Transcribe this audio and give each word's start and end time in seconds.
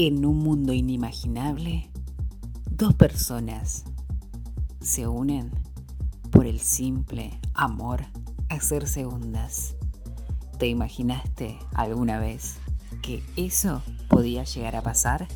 En 0.00 0.24
un 0.24 0.38
mundo 0.38 0.72
inimaginable, 0.72 1.90
dos 2.70 2.94
personas 2.94 3.82
se 4.80 5.08
unen 5.08 5.50
por 6.30 6.46
el 6.46 6.60
simple 6.60 7.40
amor 7.52 8.04
a 8.48 8.60
ser 8.60 8.86
segundas. 8.86 9.74
¿Te 10.56 10.68
imaginaste 10.68 11.58
alguna 11.74 12.20
vez 12.20 12.58
que 13.02 13.24
eso 13.34 13.82
podía 14.08 14.44
llegar 14.44 14.76
a 14.76 14.82
pasar? 14.82 15.26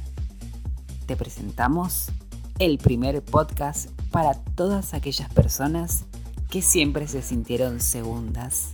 Te 1.06 1.16
presentamos 1.16 2.12
el 2.60 2.78
primer 2.78 3.20
podcast 3.20 3.90
para 4.12 4.34
todas 4.34 4.94
aquellas 4.94 5.28
personas 5.34 6.04
que 6.48 6.62
siempre 6.62 7.08
se 7.08 7.22
sintieron 7.22 7.80
segundas. 7.80 8.70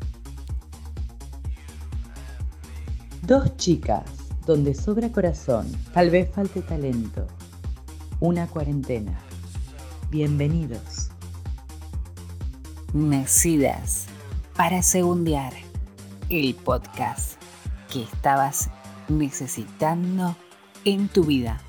Dos 3.23 3.57
chicas, 3.57 4.18
donde 4.49 4.75
sobra 4.75 5.13
corazón, 5.13 5.71
tal 5.93 6.09
vez 6.09 6.31
falte 6.35 6.63
talento. 6.63 7.27
Una 8.19 8.47
cuarentena. 8.47 9.21
Bienvenidos. 10.11 11.11
Nacidas 12.95 14.07
para 14.57 14.83
segundear 14.83 15.53
el 16.31 16.55
podcast 16.55 17.35
que 17.93 18.05
estabas 18.05 18.71
necesitando 19.11 20.35
en 20.87 21.09
tu 21.09 21.25
vida. 21.25 21.61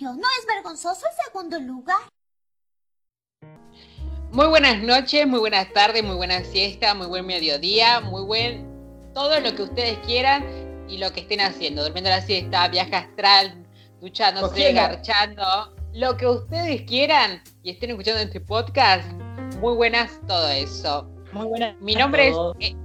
¿No 0.00 0.12
es 0.12 0.46
vergonzoso 0.46 1.06
el 1.06 1.24
segundo 1.24 1.58
lugar? 1.58 1.98
Muy 4.30 4.46
buenas 4.46 4.80
noches, 4.80 5.26
muy 5.26 5.40
buenas 5.40 5.72
tardes, 5.72 6.04
muy 6.04 6.14
buena 6.14 6.44
siesta, 6.44 6.94
muy 6.94 7.08
buen 7.08 7.26
mediodía, 7.26 7.98
muy 7.98 8.22
buen 8.22 9.12
todo 9.12 9.40
lo 9.40 9.56
que 9.56 9.62
ustedes 9.62 9.98
quieran 10.06 10.44
y 10.88 10.98
lo 10.98 11.10
que 11.10 11.20
estén 11.22 11.40
haciendo, 11.40 11.82
durmiendo 11.82 12.10
la 12.10 12.20
siesta, 12.20 12.68
viaje 12.68 12.94
astral, 12.94 13.66
duchándose, 14.00 14.72
garchando, 14.72 15.74
lo 15.92 16.16
que 16.16 16.28
ustedes 16.28 16.82
quieran 16.82 17.42
y 17.64 17.70
estén 17.70 17.90
escuchando 17.90 18.20
este 18.20 18.40
podcast. 18.40 19.10
Muy 19.58 19.74
buenas 19.74 20.20
todo 20.28 20.48
eso. 20.48 21.10
Muy 21.32 21.46
buenas. 21.46 21.74
Mi 21.80 21.96
nombre 21.96 22.28
es 22.28 22.36
eh, 22.60 22.76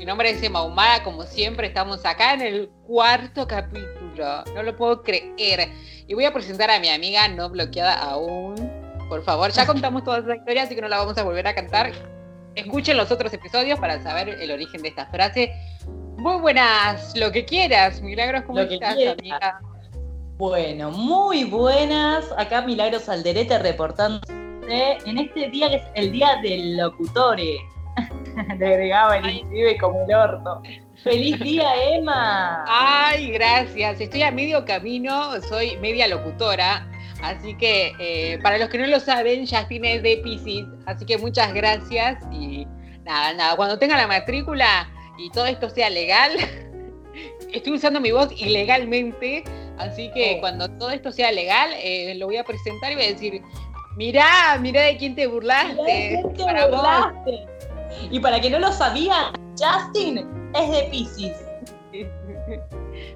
mi 0.00 0.06
nombre 0.06 0.30
es 0.30 0.42
Emma 0.42 0.62
Humada, 0.62 1.02
como 1.02 1.24
siempre 1.24 1.66
estamos 1.66 2.06
acá 2.06 2.32
en 2.32 2.40
el 2.40 2.70
cuarto 2.86 3.46
capítulo 3.46 4.00
no 4.54 4.62
lo 4.62 4.74
puedo 4.74 5.02
creer. 5.02 5.68
Y 6.06 6.14
voy 6.14 6.24
a 6.24 6.32
presentar 6.32 6.70
a 6.70 6.80
mi 6.80 6.88
amiga 6.88 7.28
no 7.28 7.50
bloqueada 7.50 7.98
aún. 7.98 8.54
Por 9.10 9.22
favor, 9.22 9.50
ya 9.50 9.66
contamos 9.66 10.02
toda 10.02 10.20
esa 10.20 10.36
historia, 10.36 10.62
así 10.62 10.74
que 10.74 10.80
no 10.80 10.88
la 10.88 10.96
vamos 10.96 11.18
a 11.18 11.22
volver 11.22 11.46
a 11.46 11.54
cantar. 11.54 11.92
Escuchen 12.54 12.96
los 12.96 13.10
otros 13.10 13.30
episodios 13.34 13.78
para 13.78 14.02
saber 14.02 14.30
el 14.40 14.50
origen 14.50 14.80
de 14.80 14.88
esta 14.88 15.04
frase. 15.04 15.52
Muy 16.16 16.40
buenas, 16.40 17.14
lo 17.14 17.30
que 17.30 17.44
quieras. 17.44 18.00
Milagros, 18.00 18.44
¿cómo 18.46 18.60
estás, 18.60 18.96
amiga? 19.18 19.60
Bueno, 20.38 20.92
muy 20.92 21.44
buenas. 21.44 22.24
Acá 22.38 22.62
Milagros 22.62 23.06
Alderete 23.06 23.58
reportando 23.58 24.20
en 24.66 25.18
este 25.18 25.50
día 25.50 25.68
que 25.68 25.76
es 25.76 25.82
el 25.94 26.10
día 26.10 26.38
del 26.42 26.78
locutore. 26.78 27.58
Le 28.58 28.66
agregaba 28.66 29.18
el 29.18 29.30
inclusive 29.30 29.78
como 29.78 30.04
el 30.04 30.14
orto. 30.14 30.62
¡Feliz 31.02 31.40
día, 31.40 31.66
Emma! 31.94 32.64
Ay, 32.68 33.30
gracias. 33.30 34.00
Estoy 34.00 34.22
a 34.22 34.30
medio 34.30 34.64
camino, 34.64 35.40
soy 35.42 35.76
media 35.78 36.06
locutora. 36.08 36.86
Así 37.22 37.54
que 37.54 37.92
eh, 37.98 38.38
para 38.42 38.58
los 38.58 38.68
que 38.68 38.78
no 38.78 38.86
lo 38.86 39.00
saben, 39.00 39.46
Justin 39.46 39.84
es 39.84 40.02
de 40.02 40.18
Pisces. 40.18 40.66
Así 40.86 41.04
que 41.06 41.18
muchas 41.18 41.52
gracias. 41.54 42.22
Y 42.32 42.66
nada, 43.04 43.32
nada. 43.34 43.56
Cuando 43.56 43.78
tenga 43.78 43.96
la 43.96 44.06
matrícula 44.06 44.90
y 45.18 45.30
todo 45.30 45.46
esto 45.46 45.70
sea 45.70 45.88
legal, 45.90 46.32
estoy 47.52 47.72
usando 47.72 48.00
mi 48.00 48.10
voz 48.10 48.30
ilegalmente. 48.38 49.44
Así 49.78 50.10
que 50.12 50.34
oh. 50.36 50.40
cuando 50.40 50.68
todo 50.68 50.90
esto 50.90 51.12
sea 51.12 51.32
legal, 51.32 51.70
eh, 51.78 52.14
lo 52.16 52.26
voy 52.26 52.36
a 52.36 52.44
presentar 52.44 52.92
y 52.92 52.96
voy 52.96 53.04
a 53.04 53.08
decir: 53.08 53.42
Mirá, 53.96 54.58
mirá 54.60 54.82
de 54.82 54.96
quién 54.98 55.14
te 55.14 55.26
burlaste. 55.26 56.22
Y 58.10 58.20
para 58.20 58.40
que 58.40 58.50
no 58.50 58.58
lo 58.58 58.72
sabían, 58.72 59.32
Justin 59.58 60.50
es 60.54 60.70
de 60.70 60.82
Pisces. 60.90 61.36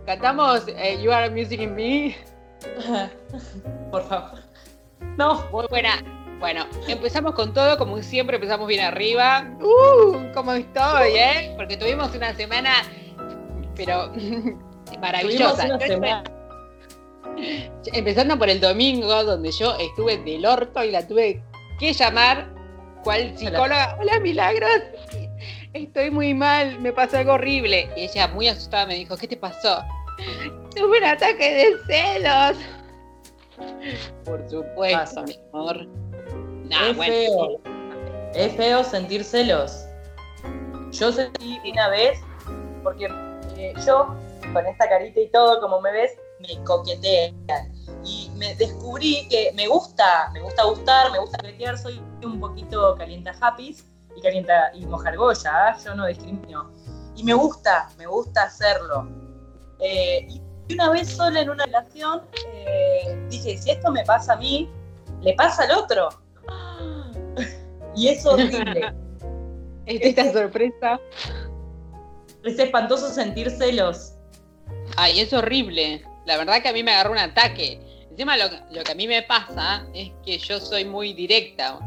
Cantamos 0.06 0.64
eh, 0.68 0.98
You 1.02 1.12
Are 1.12 1.30
Music 1.30 1.60
in 1.60 1.74
Me. 1.74 2.16
Por 3.90 4.02
favor. 4.08 4.40
No. 5.16 5.44
Muy 5.50 5.66
buena. 5.68 6.02
Bueno, 6.40 6.66
empezamos 6.88 7.34
con 7.34 7.54
todo, 7.54 7.78
como 7.78 8.02
siempre 8.02 8.36
empezamos 8.36 8.66
bien 8.68 8.84
arriba. 8.84 9.48
¡Uh! 9.60 10.32
¿Cómo 10.34 10.52
estoy, 10.52 11.12
eh? 11.16 11.54
Porque 11.56 11.76
tuvimos 11.76 12.14
una 12.14 12.34
semana, 12.34 12.82
pero 13.74 14.12
maravillosa. 15.00 15.66
Empezando 17.86 18.38
por 18.38 18.50
el 18.50 18.60
domingo, 18.60 19.24
donde 19.24 19.50
yo 19.52 19.74
estuve 19.78 20.18
del 20.18 20.44
orto 20.44 20.84
y 20.84 20.90
la 20.90 21.06
tuve 21.06 21.42
que 21.78 21.92
llamar. 21.92 22.53
¿Cuál 23.04 23.38
psicóloga? 23.38 23.96
Hola 24.00 24.18
Milagros 24.20 24.82
estoy 25.74 26.10
muy 26.10 26.34
mal, 26.34 26.78
me 26.80 26.92
pasó 26.92 27.18
algo 27.18 27.34
horrible. 27.34 27.88
Y 27.96 28.04
ella, 28.04 28.28
muy 28.28 28.48
asustada, 28.48 28.86
me 28.86 28.94
dijo, 28.94 29.16
¿qué 29.16 29.28
te 29.28 29.36
pasó? 29.36 29.82
Tuve 30.74 30.98
un 30.98 31.04
ataque 31.04 31.54
de 31.54 31.78
celos. 31.86 32.56
Por 34.24 34.48
supuesto, 34.48 35.22
mi 35.24 35.38
amor. 35.52 35.86
es 36.70 36.96
feo. 36.96 37.60
Es 38.34 38.56
feo 38.56 38.84
sentir 38.84 39.22
celos. 39.24 39.86
Yo 40.92 41.12
sentí 41.12 41.60
una 41.70 41.88
vez, 41.88 42.20
porque 42.82 43.06
eh, 43.56 43.74
yo, 43.84 44.16
con 44.52 44.66
esta 44.66 44.88
carita 44.88 45.20
y 45.20 45.28
todo, 45.30 45.60
como 45.60 45.80
me 45.80 45.92
ves, 45.92 46.12
me 46.40 46.62
coquetean. 46.64 47.34
Y 48.04 48.30
me 48.36 48.54
descubrí 48.56 49.26
que 49.28 49.52
me 49.54 49.66
gusta, 49.66 50.30
me 50.32 50.40
gusta 50.40 50.64
gustar, 50.64 51.10
me 51.12 51.18
gusta 51.18 51.38
coquetear, 51.38 51.78
soy 51.78 52.00
un 52.22 52.38
poquito 52.38 52.94
calienta 52.96 53.34
happy 53.40 53.76
y 54.16 54.20
calienta 54.20 54.70
y 54.74 54.84
mojar 54.86 55.16
goya, 55.16 55.50
¿ah? 55.52 55.78
yo 55.84 55.94
no 55.94 56.06
discrimino. 56.06 56.70
Y 57.16 57.24
me 57.24 57.34
gusta, 57.34 57.88
me 57.96 58.06
gusta 58.06 58.44
hacerlo. 58.44 59.08
Eh, 59.80 60.26
y 60.28 60.74
una 60.74 60.90
vez 60.90 61.08
sola 61.08 61.40
en 61.40 61.50
una 61.50 61.64
relación 61.66 62.22
eh, 62.54 63.26
dije, 63.28 63.56
si 63.56 63.70
esto 63.70 63.90
me 63.90 64.04
pasa 64.04 64.34
a 64.34 64.36
mí, 64.36 64.70
le 65.20 65.34
pasa 65.34 65.64
al 65.64 65.72
otro. 65.72 66.08
y 67.96 68.08
es 68.08 68.24
horrible. 68.24 68.94
Esta 69.86 70.32
sorpresa. 70.32 70.98
Es 72.42 72.58
espantoso 72.58 73.10
sentir 73.10 73.50
celos. 73.50 74.14
Ay, 74.96 75.20
es 75.20 75.32
horrible. 75.32 76.04
La 76.24 76.36
verdad 76.36 76.62
que 76.62 76.68
a 76.68 76.72
mí 76.72 76.82
me 76.82 76.92
agarró 76.92 77.12
un 77.12 77.18
ataque. 77.18 77.80
Encima 78.14 78.36
lo, 78.36 78.44
lo 78.70 78.84
que 78.84 78.92
a 78.92 78.94
mí 78.94 79.08
me 79.08 79.22
pasa 79.22 79.84
es 79.92 80.12
que 80.24 80.38
yo 80.38 80.60
soy 80.60 80.84
muy 80.84 81.14
directa, 81.14 81.80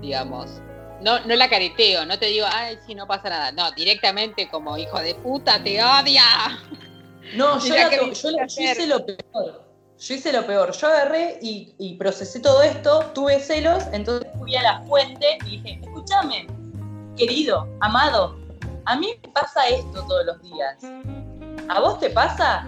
digamos. 0.00 0.62
No, 1.02 1.20
no 1.26 1.36
la 1.36 1.50
careteo, 1.50 2.06
no 2.06 2.18
te 2.18 2.24
digo, 2.26 2.46
ay, 2.50 2.78
sí, 2.86 2.94
no 2.94 3.06
pasa 3.06 3.28
nada. 3.28 3.52
No, 3.52 3.70
directamente 3.72 4.48
como 4.48 4.78
hijo 4.78 4.98
de 5.00 5.14
puta, 5.16 5.62
te 5.62 5.84
odia. 5.84 6.22
No, 7.34 7.58
yo, 7.66 7.74
hice 8.06 8.86
lo 8.86 9.04
peor. 9.04 9.66
Yo 9.98 10.14
hice 10.14 10.32
lo 10.32 10.46
peor. 10.46 10.72
Yo 10.72 10.86
agarré 10.86 11.38
y, 11.42 11.94
procesé 11.98 12.40
todo 12.40 12.62
esto, 12.62 13.10
tuve 13.14 13.38
celos, 13.38 13.84
entonces 13.92 14.26
fui 14.38 14.56
a 14.56 14.62
la 14.62 14.80
fuente 14.84 15.36
y 15.44 15.58
dije, 15.58 15.78
escúchame, 15.82 16.46
querido, 17.18 17.68
amado, 17.80 18.34
a 18.86 18.96
mí 18.96 19.08
me 19.22 19.28
pasa 19.28 19.68
esto 19.68 20.06
todos 20.08 20.24
los 20.24 20.40
días. 20.40 20.78
¿A 21.68 21.80
vos 21.80 22.00
te 22.00 22.08
pasa? 22.08 22.66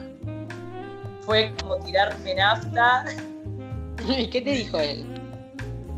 Fue 1.29 1.53
como 1.61 1.77
tirarme 1.85 2.37
nafta. 2.37 3.05
¿Y 4.09 4.29
qué 4.29 4.41
te 4.41 4.51
dijo 4.51 4.79
él? 4.79 5.05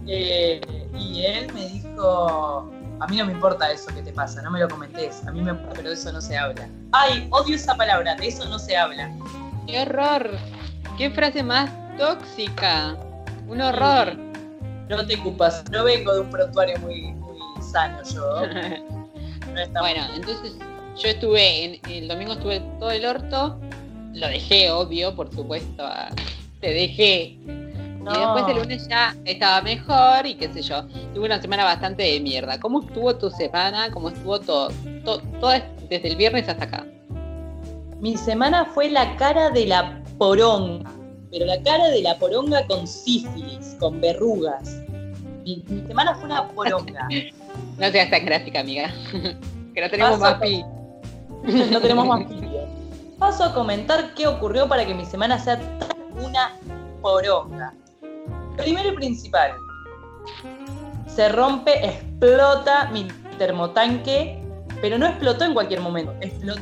Eh, 0.08 0.60
y 0.98 1.24
él 1.24 1.52
me 1.54 1.68
dijo, 1.68 2.68
a 2.98 3.06
mí 3.06 3.16
no 3.16 3.26
me 3.26 3.32
importa 3.34 3.70
eso 3.70 3.94
que 3.94 4.02
te 4.02 4.12
pasa, 4.12 4.42
no 4.42 4.50
me 4.50 4.58
lo 4.58 4.68
comentes, 4.68 5.24
a 5.24 5.30
mí 5.30 5.40
me 5.40 5.54
pero 5.54 5.90
de 5.90 5.94
eso 5.94 6.10
no 6.10 6.20
se 6.20 6.36
habla. 6.36 6.68
Ay, 6.90 7.28
odio 7.30 7.54
esa 7.54 7.76
palabra, 7.76 8.16
de 8.16 8.26
eso 8.26 8.44
no 8.46 8.58
se 8.58 8.76
habla. 8.76 9.08
Qué 9.68 9.82
horror, 9.82 10.30
qué 10.98 11.10
frase 11.10 11.44
más 11.44 11.70
tóxica, 11.96 12.96
un 13.46 13.60
horror. 13.60 14.16
No 14.88 15.06
te 15.06 15.14
ocupas, 15.14 15.62
no 15.70 15.84
vengo 15.84 16.12
de 16.12 16.20
un 16.22 16.30
prontuario 16.30 16.76
muy, 16.80 17.12
muy 17.12 17.38
sano 17.62 18.02
yo. 18.02 18.34
bueno, 19.80 20.02
entonces 20.12 20.56
yo 21.00 21.08
estuve, 21.08 21.64
en, 21.66 21.80
el 21.88 22.08
domingo 22.08 22.32
estuve 22.32 22.58
todo 22.80 22.90
el 22.90 23.06
orto, 23.06 23.60
lo 24.12 24.28
dejé, 24.28 24.70
obvio, 24.70 25.14
por 25.14 25.32
supuesto, 25.32 25.84
te 26.60 26.72
dejé 26.72 27.38
y 28.00 28.18
después 28.18 28.44
el 28.48 28.56
lunes 28.56 28.88
ya 28.88 29.14
estaba 29.24 29.60
mejor 29.60 30.26
y 30.26 30.34
qué 30.34 30.48
sé 30.52 30.62
yo. 30.62 30.84
Tuve 31.14 31.26
una 31.26 31.40
semana 31.40 31.64
bastante 31.64 32.02
de 32.02 32.20
mierda. 32.20 32.58
¿Cómo 32.58 32.80
estuvo 32.80 33.14
tu 33.16 33.30
semana? 33.30 33.90
¿Cómo 33.90 34.08
estuvo 34.08 34.40
todo? 34.40 34.70
Todo, 35.04 35.52
desde 35.88 36.08
el 36.08 36.16
viernes 36.16 36.48
hasta 36.48 36.64
acá. 36.64 36.86
Mi 38.00 38.16
semana 38.16 38.64
fue 38.64 38.88
la 38.88 39.16
cara 39.16 39.50
de 39.50 39.66
la 39.66 40.02
porón. 40.18 40.84
pero 41.30 41.44
la 41.44 41.62
cara 41.62 41.88
de 41.88 42.02
la 42.02 42.18
poronga 42.18 42.66
con 42.66 42.86
sífilis, 42.86 43.76
con 43.78 44.00
verrugas. 44.00 44.80
Mi, 45.44 45.62
semana 45.86 46.14
fue 46.14 46.24
una 46.24 46.48
poronga. 46.48 47.06
no 47.78 47.90
seas 47.90 48.10
tan 48.10 48.24
gráfica, 48.24 48.60
amiga. 48.60 48.90
que 49.74 49.80
no 49.82 49.90
tenemos 49.90 50.18
más 50.18 50.40
pi. 50.40 50.64
no 51.70 51.80
tenemos 51.80 52.06
más 52.06 52.24
pi. 52.24 52.49
Paso 53.20 53.44
a 53.44 53.52
comentar 53.52 54.14
qué 54.14 54.26
ocurrió 54.26 54.66
para 54.66 54.86
que 54.86 54.94
mi 54.94 55.04
semana 55.04 55.38
sea 55.38 55.60
una 56.18 56.56
poronga. 57.02 57.74
Primero 58.56 58.88
y 58.88 58.96
principal, 58.96 59.52
se 61.06 61.28
rompe, 61.28 61.84
explota 61.86 62.88
mi 62.90 63.06
termotanque, 63.36 64.42
pero 64.80 64.96
no 64.96 65.06
explotó 65.06 65.44
en 65.44 65.52
cualquier 65.52 65.80
momento, 65.80 66.14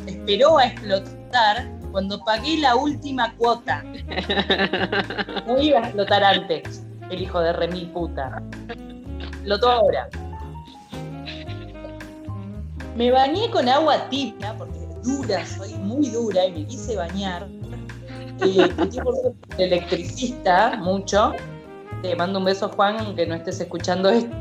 esperó 0.06 0.58
a 0.58 0.66
explotar 0.66 1.70
cuando 1.92 2.18
pagué 2.24 2.58
la 2.58 2.74
última 2.74 3.32
cuota. 3.36 3.84
No 5.46 5.60
iba 5.60 5.78
a 5.78 5.82
explotar 5.84 6.24
antes, 6.24 6.84
el 7.10 7.22
hijo 7.22 7.40
de 7.40 7.52
remil 7.52 7.88
puta. 7.92 8.42
Explotó 9.20 9.70
ahora. 9.70 10.08
Me 12.96 13.12
bañé 13.12 13.48
con 13.50 13.68
agua 13.68 14.08
tibia, 14.08 14.54
porque 14.58 14.77
dura, 15.02 15.44
soy 15.46 15.74
muy 15.74 16.08
dura 16.10 16.46
y 16.46 16.52
me 16.52 16.66
quise 16.66 16.96
bañar. 16.96 17.46
Eh, 18.40 18.68
ser 18.90 19.34
electricista 19.58 20.76
mucho. 20.76 21.32
Te 22.02 22.14
mando 22.14 22.38
un 22.38 22.44
beso, 22.44 22.68
Juan, 22.68 22.98
aunque 22.98 23.26
no 23.26 23.34
estés 23.34 23.60
escuchando 23.60 24.08
esto. 24.08 24.34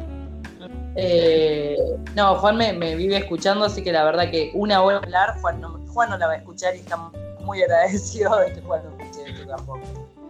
Eh, 0.96 1.78
no, 2.16 2.36
Juan 2.36 2.58
me, 2.58 2.96
vive 2.96 3.18
escuchando, 3.18 3.66
así 3.66 3.84
que 3.84 3.92
la 3.92 4.04
verdad 4.04 4.32
que 4.32 4.52
una 4.56 4.82
hora 4.82 4.98
hablar, 4.98 5.40
Juan 5.42 5.62
no, 5.62 5.78
la 6.18 6.28
va 6.28 6.34
a 6.34 6.38
escuchar 6.38 6.76
y 6.76 6.80
estamos 6.80 7.14
muy 7.42 7.62
agradecido 7.62 8.36
de 8.40 8.54
que 8.54 8.62
Juan 8.62 8.82
no 8.84 9.04
escuche 9.04 9.30
esto 9.30 9.48
tampoco. 9.48 9.82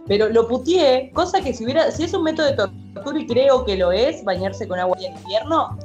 Pero 0.06 0.28
lo 0.28 0.48
putié, 0.48 1.10
cosa 1.14 1.40
que 1.40 1.52
si 1.52 1.64
hubiera, 1.64 1.90
si 1.90 2.04
es 2.04 2.14
un 2.14 2.22
método 2.22 2.46
de 2.46 2.52
tortura 2.54 3.18
y 3.18 3.26
creo 3.26 3.64
que 3.64 3.76
lo 3.76 3.92
es, 3.92 4.24
bañarse 4.24 4.66
con 4.66 4.78
agua 4.78 4.96
en 5.00 5.16
invierno, 5.16 5.78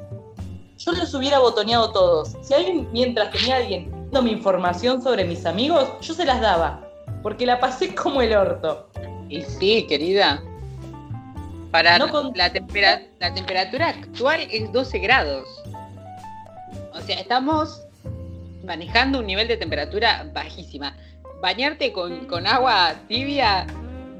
yo 0.77 0.91
los 0.91 1.13
hubiera 1.13 1.39
botoneado 1.39 1.91
todos. 1.91 2.35
Si 2.41 2.53
alguien, 2.53 2.87
mientras 2.91 3.31
tenía 3.31 3.57
alguien 3.57 3.92
mi 4.21 4.31
información 4.31 5.01
sobre 5.01 5.25
mis 5.25 5.45
amigos, 5.45 5.89
yo 6.01 6.13
se 6.13 6.25
las 6.25 6.41
daba. 6.41 6.81
Porque 7.21 7.45
la 7.45 7.59
pasé 7.59 7.95
como 8.01 8.21
el 8.21 8.33
orto. 8.35 8.87
Y 9.29 9.41
sí, 9.41 9.85
querida. 9.87 10.41
Para 11.71 11.97
la, 11.97 12.05
la 12.35 13.33
temperatura 13.33 13.87
actual 13.87 14.41
es 14.51 14.71
12 14.71 14.99
grados. 14.99 15.47
O 16.93 17.01
sea, 17.01 17.19
estamos 17.19 17.81
manejando 18.63 19.19
un 19.19 19.25
nivel 19.25 19.47
de 19.47 19.57
temperatura 19.57 20.29
bajísima 20.33 20.95
bañarte 21.43 21.91
con, 21.91 22.47
agua 22.47 22.95
tibia 23.09 23.67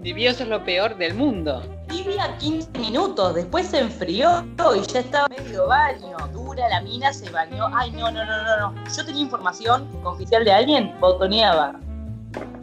debió 0.03 0.33
ser 0.33 0.47
lo 0.47 0.63
peor 0.63 0.97
del 0.97 1.13
mundo. 1.13 1.63
Tibia 1.87 2.35
15 2.37 2.77
minutos, 2.79 3.35
después 3.35 3.67
se 3.67 3.79
enfrió 3.79 4.45
y 4.75 4.81
ya 4.91 4.99
estaba 4.99 5.27
medio 5.29 5.67
baño. 5.67 6.17
Dura 6.33 6.67
la 6.69 6.81
mina, 6.81 7.13
se 7.13 7.29
bañó. 7.29 7.67
Ay, 7.73 7.91
no, 7.91 8.11
no, 8.11 8.25
no, 8.25 8.43
no, 8.43 8.71
no. 8.71 8.83
Yo 8.95 9.05
tenía 9.05 9.21
información 9.21 9.87
oficial 10.03 10.43
de 10.43 10.51
alguien, 10.51 10.93
botoneaba. 10.99 11.79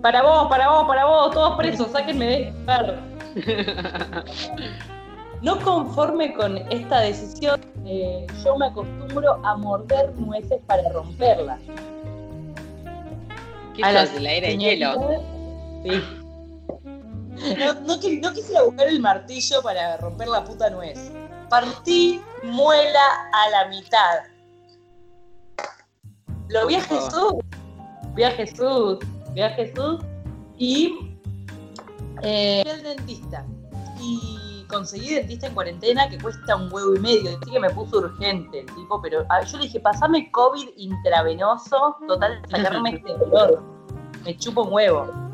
Para 0.03 0.23
vos, 0.23 0.49
para 0.49 0.69
vos, 0.69 0.87
para 0.87 1.05
vos, 1.07 1.31
todos 1.31 1.57
presos, 1.57 1.91
sáquenme 1.93 2.27
de 2.27 2.53
perro. 2.67 2.95
No 5.43 5.59
conforme 5.61 6.35
con 6.35 6.59
esta 6.71 7.01
decisión, 7.01 7.63
eh, 7.87 8.27
yo 8.45 8.59
me 8.59 8.67
acostumbro 8.67 9.41
a 9.43 9.57
morder 9.57 10.13
nueces 10.17 10.61
para 10.67 10.87
romperlas 10.93 11.59
a 13.83 13.93
las 13.93 14.13
del 14.13 14.27
aire 14.27 14.57
hielo. 14.57 15.23
Sí. 15.83 16.20
No, 17.59 17.81
no, 17.81 17.99
quisiera 17.99 18.63
buscar 18.63 18.89
el 18.89 19.01
martillo 19.01 19.63
para 19.63 19.97
romper 19.97 20.29
la 20.29 20.45
puta 20.45 20.69
nuez. 20.71 21.11
Partí 21.49 22.21
muela 22.43 23.01
a 23.33 23.51
la 23.51 23.69
mitad. 23.69 24.19
Lo 26.49 26.67
vi 26.67 26.75
a 26.75 26.83
Jesús. 26.83 27.35
Vi 28.15 28.25
a 28.25 28.31
Jesús. 28.33 28.99
Vi 29.33 29.43
a 29.43 29.51
Jesús. 29.51 30.01
Y 30.59 31.17
eh, 32.23 32.63
fui 32.63 32.73
al 32.73 32.83
dentista. 32.83 33.47
Y 34.01 34.67
conseguí 34.69 35.15
dentista 35.15 35.47
en 35.47 35.55
cuarentena 35.55 36.09
que 36.09 36.19
cuesta 36.19 36.57
un 36.57 36.73
huevo 36.73 36.95
y 36.95 37.01
medio. 37.01 37.39
Así 37.41 37.51
que 37.51 37.61
me 37.61 37.71
puso 37.71 37.99
urgente 37.99 38.61
el 38.61 38.67
tipo, 38.67 39.01
pero 39.01 39.25
ah, 39.29 39.43
yo 39.43 39.59
le 39.59 39.65
dije, 39.65 39.81
pasame 39.81 40.31
COVID 40.31 40.69
intravenoso, 40.77 41.97
total, 42.07 42.43
sacarme 42.49 42.97
este 42.97 43.17
dolor. 43.17 43.63
Me 44.25 44.37
chupo 44.37 44.63
un 44.63 44.73
huevo. 44.73 45.30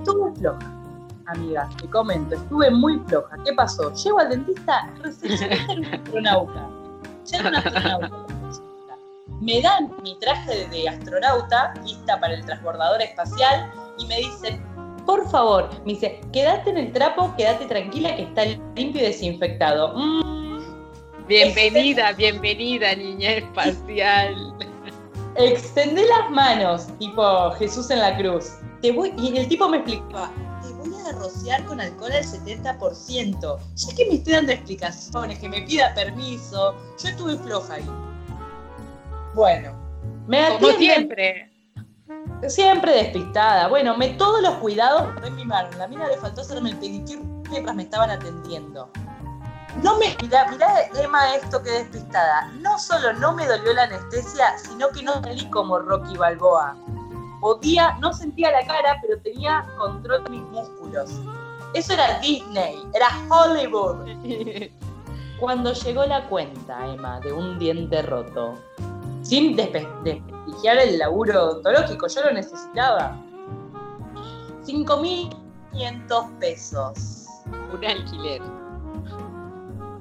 Estuve 0.00 0.34
floja, 0.36 0.58
amiga, 1.26 1.68
te 1.78 1.86
comento, 1.90 2.34
estuve 2.34 2.70
muy 2.70 2.98
floja. 3.00 3.36
¿Qué 3.44 3.52
pasó? 3.52 3.92
Llego 3.92 4.18
al 4.18 4.30
dentista, 4.30 4.90
recién 5.02 5.50
un 5.68 5.84
astronauta. 5.84 6.70
Ya 7.26 7.40
un 7.40 7.54
astronauta. 7.54 8.10
Me 9.42 9.60
dan 9.60 9.92
mi 10.02 10.18
traje 10.18 10.66
de 10.68 10.88
astronauta, 10.88 11.74
lista 11.84 12.18
para 12.18 12.32
el 12.32 12.44
transbordador 12.46 13.02
espacial, 13.02 13.70
y 13.98 14.06
me 14.06 14.16
dicen, 14.16 14.62
por 15.04 15.28
favor, 15.28 15.68
me 15.84 15.92
dice, 15.92 16.18
quédate 16.32 16.70
en 16.70 16.78
el 16.78 16.92
trapo, 16.92 17.34
quédate 17.36 17.66
tranquila 17.66 18.16
que 18.16 18.22
está 18.22 18.46
limpio 18.74 19.02
y 19.02 19.04
desinfectado. 19.04 19.92
Mm. 19.98 21.26
bienvenida, 21.26 22.12
bienvenida, 22.12 22.96
niña 22.96 23.32
espacial. 23.32 24.54
Extendé 25.36 26.06
las 26.06 26.30
manos, 26.30 26.86
tipo 26.98 27.50
Jesús 27.52 27.90
en 27.90 27.98
la 27.98 28.16
cruz. 28.16 28.60
Te 28.82 28.92
voy, 28.92 29.12
y 29.18 29.36
el 29.36 29.48
tipo 29.48 29.68
me 29.68 29.78
explicaba, 29.78 30.30
te 30.62 30.72
voy 30.72 30.94
a 31.06 31.12
rociar 31.12 31.64
con 31.64 31.80
alcohol 31.80 32.12
al 32.12 32.24
70%. 32.24 33.58
Ya 33.74 33.94
que 33.94 34.06
me 34.06 34.14
estoy 34.14 34.32
dando 34.32 34.52
explicaciones, 34.52 35.38
que 35.38 35.48
me 35.48 35.62
pida 35.62 35.94
permiso, 35.94 36.74
yo 37.02 37.08
estuve 37.08 37.36
floja 37.36 37.74
ahí. 37.74 37.90
Bueno, 39.34 39.74
me 40.26 40.58
Como 40.58 40.72
siempre. 40.72 41.50
Siempre 42.48 42.92
despistada. 42.92 43.68
Bueno, 43.68 43.96
me 43.96 44.10
todos 44.10 44.42
los 44.42 44.54
cuidados 44.54 45.08
en 45.24 45.36
mi 45.36 45.44
mano. 45.44 45.68
La 45.76 45.86
mina 45.86 46.08
le 46.08 46.16
faltó 46.16 46.40
hacerme 46.40 46.70
el 46.70 46.76
pedicure 46.78 47.20
mientras 47.50 47.76
me 47.76 47.82
estaban 47.82 48.10
atendiendo. 48.10 48.90
No 49.82 49.98
me. 49.98 50.16
Mirá, 50.22 50.50
mirá, 50.50 50.68
Emma, 51.00 51.34
esto 51.34 51.62
que 51.62 51.70
despistada. 51.70 52.50
No 52.60 52.78
solo 52.78 53.12
no 53.14 53.34
me 53.34 53.46
dolió 53.46 53.72
la 53.72 53.84
anestesia, 53.84 54.58
sino 54.58 54.88
que 54.90 55.02
no 55.02 55.20
salí 55.20 55.48
como 55.50 55.78
Rocky 55.78 56.16
Balboa. 56.16 56.76
Podía, 57.40 57.96
no 58.00 58.12
sentía 58.12 58.50
la 58.50 58.66
cara, 58.66 58.98
pero 59.00 59.18
tenía 59.22 59.66
control 59.78 60.24
de 60.24 60.30
mis 60.30 60.42
músculos. 60.42 61.20
Eso 61.72 61.94
era 61.94 62.18
Disney, 62.18 62.76
era 62.92 63.08
Hollywood. 63.30 64.06
Cuando 65.40 65.72
llegó 65.72 66.04
la 66.04 66.28
cuenta, 66.28 66.86
Emma, 66.92 67.18
de 67.20 67.32
un 67.32 67.58
diente 67.58 68.02
roto, 68.02 68.56
sin 69.22 69.56
desprestigiar 69.56 70.78
el 70.78 70.98
laburo 70.98 71.44
odontológico, 71.44 72.08
yo 72.08 72.24
lo 72.24 72.32
necesitaba. 72.32 73.16
5.500 74.66 76.38
pesos. 76.38 77.26
Un 77.72 77.84
alquiler. 77.84 78.42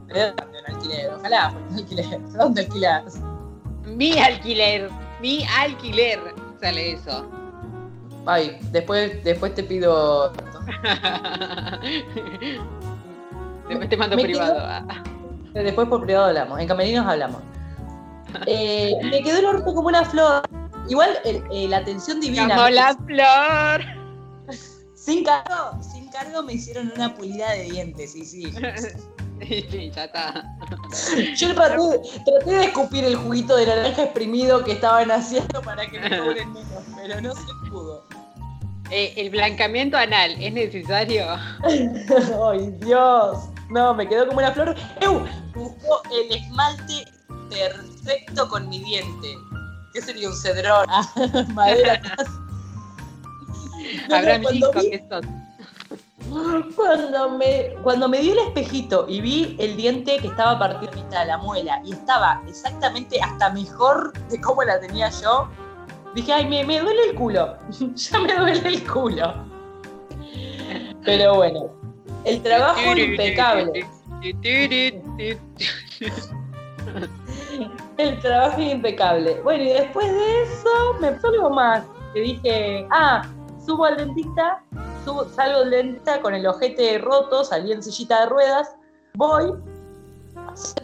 Un 0.09 0.75
alquiler, 0.75 1.13
ojalá 1.13 1.53
un 1.69 1.77
alquiler. 1.77 2.31
¿Dónde 2.33 2.61
alquilas? 2.63 3.21
Mi 3.85 4.19
alquiler, 4.19 4.89
mi 5.21 5.45
alquiler 5.45 6.19
sale 6.61 6.93
eso. 6.93 7.29
Ay, 8.25 8.57
después, 8.71 9.23
después 9.23 9.55
te 9.55 9.63
pido. 9.63 10.31
después 13.69 13.89
te 13.89 13.97
mando 13.97 14.17
privado. 14.17 14.85
Después 15.53 15.87
por 15.89 16.03
privado 16.03 16.27
hablamos, 16.27 16.59
en 16.59 16.67
camerinos 16.67 17.07
hablamos. 17.07 17.41
Eh, 18.45 18.93
me 19.03 19.23
quedó 19.23 19.39
el 19.39 19.45
orto 19.45 19.73
como 19.73 19.87
una 19.87 20.05
flor. 20.05 20.43
Igual 20.87 21.17
eh, 21.25 21.67
la 21.67 21.77
atención 21.77 22.21
divina. 22.21 22.55
Como 22.55 22.69
la 22.69 22.95
flor. 22.95 23.81
Sin 24.93 25.23
cargo, 25.23 25.81
sin 25.81 26.07
cargo 26.09 26.43
me 26.43 26.53
hicieron 26.53 26.91
una 26.95 27.15
pulida 27.15 27.51
de 27.53 27.63
dientes, 27.63 28.11
sí, 28.11 28.23
sí. 28.25 28.53
Ya 29.93 30.03
está. 30.05 30.43
Yo 31.35 31.55
traté, 31.55 31.81
de 32.45 32.65
escupir 32.65 33.03
el 33.03 33.15
juguito 33.15 33.55
de 33.55 33.65
naranja 33.65 34.03
exprimido 34.03 34.63
que 34.63 34.73
estaban 34.73 35.11
haciendo 35.11 35.61
para 35.61 35.85
que 35.89 35.99
me 35.99 36.17
cobren 36.17 36.53
menos, 36.53 36.83
pero 36.95 37.21
no 37.21 37.33
se 37.33 37.69
pudo. 37.69 38.05
Eh, 38.91 39.13
¿El 39.17 39.29
blancamiento 39.29 39.97
anal 39.97 40.35
es 40.39 40.51
necesario? 40.51 41.25
Ay, 42.49 42.71
Dios. 42.81 43.49
No, 43.69 43.93
me 43.93 44.07
quedó 44.07 44.27
como 44.27 44.39
una 44.39 44.51
flor. 44.51 44.75
¡Eu! 44.99 45.27
Buscó 45.53 46.01
el 46.11 46.35
esmalte 46.35 47.05
perfecto 47.49 48.49
con 48.49 48.67
mi 48.67 48.79
diente. 48.79 49.37
¿Qué 49.93 50.01
sería 50.01 50.29
un 50.29 50.35
cedrón? 50.35 50.87
Madera. 51.53 52.01
Habrá 54.11 54.37
no, 54.39 54.49
cuando 56.75 57.29
me, 57.37 57.73
cuando 57.83 58.09
me 58.09 58.19
dio 58.19 58.33
el 58.33 58.39
espejito 58.39 59.05
y 59.07 59.21
vi 59.21 59.55
el 59.59 59.75
diente 59.75 60.17
que 60.17 60.27
estaba 60.27 60.57
partido 60.59 60.91
en 60.91 61.05
mitad, 61.05 61.27
la 61.27 61.37
muela, 61.37 61.81
y 61.83 61.93
estaba 61.93 62.41
exactamente 62.47 63.19
hasta 63.21 63.49
mejor 63.51 64.13
de 64.29 64.39
cómo 64.41 64.63
la 64.63 64.79
tenía 64.79 65.09
yo, 65.21 65.49
dije, 66.15 66.33
ay, 66.33 66.47
me, 66.47 66.63
duele 66.63 67.09
el 67.09 67.15
culo. 67.15 67.57
ya 67.95 68.19
me 68.19 68.35
duele 68.35 68.67
el 68.67 68.87
culo. 68.87 69.33
Pero 71.03 71.35
bueno, 71.35 71.71
el 72.25 72.41
trabajo 72.41 72.95
impecable. 72.95 73.85
El 77.97 78.19
trabajo 78.21 78.61
impecable. 78.61 79.41
Bueno, 79.43 79.63
y 79.63 79.69
después 79.69 80.11
de 80.11 80.43
eso 80.43 80.69
me 81.01 81.11
pasó 81.11 81.27
algo 81.27 81.49
más. 81.49 81.83
Que 82.13 82.21
dije, 82.21 82.87
ah, 82.91 83.27
subo 83.65 83.85
al 83.85 83.97
dentista, 83.97 84.63
subo, 85.09 85.27
salgo 85.29 85.65
dentista 85.65 86.21
con 86.21 86.35
el 86.35 86.45
ojete 86.45 86.97
roto, 86.99 87.43
salí 87.43 87.71
en 87.71 87.81
sillita 87.81 88.21
de 88.21 88.25
ruedas, 88.27 88.75
voy, 89.15 89.53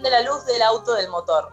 de 0.02 0.10
la 0.10 0.22
luz 0.22 0.46
del 0.46 0.62
auto 0.64 0.94
del 0.96 1.10
motor. 1.10 1.52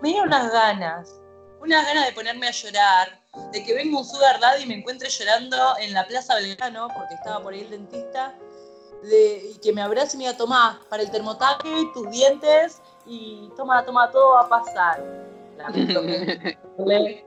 Me 0.00 0.10
dieron 0.10 0.28
unas 0.28 0.52
ganas, 0.52 1.20
unas 1.60 1.84
ganas 1.86 2.06
de 2.06 2.12
ponerme 2.12 2.48
a 2.48 2.52
llorar, 2.52 3.20
de 3.52 3.64
que 3.64 3.74
venga 3.74 3.98
un 3.98 4.04
sugar 4.04 4.40
daddy 4.40 4.62
y 4.62 4.66
me 4.66 4.74
encuentre 4.74 5.08
llorando 5.08 5.56
en 5.80 5.92
la 5.92 6.06
Plaza 6.06 6.36
Belgrano, 6.36 6.88
porque 6.96 7.14
estaba 7.14 7.42
por 7.42 7.52
ahí 7.52 7.60
el 7.60 7.70
dentista, 7.70 8.34
de, 9.02 9.50
y 9.54 9.58
que 9.58 9.72
me 9.72 9.82
abrace 9.82 10.16
y 10.16 10.18
me 10.18 10.24
diga, 10.24 10.36
tomá, 10.36 10.80
para 10.88 11.02
el 11.02 11.10
termotaque, 11.10 11.90
tus 11.94 12.10
dientes, 12.10 12.80
y 13.06 13.50
toma, 13.56 13.84
toma, 13.84 14.10
todo 14.10 14.32
va 14.32 14.42
a 14.42 14.48
pasar. 14.48 15.02
que 16.76 17.25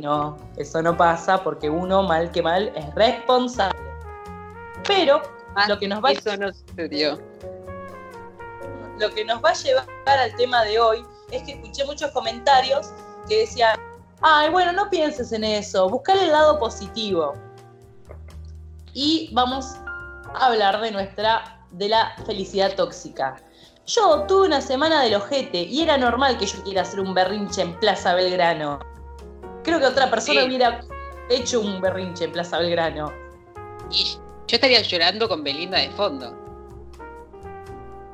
no, 0.00 0.36
eso 0.56 0.80
no 0.82 0.96
pasa 0.96 1.42
porque 1.42 1.68
uno, 1.68 2.02
mal 2.02 2.30
que 2.30 2.42
mal, 2.42 2.72
es 2.74 2.94
responsable. 2.94 3.78
Pero 4.86 5.20
Ah, 5.54 5.68
lo 5.68 5.78
que 5.78 5.88
nos 5.88 6.02
va 6.02 6.10
a 6.10 6.12
Eso 6.12 6.36
no 6.36 6.52
sucedió. 6.52 7.18
lo 8.98 9.10
que 9.10 9.24
nos 9.24 9.42
va 9.44 9.50
a 9.50 9.54
llevar 9.54 9.86
al 10.06 10.34
tema 10.36 10.64
de 10.64 10.78
hoy 10.78 11.04
es 11.30 11.42
que 11.42 11.52
escuché 11.52 11.84
muchos 11.84 12.10
comentarios 12.12 12.90
que 13.28 13.40
decían, 13.40 13.78
ay, 14.20 14.50
bueno, 14.50 14.72
no 14.72 14.88
pienses 14.88 15.32
en 15.32 15.44
eso, 15.44 15.88
buscar 15.88 16.16
el 16.16 16.30
lado 16.30 16.58
positivo. 16.58 17.34
Y 18.94 19.30
vamos 19.32 19.74
a 20.34 20.46
hablar 20.46 20.80
de 20.80 20.90
nuestra, 20.90 21.60
de 21.70 21.88
la 21.88 22.14
felicidad 22.26 22.74
tóxica. 22.74 23.36
Yo 23.86 24.24
tuve 24.26 24.46
una 24.46 24.60
semana 24.60 25.02
del 25.02 25.14
ojete 25.16 25.62
y 25.62 25.82
era 25.82 25.98
normal 25.98 26.38
que 26.38 26.46
yo 26.46 26.62
quiera 26.62 26.82
hacer 26.82 27.00
un 27.00 27.14
berrinche 27.14 27.62
en 27.62 27.78
Plaza 27.80 28.14
Belgrano. 28.14 28.78
Creo 29.64 29.78
que 29.78 29.86
otra 29.86 30.10
persona 30.10 30.40
Sí. 30.42 30.46
hubiera 30.46 30.80
hecho 31.30 31.60
un 31.60 31.80
berrinche 31.80 32.24
en 32.24 32.32
Plaza 32.32 32.58
Belgrano. 32.58 33.12
Y 33.90 34.04
yo 34.46 34.56
estaría 34.56 34.80
llorando 34.82 35.28
con 35.28 35.42
Belinda 35.44 35.78
de 35.78 35.90
fondo. 35.90 36.36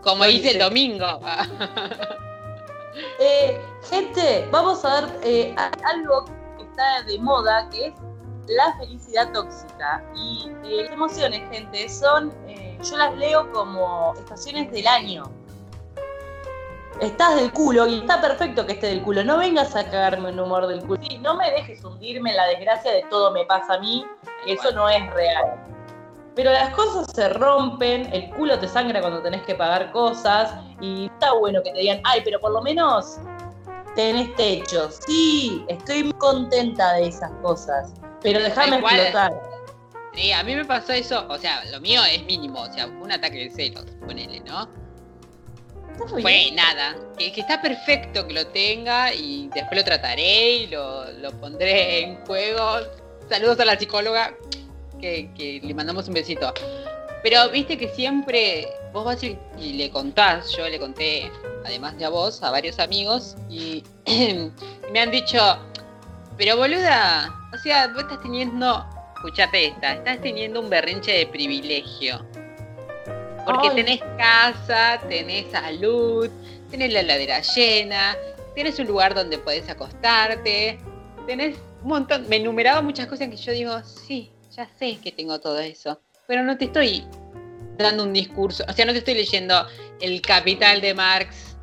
Como 0.03 0.25
Lo 0.25 0.31
hice 0.31 0.53
el 0.53 0.59
domingo. 0.59 1.07
Eh, 3.21 3.61
gente, 3.89 4.49
vamos 4.51 4.85
a 4.85 5.01
ver 5.01 5.21
eh, 5.23 5.55
algo 5.85 6.25
que 6.57 6.65
está 6.65 7.03
de 7.07 7.17
moda, 7.21 7.69
que 7.71 7.87
es 7.89 7.95
la 8.49 8.77
felicidad 8.79 9.33
tóxica. 9.33 10.05
Y 10.17 10.51
eh, 10.65 10.83
las 10.83 10.91
emociones, 10.91 11.49
gente, 11.51 11.89
son, 11.89 12.33
eh, 12.49 12.77
yo 12.83 12.97
las 12.97 13.15
leo 13.17 13.53
como 13.53 14.15
estaciones 14.19 14.73
del 14.73 14.87
año. 14.89 15.23
Estás 17.01 17.37
del 17.37 17.53
culo 17.53 17.87
y 17.87 18.01
está 18.01 18.21
perfecto 18.21 18.67
que 18.67 18.73
esté 18.73 18.89
del 18.89 19.03
culo. 19.03 19.23
No 19.23 19.39
vengas 19.39 19.77
a 19.77 19.89
cagarme 19.89 20.31
un 20.31 20.41
humor 20.41 20.67
del 20.67 20.83
culo. 20.83 21.01
Sí, 21.09 21.19
no 21.19 21.37
me 21.37 21.49
dejes 21.53 21.85
hundirme 21.85 22.31
en 22.31 22.37
la 22.37 22.47
desgracia 22.47 22.91
de 22.91 23.05
todo 23.09 23.31
me 23.31 23.45
pasa 23.45 23.75
a 23.75 23.79
mí, 23.79 24.05
eso 24.47 24.73
no 24.73 24.89
es 24.89 25.09
real. 25.15 25.65
Pero 26.35 26.51
las 26.51 26.71
cosas 26.75 27.07
se 27.15 27.29
rompen, 27.29 28.13
el 28.13 28.31
culo 28.31 28.59
te 28.59 28.67
sangra 28.67 29.01
cuando 29.01 29.23
tenés 29.23 29.43
que 29.43 29.55
pagar 29.55 29.93
cosas 29.93 30.55
y 30.81 31.07
está 31.07 31.33
bueno 31.35 31.63
que 31.63 31.71
te 31.73 31.79
digan, 31.79 32.01
ay, 32.05 32.21
pero 32.25 32.41
por 32.41 32.51
lo 32.51 32.63
menos 32.63 33.19
tenés 33.95 34.35
techo. 34.35 34.91
Sí, 34.91 35.65
estoy 35.69 36.05
muy 36.05 36.13
contenta 36.15 36.95
de 36.95 37.09
esas 37.09 37.31
cosas, 37.43 37.95
pero 38.23 38.41
déjame 38.41 38.79
explotar. 38.79 39.41
Sí, 40.15 40.33
a 40.33 40.43
mí 40.43 40.57
me 40.57 40.65
pasó 40.65 40.93
eso, 40.93 41.27
o 41.29 41.39
sea, 41.39 41.65
lo 41.67 41.81
mío 41.81 42.01
es 42.05 42.25
mínimo, 42.25 42.61
o 42.61 42.73
sea, 42.73 42.87
un 42.87 43.13
ataque 43.13 43.45
de 43.45 43.51
celos, 43.51 43.85
ponele, 44.05 44.41
¿no? 44.41 44.69
Fue 46.07 46.23
bien. 46.23 46.55
nada, 46.55 46.97
que, 47.19 47.33
que 47.33 47.41
está 47.41 47.61
perfecto 47.61 48.27
que 48.27 48.35
lo 48.35 48.47
tenga 48.47 49.13
y 49.13 49.49
después 49.55 49.79
lo 49.79 49.85
trataré 49.85 50.51
y 50.51 50.67
lo, 50.69 51.11
lo 51.13 51.33
pondré 51.33 52.05
en 52.05 52.17
juego. 52.25 52.79
Saludos 53.29 53.59
a 53.61 53.65
la 53.65 53.79
psicóloga, 53.79 54.35
que, 55.01 55.31
que 55.35 55.61
le 55.63 55.75
mandamos 55.75 56.09
un 56.09 56.15
besito. 56.15 56.53
Pero 57.23 57.49
viste 57.51 57.77
que 57.77 57.89
siempre 57.89 58.69
vos 58.93 59.05
vas 59.05 59.23
y, 59.23 59.37
y 59.59 59.75
le 59.75 59.91
contás, 59.91 60.57
yo 60.57 60.69
le 60.69 60.79
conté, 60.79 61.31
además 61.65 61.99
de 61.99 62.05
a 62.05 62.09
vos, 62.09 62.43
a 62.43 62.51
varios 62.51 62.79
amigos, 62.79 63.37
y 63.49 63.83
me 64.93 65.01
han 65.01 65.11
dicho, 65.11 65.59
pero 66.37 66.57
boluda, 66.57 67.35
o 67.53 67.59
sea, 67.59 67.89
vos 67.89 68.03
estás 68.05 68.23
teniendo, 68.23 68.87
escuchate 69.17 69.67
esta, 69.67 69.95
estás 69.95 70.21
teniendo 70.21 70.61
un 70.61 70.71
berrinche 70.71 71.13
de 71.13 71.27
privilegio. 71.27 72.25
Porque 73.49 73.69
Ay. 73.71 73.77
tenés 73.77 74.01
casa, 74.19 75.01
tenés 75.09 75.51
salud, 75.51 76.29
tenés 76.71 76.93
la 76.93 77.01
heladera 77.01 77.41
llena, 77.41 78.15
tenés 78.55 78.79
un 78.79 78.87
lugar 78.87 79.15
donde 79.15 79.39
podés 79.39 79.67
acostarte, 79.71 80.79
tenés 81.27 81.57
un 81.83 81.89
montón. 81.89 82.29
Me 82.29 82.37
enumeraba 82.37 82.83
muchas 82.83 83.07
cosas 83.07 83.31
que 83.31 83.39
yo 83.39 83.53
digo, 83.53 83.83
sí, 83.85 84.31
ya 84.55 84.69
sé 84.79 84.99
que 85.03 85.13
tengo 85.13 85.41
todo 85.41 85.61
eso, 85.61 85.99
pero 86.27 86.43
no 86.45 86.59
te 86.59 86.67
estoy 86.67 87.07
dando 87.79 88.03
un 88.03 88.13
discurso, 88.13 88.67
o 88.69 88.73
sea, 88.75 88.85
no 88.85 88.93
te 88.93 88.99
estoy 88.99 89.15
leyendo 89.15 89.67
El 90.03 90.21
Capital 90.21 90.83
de 90.83 90.93
Marx. 90.93 91.57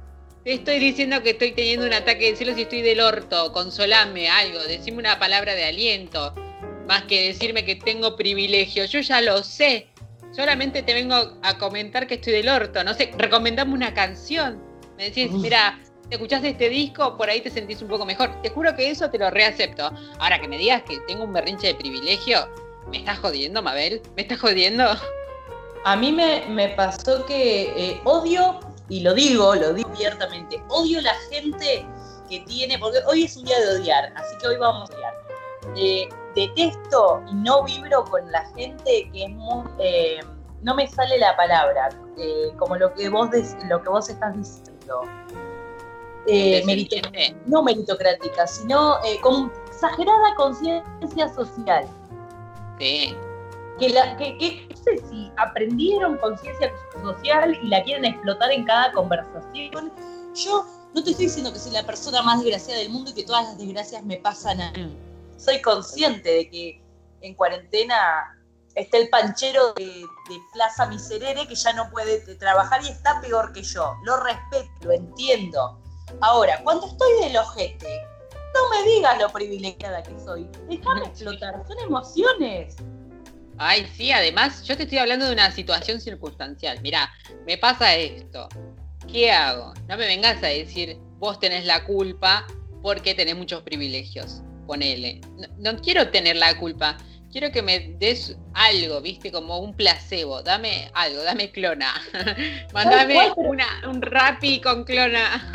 Te 0.44 0.54
estoy 0.54 0.80
diciendo 0.80 1.22
que 1.22 1.32
estoy 1.32 1.52
teniendo 1.52 1.86
un 1.86 1.94
ataque 1.94 2.32
de 2.32 2.36
celos 2.36 2.58
y 2.58 2.64
estoy 2.64 2.82
del 2.82 3.00
orto, 3.00 3.54
consolame 3.54 4.28
algo, 4.28 4.58
decime 4.64 4.98
una 4.98 5.20
palabra 5.20 5.54
de 5.54 5.66
aliento, 5.66 6.34
más 6.88 7.04
que 7.04 7.28
decirme 7.28 7.64
que 7.64 7.76
tengo 7.76 8.16
privilegio. 8.16 8.86
Yo 8.86 9.02
ya 9.02 9.22
lo 9.22 9.44
sé, 9.44 9.90
solamente 10.36 10.84
te 10.84 10.94
vengo 10.94 11.16
a 11.42 11.58
comentar 11.58 12.08
que 12.08 12.16
estoy 12.16 12.34
del 12.34 12.50
orto. 12.50 12.84
No 12.84 12.94
sé, 12.94 13.12
recomendame 13.18 13.74
una 13.74 13.94
canción. 13.94 14.62
Me 14.98 15.06
decís, 15.06 15.32
mira, 15.32 15.80
te 16.10 16.16
escuchaste 16.16 16.50
este 16.50 16.70
disco, 16.70 17.18
por 17.18 17.30
ahí 17.30 17.42
te 17.42 17.50
sentís 17.50 17.82
un 17.82 17.88
poco 17.88 18.06
mejor. 18.06 18.42
Te 18.42 18.50
juro 18.50 18.76
que 18.76 18.90
eso 18.90 19.10
te 19.10 19.18
lo 19.18 19.30
reacepto. 19.30 19.92
Ahora 20.20 20.40
que 20.40 20.48
me 20.48 20.58
digas 20.58 20.84
que 20.84 21.00
tengo 21.08 21.24
un 21.24 21.34
berrinche 21.34 21.68
de 21.68 21.76
privilegio, 21.76 22.48
¿me 22.92 22.98
estás 22.98 23.20
jodiendo, 23.20 23.62
Mabel? 23.62 24.02
¿Me 24.16 24.24
estás 24.24 24.40
jodiendo? 24.40 24.86
A 25.86 25.96
mí 25.96 26.12
me, 26.12 26.44
me 26.48 26.70
pasó 26.70 27.26
que 27.26 27.74
eh, 27.76 28.02
odio, 28.06 28.60
y 28.90 29.02
lo 29.02 29.14
digo, 29.14 29.56
lo 29.56 29.74
digo 29.74 29.90
abiertamente, 29.90 30.62
odio 30.70 31.00
la 31.02 31.14
gente 31.30 31.86
que 32.30 32.40
tiene, 32.42 32.80
porque 32.80 33.00
hoy 33.08 33.24
es 33.24 33.38
un 33.38 33.46
día 33.46 33.60
de 33.60 33.80
odiar, 33.80 34.12
así 34.16 34.36
que 34.40 34.48
hoy 34.48 34.58
vamos 34.58 34.90
a 34.90 34.96
odiar. 34.96 35.25
Eh, 35.76 36.08
detesto 36.36 37.22
y 37.30 37.34
no 37.36 37.64
vibro 37.64 38.04
con 38.06 38.30
la 38.32 38.46
gente 38.56 39.10
que 39.12 39.24
es 39.26 39.30
muy, 39.32 39.64
eh, 39.80 40.20
no 40.62 40.76
me 40.76 40.88
sale 40.88 41.18
la 41.18 41.36
palabra, 41.38 41.90
eh, 42.18 42.52
como 42.58 42.76
lo 42.76 42.94
que 42.94 43.08
vos 43.10 43.30
des- 43.32 43.56
lo 43.70 43.82
que 43.82 43.90
vos 43.90 44.10
estás 44.10 44.36
diciendo. 44.36 45.02
Eh, 46.28 46.64
no 47.46 47.62
meritocrática, 47.64 48.48
sino 48.48 48.98
con 49.22 49.52
exagerada 49.68 50.34
conciencia 50.36 51.32
social 51.36 51.88
Sí. 52.80 53.16
que, 53.80 53.90
la, 53.90 54.18
que, 54.18 54.36
que 54.40 54.68
no 54.70 54.76
sé 54.76 54.98
si 55.08 55.32
aprendieron 55.38 56.18
conciencia 56.18 56.72
social 57.02 57.58
y 57.62 57.68
la 57.68 57.84
quieren 57.84 58.06
explotar 58.06 58.52
en 58.52 58.66
cada 58.66 58.92
conversación. 58.92 59.92
Yo 60.34 60.66
no 60.96 61.04
te 61.04 61.12
estoy 61.12 61.26
diciendo 61.28 61.54
que 61.54 61.60
soy 61.60 61.74
la 61.74 61.84
persona 61.84 62.22
más 62.24 62.42
desgraciada 62.42 62.80
del 62.80 62.90
mundo 62.90 63.12
y 63.12 63.14
que 63.14 63.24
todas 63.24 63.44
las 63.46 63.58
desgracias 63.58 64.04
me 64.04 64.18
pasan 64.18 64.62
a 64.62 64.72
mí. 64.72 64.98
Soy 65.38 65.62
consciente 65.62 66.30
de 66.30 66.50
que 66.50 66.82
en 67.22 67.34
cuarentena 67.36 68.38
está 68.76 68.98
el 68.98 69.10
panchero 69.10 69.74
de, 69.74 69.86
de 69.86 70.40
Plaza 70.54 70.88
Miserere 70.88 71.48
que 71.48 71.56
ya 71.56 71.74
no 71.74 71.90
puede 71.90 72.20
trabajar 72.36 72.84
y 72.84 72.90
está 72.90 73.20
peor 73.22 73.54
que 73.54 73.64
yo. 73.64 73.96
Lo 74.04 74.18
respeto, 74.24 74.70
lo 74.82 74.92
entiendo. 74.92 75.82
Ahora, 76.22 76.62
cuando 76.64 76.88
estoy 76.88 77.14
del 77.22 77.38
ojete, 77.38 78.02
no 78.54 78.70
me 78.70 78.90
digas 78.90 79.20
lo 79.20 79.30
privilegiada 79.30 80.02
que 80.04 80.18
soy. 80.20 80.50
Déjame 80.70 81.06
explotar, 81.06 81.64
son 81.68 81.80
emociones. 81.80 82.76
Ay, 83.58 83.90
sí, 83.96 84.12
además, 84.12 84.64
yo 84.64 84.76
te 84.76 84.84
estoy 84.84 84.98
hablando 84.98 85.26
de 85.26 85.34
una 85.34 85.52
situación 85.52 86.02
circunstancial. 86.02 86.82
Mirá, 86.82 87.10
me 87.46 87.58
pasa 87.58 87.96
esto. 87.96 88.48
¿Qué 89.12 89.32
hago? 89.32 89.74
No 89.88 89.98
me 89.98 90.06
vengas 90.08 90.44
a 90.44 90.48
decir, 90.48 90.98
vos 91.20 91.40
tenés 91.40 91.66
la 91.66 91.86
culpa 91.86 92.46
porque 92.82 93.14
tenés 93.14 93.36
muchos 93.36 93.62
privilegios. 93.64 94.42
Ponele. 94.66 95.22
No, 95.38 95.72
no 95.74 95.82
quiero 95.82 96.10
tener 96.10 96.36
la 96.36 96.58
culpa. 96.60 96.98
Quiero 97.32 97.52
que 97.52 97.62
me 97.62 97.80
des 98.00 98.38
algo, 98.54 99.02
viste, 99.02 99.32
como 99.32 99.60
un 99.60 99.76
placebo. 99.76 100.42
Dame 100.42 100.90
algo, 100.94 101.22
dame 101.24 101.52
clona. 101.52 101.94
Mandame 102.74 103.34
una, 103.36 103.66
un 103.90 104.02
rapi 104.02 104.62
con 104.62 104.86
clona. 104.86 105.52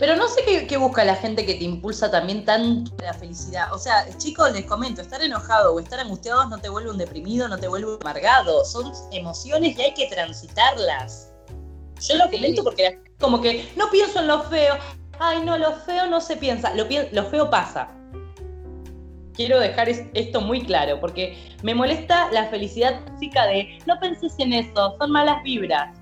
Pero 0.00 0.16
no 0.16 0.28
sé 0.28 0.42
qué, 0.46 0.66
qué 0.66 0.78
busca 0.78 1.04
la 1.04 1.14
gente 1.14 1.44
que 1.44 1.56
te 1.56 1.64
impulsa 1.64 2.10
también 2.10 2.46
tanto 2.46 2.90
la 3.02 3.12
felicidad. 3.12 3.70
O 3.74 3.78
sea, 3.78 4.06
chicos, 4.16 4.50
les 4.52 4.64
comento, 4.64 5.02
estar 5.02 5.20
enojado 5.20 5.74
o 5.74 5.78
estar 5.78 6.00
angustiados 6.00 6.48
no 6.48 6.56
te 6.56 6.70
vuelve 6.70 6.90
un 6.90 6.96
deprimido, 6.96 7.46
no 7.48 7.58
te 7.58 7.68
vuelve 7.68 7.96
un 7.96 7.98
amargado. 8.00 8.64
Son 8.64 8.90
emociones 9.12 9.78
y 9.78 9.82
hay 9.82 9.92
que 9.92 10.06
transitarlas. 10.06 11.30
Yo 12.00 12.14
lo 12.16 12.30
comento 12.30 12.64
porque 12.64 12.98
como 13.18 13.42
que 13.42 13.70
no 13.76 13.90
pienso 13.90 14.20
en 14.20 14.28
lo 14.28 14.42
feo. 14.44 14.78
Ay, 15.22 15.42
no, 15.44 15.58
lo 15.58 15.74
feo 15.74 16.06
no 16.06 16.18
se 16.18 16.34
piensa. 16.38 16.72
Lo, 16.74 16.86
feo 17.26 17.50
pasa. 17.50 17.88
quiero 19.34 19.60
dejar 19.60 19.88
esto 19.88 20.40
muy 20.40 20.62
claro, 20.62 20.98
porque 20.98 21.36
me 21.62 21.74
molesta 21.74 22.32
la 22.32 22.46
felicidad 22.46 22.98
física 23.04 23.46
de 23.46 23.78
no 23.86 24.00
penses 24.00 24.32
en 24.38 24.54
eso, 24.54 24.96
son 24.98 25.10
malas 25.10 25.42
vibras. 25.42 25.94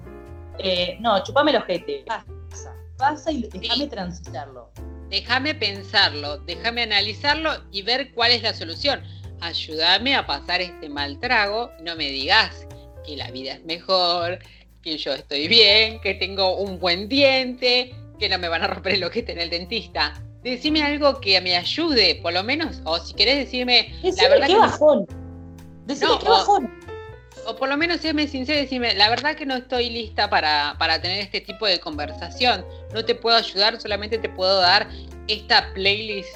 Eh, 0.60 0.96
no, 1.00 1.22
chupame 1.24 1.50
el 1.50 1.56
ojete. 1.56 2.04
Pasa, 2.06 2.72
pasa 2.96 3.32
y 3.32 3.42
déjame 3.42 3.88
transitarlo. 3.88 4.70
Déjame 5.10 5.52
pensarlo, 5.54 6.38
déjame 6.38 6.82
analizarlo 6.82 7.50
y 7.72 7.82
ver 7.82 8.12
cuál 8.12 8.30
es 8.30 8.42
la 8.44 8.54
solución. 8.54 9.02
Ayúdame 9.40 10.14
a 10.14 10.26
pasar 10.26 10.60
este 10.60 10.88
mal 10.88 11.18
trago. 11.18 11.72
No 11.82 11.96
me 11.96 12.08
digas 12.08 12.68
que 13.04 13.16
la 13.16 13.32
vida 13.32 13.54
es 13.54 13.64
mejor, 13.64 14.38
que 14.80 14.96
yo 14.96 15.12
estoy 15.12 15.48
bien, 15.48 16.00
que 16.02 16.14
tengo 16.14 16.56
un 16.56 16.78
buen 16.78 17.08
diente, 17.08 17.94
que 18.18 18.28
no 18.28 18.38
me 18.38 18.48
van 18.48 18.62
a 18.62 18.66
romper 18.66 18.94
el 18.94 19.04
ojete 19.04 19.32
en 19.32 19.40
el 19.40 19.50
dentista 19.50 20.14
decime 20.42 20.82
algo 20.82 21.20
que 21.20 21.40
me 21.40 21.56
ayude, 21.56 22.18
por 22.22 22.32
lo 22.32 22.42
menos, 22.42 22.80
o 22.84 22.98
si 22.98 23.14
querés 23.14 23.38
decirme 23.38 23.92
la 24.02 24.28
verdad 24.28 24.46
qué 24.46 24.52
que 24.52 24.58
bajón. 24.58 25.06
Decime 25.86 26.12
qué 26.20 26.28
bajón. 26.28 26.78
O, 27.46 27.56
por 27.56 27.68
lo 27.68 27.76
menos 27.76 28.00
séme 28.00 28.28
sincero, 28.28 28.60
decime, 28.60 28.94
la 28.94 29.08
verdad 29.08 29.34
que 29.34 29.46
no 29.46 29.56
estoy 29.56 29.88
lista 29.90 30.28
para, 30.28 30.76
para 30.78 31.00
tener 31.00 31.20
este 31.20 31.40
tipo 31.40 31.66
de 31.66 31.80
conversación. 31.80 32.64
No 32.92 33.04
te 33.04 33.14
puedo 33.14 33.36
ayudar, 33.36 33.80
solamente 33.80 34.18
te 34.18 34.28
puedo 34.28 34.60
dar 34.60 34.88
esta 35.28 35.72
playlist 35.72 36.34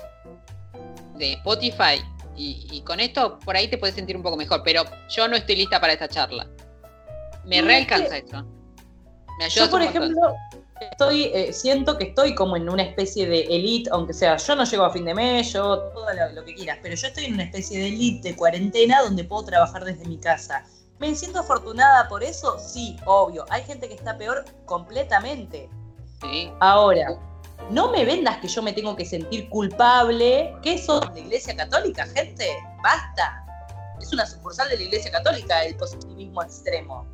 de 1.18 1.32
Spotify. 1.34 2.02
Y, 2.34 2.82
con 2.86 2.98
esto 2.98 3.38
por 3.40 3.56
ahí 3.56 3.68
te 3.68 3.78
puedes 3.78 3.94
sentir 3.94 4.16
un 4.16 4.22
poco 4.22 4.36
mejor, 4.36 4.62
pero 4.64 4.84
yo 5.10 5.28
no 5.28 5.36
estoy 5.36 5.56
lista 5.56 5.80
para 5.80 5.92
esta 5.92 6.08
charla. 6.08 6.48
Me 7.44 7.60
realcanza 7.60 8.16
eso. 8.16 8.44
Me 9.38 9.44
ayuda 9.44 9.66
yo, 9.66 9.70
por 9.70 9.82
ejemplo, 9.82 10.34
estoy, 10.90 11.24
eh, 11.34 11.52
siento 11.52 11.96
que 11.96 12.04
estoy 12.04 12.34
como 12.34 12.56
en 12.56 12.68
una 12.68 12.82
especie 12.82 13.26
de 13.26 13.42
elite, 13.42 13.90
aunque 13.92 14.12
sea, 14.12 14.36
yo 14.36 14.56
no 14.56 14.64
llego 14.64 14.84
a 14.84 14.90
fin 14.90 15.04
de 15.04 15.14
mes, 15.14 15.52
yo 15.52 15.78
todo 15.92 16.06
lo, 16.34 16.44
que 16.44 16.54
quieras, 16.54 16.78
pero 16.82 16.94
yo 16.94 17.06
estoy 17.06 17.26
en 17.26 17.34
una 17.34 17.44
especie 17.44 17.78
de 17.78 17.88
elite 17.88 18.30
de 18.30 18.36
cuarentena 18.36 19.02
donde 19.02 19.24
puedo 19.24 19.44
trabajar 19.44 19.84
desde 19.84 20.04
mi 20.06 20.18
casa. 20.18 20.64
¿Me 20.98 21.14
siento 21.14 21.40
afortunada 21.40 22.08
por 22.08 22.22
eso? 22.22 22.58
Sí, 22.58 22.96
obvio. 23.06 23.44
Hay 23.50 23.64
gente 23.64 23.88
que 23.88 23.94
está 23.94 24.16
peor 24.16 24.44
completamente. 24.66 25.68
Sí. 26.20 26.52
Ahora, 26.60 27.18
no 27.70 27.90
me 27.90 28.04
vendas 28.04 28.38
que 28.38 28.48
yo 28.48 28.62
me 28.62 28.72
tengo 28.72 28.94
que 28.94 29.04
sentir 29.04 29.48
culpable. 29.48 30.54
¿Qué 30.62 30.74
eso 30.74 31.00
de 31.00 31.12
la 31.12 31.18
Iglesia 31.18 31.56
Católica, 31.56 32.06
gente? 32.06 32.46
Basta. 32.82 33.44
Es 34.00 34.12
una 34.12 34.26
sucursal 34.26 34.68
de 34.68 34.76
la 34.76 34.82
Iglesia 34.82 35.10
Católica 35.10 35.64
el 35.64 35.76
positivismo 35.76 36.42
extremo. 36.42 37.06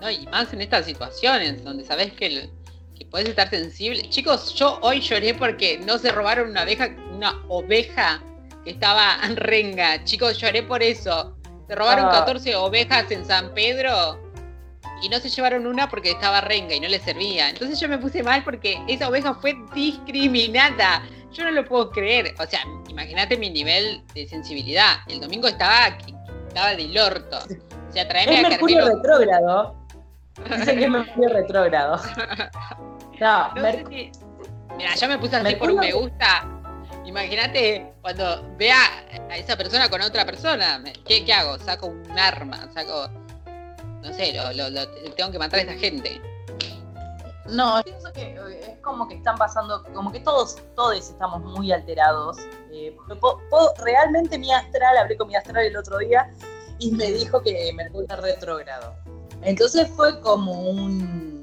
No, 0.00 0.10
y 0.10 0.26
más 0.28 0.52
en 0.52 0.62
estas 0.62 0.86
situaciones 0.86 1.62
donde 1.62 1.84
sabes 1.84 2.12
que, 2.12 2.48
que 2.96 3.04
puedes 3.06 3.28
estar 3.28 3.50
sensible. 3.50 4.08
Chicos, 4.08 4.54
yo 4.54 4.78
hoy 4.82 5.00
lloré 5.00 5.34
porque 5.34 5.78
no 5.78 5.98
se 5.98 6.10
robaron 6.10 6.50
una 6.50 6.62
oveja, 6.62 6.88
una 7.12 7.42
oveja 7.48 8.22
que 8.64 8.70
estaba 8.70 9.18
en 9.24 9.36
renga. 9.36 10.02
Chicos, 10.04 10.38
lloré 10.38 10.62
por 10.62 10.82
eso. 10.82 11.36
Se 11.68 11.74
robaron 11.74 12.10
14 12.10 12.54
ah. 12.54 12.60
ovejas 12.60 13.10
en 13.10 13.24
San 13.26 13.52
Pedro 13.52 14.18
y 15.02 15.08
no 15.08 15.18
se 15.18 15.28
llevaron 15.28 15.66
una 15.66 15.88
porque 15.88 16.12
estaba 16.12 16.40
renga 16.40 16.74
y 16.74 16.80
no 16.80 16.88
le 16.88 16.98
servía. 16.98 17.50
Entonces 17.50 17.78
yo 17.78 17.88
me 17.88 17.98
puse 17.98 18.22
mal 18.22 18.42
porque 18.42 18.80
esa 18.88 19.08
oveja 19.08 19.34
fue 19.34 19.54
discriminada. 19.74 21.02
Yo 21.32 21.44
no 21.44 21.50
lo 21.50 21.64
puedo 21.64 21.90
creer. 21.90 22.34
O 22.38 22.46
sea, 22.46 22.60
imagínate 22.88 23.36
mi 23.36 23.50
nivel 23.50 24.02
de 24.14 24.26
sensibilidad. 24.26 24.96
El 25.08 25.20
domingo 25.20 25.46
estaba, 25.48 25.96
estaba 26.48 26.74
del 26.74 26.96
orto. 26.96 27.38
O 27.88 27.92
sea, 27.92 28.08
traeme 28.08 28.40
es 28.40 28.48
Mercurio 28.48 28.86
retrógrado. 28.86 29.79
Dicen 30.36 30.78
que 30.78 30.84
es 30.84 30.90
Mercurio 30.90 31.28
retrógrado. 31.32 32.00
No, 33.20 33.50
Mira, 34.76 34.94
yo 34.94 35.08
me 35.08 35.18
puse 35.18 35.36
así 35.36 35.56
por 35.56 35.70
un 35.70 35.78
me 35.78 35.92
gusta. 35.92 36.46
Imagínate 37.04 37.92
cuando 38.00 38.42
vea 38.56 38.78
a 39.28 39.36
esa 39.36 39.56
persona 39.56 39.88
con 39.90 40.00
otra 40.00 40.24
persona. 40.24 40.82
¿Qué, 41.06 41.24
qué 41.24 41.32
hago? 41.32 41.58
Saco 41.58 41.88
un 41.88 42.18
arma, 42.18 42.68
saco. 42.72 43.08
No 44.00 44.12
sé, 44.14 44.32
lo, 44.32 44.88
tengo 45.14 45.30
que 45.30 45.38
matar 45.38 45.58
a 45.60 45.62
esa 45.62 45.74
gente. 45.74 46.20
No, 47.46 47.82
pienso 47.84 48.12
que 48.12 48.22
eh, 48.22 48.60
es 48.72 48.78
como 48.80 49.08
que 49.08 49.16
están 49.16 49.36
pasando, 49.36 49.82
como 49.92 50.12
que 50.12 50.20
todos, 50.20 50.56
todos 50.76 50.96
estamos 50.96 51.42
muy 51.42 51.72
alterados. 51.72 52.38
Eh, 52.72 52.96
realmente 53.78 54.38
mi 54.38 54.52
astral, 54.52 54.96
hablé 54.96 55.16
con 55.16 55.28
mi 55.28 55.34
astral 55.34 55.66
el 55.66 55.76
otro 55.76 55.98
día 55.98 56.30
y 56.78 56.92
me 56.92 57.10
dijo 57.10 57.42
que 57.42 57.72
Mercurio 57.74 58.02
está 58.02 58.16
retrógrado. 58.16 58.94
Entonces 59.42 59.88
fue 59.96 60.20
como 60.20 60.52
un... 60.52 61.40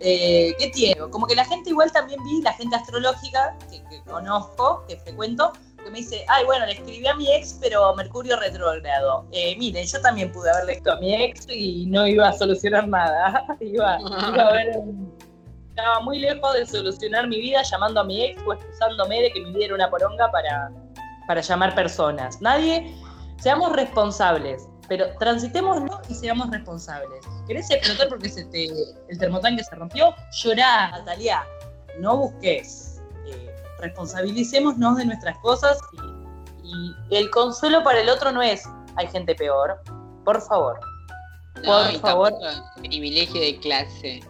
Eh, 0.00 0.54
¿Qué 0.58 0.68
tiene? 0.68 1.00
Como 1.10 1.26
que 1.26 1.34
la 1.34 1.44
gente 1.44 1.70
igual 1.70 1.92
también 1.92 2.22
vi, 2.24 2.40
la 2.40 2.54
gente 2.54 2.74
astrológica 2.74 3.56
que, 3.70 4.02
conozco, 4.04 4.82
que 4.88 4.96
frecuento, 4.96 5.52
que 5.84 5.90
me 5.90 5.98
dice, 5.98 6.24
ay, 6.28 6.44
bueno, 6.46 6.64
le 6.64 6.72
escribí 6.72 7.06
a 7.06 7.14
mi 7.14 7.30
ex, 7.30 7.58
pero 7.60 7.94
Mercurio 7.94 8.38
retrógrado. 8.38 9.26
Eh, 9.32 9.56
miren, 9.58 9.86
yo 9.86 10.00
también 10.00 10.32
pude 10.32 10.50
haberle 10.50 10.72
escrito 10.72 10.92
a 10.92 11.00
mi 11.00 11.14
ex 11.14 11.46
y 11.50 11.84
no 11.86 12.06
iba 12.06 12.28
a 12.28 12.32
solucionar 12.32 12.88
nada. 12.88 13.44
iba, 13.60 13.96
a 13.96 14.52
ver... 14.52 14.80
Estaba 15.68 16.00
muy 16.00 16.18
lejos 16.18 16.52
de 16.54 16.66
solucionar 16.66 17.28
mi 17.28 17.40
vida 17.40 17.62
llamando 17.62 18.00
a 18.00 18.04
mi 18.04 18.22
ex 18.22 18.42
o 18.46 18.52
excusándome 18.52 19.22
de 19.22 19.32
que 19.32 19.40
me 19.40 19.50
diera 19.56 19.74
una 19.74 19.88
poronga 19.88 20.30
para, 20.30 20.70
para 21.26 21.40
llamar 21.40 21.74
personas. 21.74 22.40
Nadie, 22.40 22.94
seamos 23.38 23.72
responsables 23.72 24.69
pero 24.90 25.06
transitémoslo 25.20 26.02
y 26.08 26.14
seamos 26.14 26.50
responsables. 26.50 27.24
¿Querés 27.46 27.70
explotar 27.70 28.08
porque 28.08 28.28
se 28.28 28.44
te, 28.46 28.68
el 29.08 29.18
termotanque 29.20 29.62
se 29.62 29.76
rompió? 29.76 30.12
Llorá, 30.42 30.90
Natalia. 30.90 31.46
No 32.00 32.16
busques. 32.16 33.00
Eh, 33.24 33.54
responsabilicémonos 33.78 34.96
de 34.96 35.04
nuestras 35.04 35.38
cosas 35.38 35.78
y, 36.64 36.92
el 37.16 37.30
consuelo 37.30 37.84
para 37.84 38.00
el 38.00 38.08
otro 38.08 38.32
no 38.32 38.42
es 38.42 38.64
hay 38.96 39.06
gente 39.06 39.36
peor. 39.36 39.80
Por 40.24 40.42
favor. 40.42 40.80
por 41.64 42.00
favor. 42.00 42.34
Privilegio 42.78 43.40
de 43.40 43.60
clase. 43.60 44.20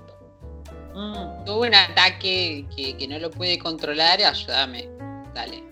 Mm. 0.94 1.44
Tuve 1.46 1.68
un 1.68 1.75
ataque 1.75 2.66
que, 2.77 2.99
que 2.99 3.09
no 3.09 3.18
lo 3.18 3.31
pude 3.31 3.59
controlar, 3.59 4.23
ayúdame. 4.23 4.90
Dale. 5.35 5.64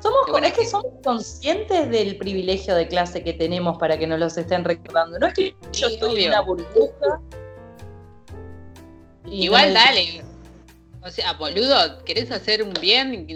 Somos, 0.00 0.42
es 0.42 0.52
que 0.54 0.66
somos 0.66 0.92
conscientes 1.04 1.90
del 1.90 2.16
privilegio 2.16 2.74
de 2.74 2.88
clase 2.88 3.22
que 3.22 3.34
tenemos 3.34 3.76
para 3.76 3.98
que 3.98 4.06
nos 4.06 4.18
los 4.18 4.36
estén 4.38 4.64
recordando. 4.64 5.18
No 5.18 5.26
es 5.26 5.34
que 5.34 5.54
yo 5.72 5.88
estoy 5.88 6.24
en 6.24 6.28
una 6.30 6.40
burbuja. 6.40 7.20
Igual 9.26 9.74
dale. 9.74 10.24
O 11.02 11.10
sea, 11.10 11.34
boludo, 11.34 12.02
querés 12.04 12.30
hacer 12.30 12.62
un 12.62 12.72
bien, 12.80 13.26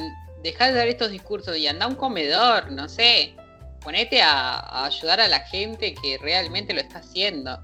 dejá 0.42 0.68
de 0.68 0.74
dar 0.74 0.88
estos 0.88 1.10
discursos 1.10 1.56
y 1.56 1.66
anda 1.66 1.84
a 1.84 1.88
un 1.88 1.96
comedor, 1.96 2.70
no 2.72 2.88
sé. 2.88 3.34
Ponete 3.80 4.22
a, 4.22 4.86
ayudar 4.86 5.20
a 5.20 5.28
la 5.28 5.40
gente 5.40 5.94
que 5.94 6.18
realmente 6.18 6.72
lo 6.72 6.80
está 6.80 6.98
haciendo. 6.98 7.60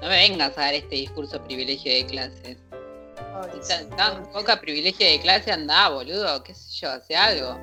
No 0.00 0.08
me 0.08 0.16
vengas 0.16 0.56
a 0.56 0.62
dar 0.62 0.74
este 0.74 0.96
discurso 0.96 1.42
privilegio 1.44 1.92
de 1.92 2.06
clases. 2.06 2.56
tan, 3.96 4.30
poca 4.32 4.58
privilegio 4.60 5.06
de 5.06 5.20
clase, 5.20 5.52
anda, 5.52 5.90
boludo, 5.90 6.42
qué 6.42 6.54
sé 6.54 6.70
yo, 6.72 6.90
hace 6.90 7.14
algo. 7.14 7.58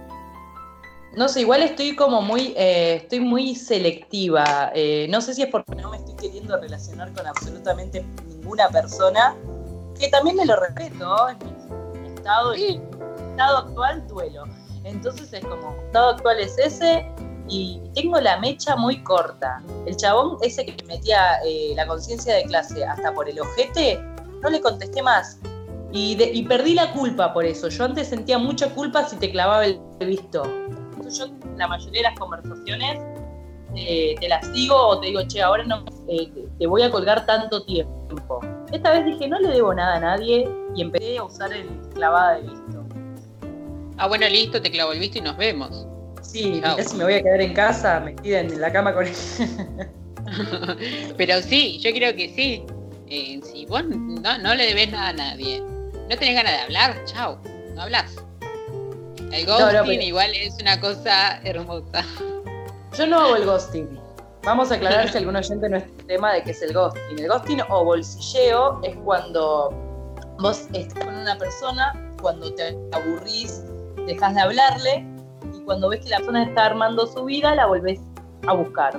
No 1.15 1.27
sé, 1.27 1.41
igual 1.41 1.63
estoy 1.63 1.95
como 1.95 2.21
muy, 2.21 2.53
eh, 2.57 2.95
estoy 3.01 3.21
muy 3.21 3.55
selectiva. 3.55 4.71
Eh, 4.75 5.07
no 5.09 5.21
sé 5.21 5.33
si 5.33 5.41
es 5.41 5.49
porque 5.49 5.75
no 5.75 5.89
me 5.89 5.97
estoy 5.97 6.15
queriendo 6.15 6.59
relacionar 6.59 7.11
con 7.13 7.25
absolutamente 7.25 8.05
ninguna 8.27 8.69
persona, 8.69 9.35
que 9.99 10.09
también 10.09 10.35
me 10.35 10.45
lo 10.45 10.55
respeto, 10.57 11.29
es 11.29 11.37
mi 11.99 12.09
estado, 12.09 12.55
y 12.55 12.79
estado 13.31 13.57
actual 13.57 14.07
duelo. 14.07 14.43
Entonces 14.83 15.33
es 15.33 15.43
como, 15.43 15.75
estado 15.87 16.09
actual 16.09 16.39
es 16.39 16.57
ese 16.57 17.05
y 17.47 17.81
tengo 17.95 18.19
la 18.19 18.39
mecha 18.39 18.75
muy 18.75 19.03
corta. 19.03 19.63
El 19.85 19.97
chabón 19.97 20.37
ese 20.41 20.65
que 20.65 20.75
me 20.83 20.95
metía 20.95 21.39
eh, 21.45 21.73
la 21.75 21.87
conciencia 21.87 22.35
de 22.35 22.43
clase 22.43 22.85
hasta 22.85 23.11
por 23.13 23.27
el 23.27 23.39
ojete, 23.39 23.99
no 24.41 24.49
le 24.49 24.61
contesté 24.61 25.01
más. 25.01 25.39
Y, 25.91 26.21
y, 26.21 26.43
perdí 26.43 26.73
la 26.73 26.91
culpa 26.91 27.33
por 27.33 27.45
eso. 27.45 27.69
Yo 27.69 27.85
antes 27.85 28.09
sentía 28.09 28.37
mucha 28.37 28.69
culpa 28.69 29.07
si 29.07 29.15
te 29.15 29.31
clavaba 29.31 29.65
el 29.65 29.79
visto 29.99 30.43
yo 31.09 31.27
la 31.57 31.67
mayoría 31.67 32.01
de 32.01 32.09
las 32.09 32.19
conversaciones 32.19 32.99
eh, 33.75 34.15
te 34.19 34.29
las 34.29 34.51
digo 34.53 34.75
o 34.75 34.99
te 34.99 35.07
digo, 35.07 35.21
che, 35.27 35.41
ahora 35.41 35.63
no 35.63 35.83
eh, 36.07 36.31
te 36.57 36.67
voy 36.67 36.81
a 36.81 36.89
colgar 36.89 37.25
tanto 37.25 37.63
tiempo. 37.65 38.39
Esta 38.71 38.91
vez 38.91 39.05
dije, 39.05 39.27
no 39.27 39.39
le 39.39 39.49
debo 39.49 39.73
nada 39.73 39.95
a 39.95 39.99
nadie 39.99 40.49
y 40.75 40.81
empecé 40.81 41.17
a 41.17 41.23
usar 41.23 41.53
el 41.53 41.67
clavada 41.93 42.35
de 42.35 42.41
visto. 42.43 42.85
Ah, 43.97 44.07
bueno, 44.07 44.27
listo, 44.27 44.61
te 44.61 44.71
clavo 44.71 44.93
el 44.93 44.99
visto 44.99 45.17
y 45.17 45.21
nos 45.21 45.37
vemos. 45.37 45.85
Sí, 46.21 46.61
si 46.79 46.95
me 46.97 47.03
voy 47.03 47.13
a 47.15 47.23
quedar 47.23 47.41
en 47.41 47.53
casa, 47.53 47.99
metida 47.99 48.41
en 48.41 48.59
la 48.59 48.71
cama 48.71 48.93
con 48.93 49.05
él. 49.05 49.13
Pero 51.17 51.41
sí, 51.41 51.79
yo 51.79 51.91
creo 51.91 52.15
que 52.15 52.29
sí. 52.29 52.65
Eh, 53.09 53.39
si 53.43 53.65
vos 53.65 53.85
no, 53.85 54.37
no 54.37 54.55
le 54.55 54.65
debes 54.65 54.91
nada 54.91 55.09
a 55.09 55.13
nadie, 55.13 55.61
no 55.61 56.17
tenés 56.17 56.35
ganas 56.35 56.51
de 56.51 56.59
hablar, 56.59 57.05
chao, 57.05 57.39
no 57.73 57.81
hablas. 57.81 58.15
El 59.31 59.45
ghosting 59.45 60.01
igual 60.01 60.31
es 60.35 60.55
una 60.61 60.79
cosa 60.79 61.39
hermosa. 61.43 62.05
Yo 62.97 63.07
no 63.07 63.19
hago 63.19 63.35
el 63.35 63.45
ghosting. 63.45 63.99
Vamos 64.43 64.71
a 64.71 64.75
aclarar 64.75 65.09
si 65.09 65.17
algún 65.17 65.35
oyente 65.35 65.69
no 65.69 65.77
es 65.77 65.83
tema 66.07 66.33
de 66.33 66.43
qué 66.43 66.51
es 66.51 66.61
el 66.61 66.73
ghosting. 66.73 67.19
El 67.19 67.27
ghosting 67.27 67.61
o 67.69 67.83
bolsilleo 67.83 68.79
es 68.83 68.95
cuando 69.03 69.69
vos 70.39 70.67
estás 70.73 71.03
con 71.03 71.15
una 71.15 71.37
persona, 71.37 71.93
cuando 72.21 72.53
te 72.53 72.77
aburrís, 72.93 73.63
dejas 74.05 74.35
de 74.35 74.41
hablarle 74.41 75.05
y 75.53 75.61
cuando 75.65 75.89
ves 75.89 76.01
que 76.01 76.09
la 76.09 76.17
persona 76.17 76.43
está 76.43 76.67
armando 76.67 77.05
su 77.07 77.25
vida, 77.25 77.53
la 77.55 77.65
volvés 77.65 77.99
a 78.47 78.53
buscar. 78.53 78.97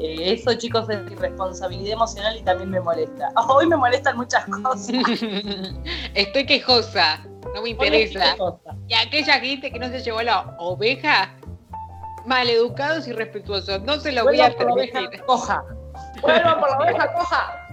Eh, 0.00 0.32
eso, 0.32 0.54
chicos, 0.54 0.88
es 0.88 0.98
irresponsabilidad 1.10 1.94
emocional 1.94 2.36
y 2.36 2.42
también 2.42 2.70
me 2.70 2.80
molesta. 2.80 3.30
Hoy 3.48 3.66
me 3.66 3.76
molestan 3.76 4.16
muchas 4.16 4.44
cosas. 4.46 4.88
Estoy 6.14 6.46
quejosa, 6.46 7.27
no 7.54 7.62
me 7.62 7.70
interesa. 7.70 8.36
Y 8.86 8.94
aquella 8.94 9.40
gente 9.40 9.70
que 9.70 9.78
no 9.78 9.88
se 9.88 10.00
llevó 10.00 10.22
la 10.22 10.56
oveja, 10.58 11.34
maleducados 12.26 13.06
y 13.08 13.12
respetuosos, 13.12 13.82
no 13.82 13.98
se 14.00 14.12
lo 14.12 14.24
voy 14.24 14.40
a 14.40 14.56
permitir. 14.56 15.22
Coja. 15.26 15.64
Vuelvan 16.20 16.60
por 16.60 16.70
la 16.70 16.78
oveja 16.78 17.12
coja. 17.12 17.68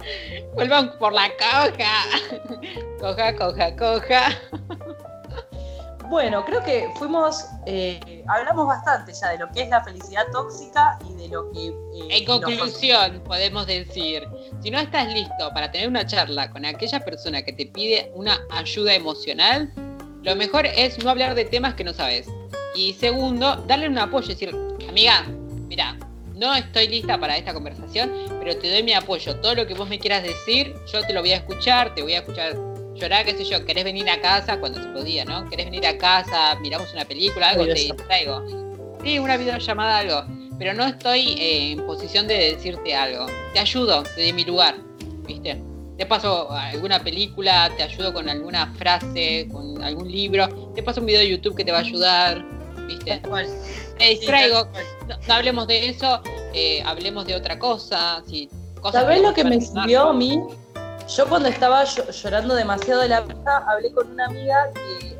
Vuelvan 0.54 0.98
por 0.98 1.12
la 1.12 1.28
coja. 1.36 2.04
Coja, 3.00 3.36
coja, 3.36 3.76
coja. 3.76 4.28
Bueno, 6.10 6.44
creo 6.44 6.60
que 6.64 6.90
fuimos, 6.96 7.46
eh, 7.66 8.24
hablamos 8.26 8.66
bastante 8.66 9.12
ya 9.12 9.28
de 9.28 9.38
lo 9.38 9.48
que 9.52 9.62
es 9.62 9.68
la 9.68 9.84
felicidad 9.84 10.26
tóxica 10.32 10.98
y 11.08 11.14
de 11.14 11.28
lo 11.28 11.52
que... 11.52 11.68
Eh, 11.68 12.18
en 12.18 12.24
conclusión, 12.24 13.22
podemos 13.24 13.64
decir, 13.68 14.26
si 14.62 14.70
no 14.70 14.78
estás 14.78 15.12
listo 15.12 15.50
para 15.54 15.70
tener 15.70 15.88
una 15.88 16.06
charla 16.06 16.50
con 16.50 16.64
aquella 16.64 17.00
persona 17.00 17.42
que 17.42 17.52
te 17.52 17.66
pide 17.66 18.10
una 18.14 18.40
ayuda 18.50 18.94
emocional, 18.94 19.72
lo 20.22 20.36
mejor 20.36 20.66
es 20.66 21.02
no 21.02 21.10
hablar 21.10 21.34
de 21.34 21.46
temas 21.46 21.74
que 21.74 21.84
no 21.84 21.94
sabes. 21.94 22.28
Y 22.74 22.92
segundo, 22.94 23.56
darle 23.66 23.88
un 23.88 23.98
apoyo, 23.98 24.28
decir, 24.28 24.54
amiga, 24.88 25.24
mira, 25.68 25.96
no 26.34 26.54
estoy 26.54 26.88
lista 26.88 27.18
para 27.18 27.36
esta 27.36 27.54
conversación, 27.54 28.12
pero 28.38 28.56
te 28.56 28.70
doy 28.70 28.82
mi 28.82 28.92
apoyo. 28.92 29.36
Todo 29.36 29.54
lo 29.54 29.66
que 29.66 29.74
vos 29.74 29.88
me 29.88 29.98
quieras 29.98 30.22
decir, 30.22 30.74
yo 30.92 31.02
te 31.06 31.12
lo 31.12 31.20
voy 31.20 31.32
a 31.32 31.36
escuchar, 31.36 31.94
te 31.94 32.02
voy 32.02 32.14
a 32.14 32.18
escuchar 32.18 32.54
llorar, 32.94 33.24
qué 33.24 33.34
sé 33.34 33.44
yo, 33.44 33.64
querés 33.64 33.84
venir 33.84 34.08
a 34.10 34.20
casa 34.20 34.60
cuando 34.60 34.82
se 34.82 34.88
podía, 34.90 35.24
¿no? 35.24 35.48
Querés 35.48 35.66
venir 35.66 35.86
a 35.86 35.96
casa, 35.96 36.54
miramos 36.60 36.92
una 36.92 37.04
película, 37.06 37.50
algo, 37.50 37.64
te 37.64 37.74
distraigo. 37.74 38.44
Sí, 39.02 39.18
una 39.18 39.38
videollamada, 39.38 39.98
algo. 39.98 40.39
Pero 40.60 40.74
no 40.74 40.84
estoy 40.84 41.36
eh, 41.38 41.72
en 41.72 41.86
posición 41.86 42.28
de 42.28 42.52
decirte 42.52 42.94
algo. 42.94 43.24
Te 43.54 43.60
ayudo 43.60 44.02
desde 44.02 44.30
mi 44.34 44.44
lugar, 44.44 44.74
¿viste? 45.26 45.58
Te 45.96 46.04
paso 46.04 46.52
alguna 46.52 47.02
película, 47.02 47.70
te 47.78 47.82
ayudo 47.82 48.12
con 48.12 48.28
alguna 48.28 48.66
frase, 48.74 49.48
con 49.50 49.82
algún 49.82 50.12
libro, 50.12 50.48
te 50.74 50.82
paso 50.82 51.00
un 51.00 51.06
video 51.06 51.20
de 51.20 51.30
YouTube 51.30 51.56
que 51.56 51.64
te 51.64 51.72
va 51.72 51.78
a 51.78 51.80
ayudar, 51.80 52.44
¿viste? 52.86 53.22
Te 53.96 54.04
distraigo, 54.04 54.68
no, 55.08 55.34
hablemos 55.34 55.66
de 55.66 55.88
eso, 55.88 56.20
eh, 56.52 56.82
hablemos 56.84 57.26
de 57.26 57.36
otra 57.36 57.58
cosa. 57.58 58.22
Si, 58.28 58.50
¿Sabés 58.92 59.22
lo 59.22 59.32
que 59.32 59.44
me 59.44 59.62
sirvió 59.62 60.10
a 60.10 60.12
mí? 60.12 60.42
Yo 61.16 61.26
cuando 61.26 61.48
estaba 61.48 61.84
llorando 61.84 62.54
demasiado 62.54 63.00
de 63.00 63.08
la 63.08 63.22
vida, 63.22 63.64
hablé 63.66 63.90
con 63.92 64.10
una 64.12 64.26
amiga 64.26 64.70
que 64.74 65.19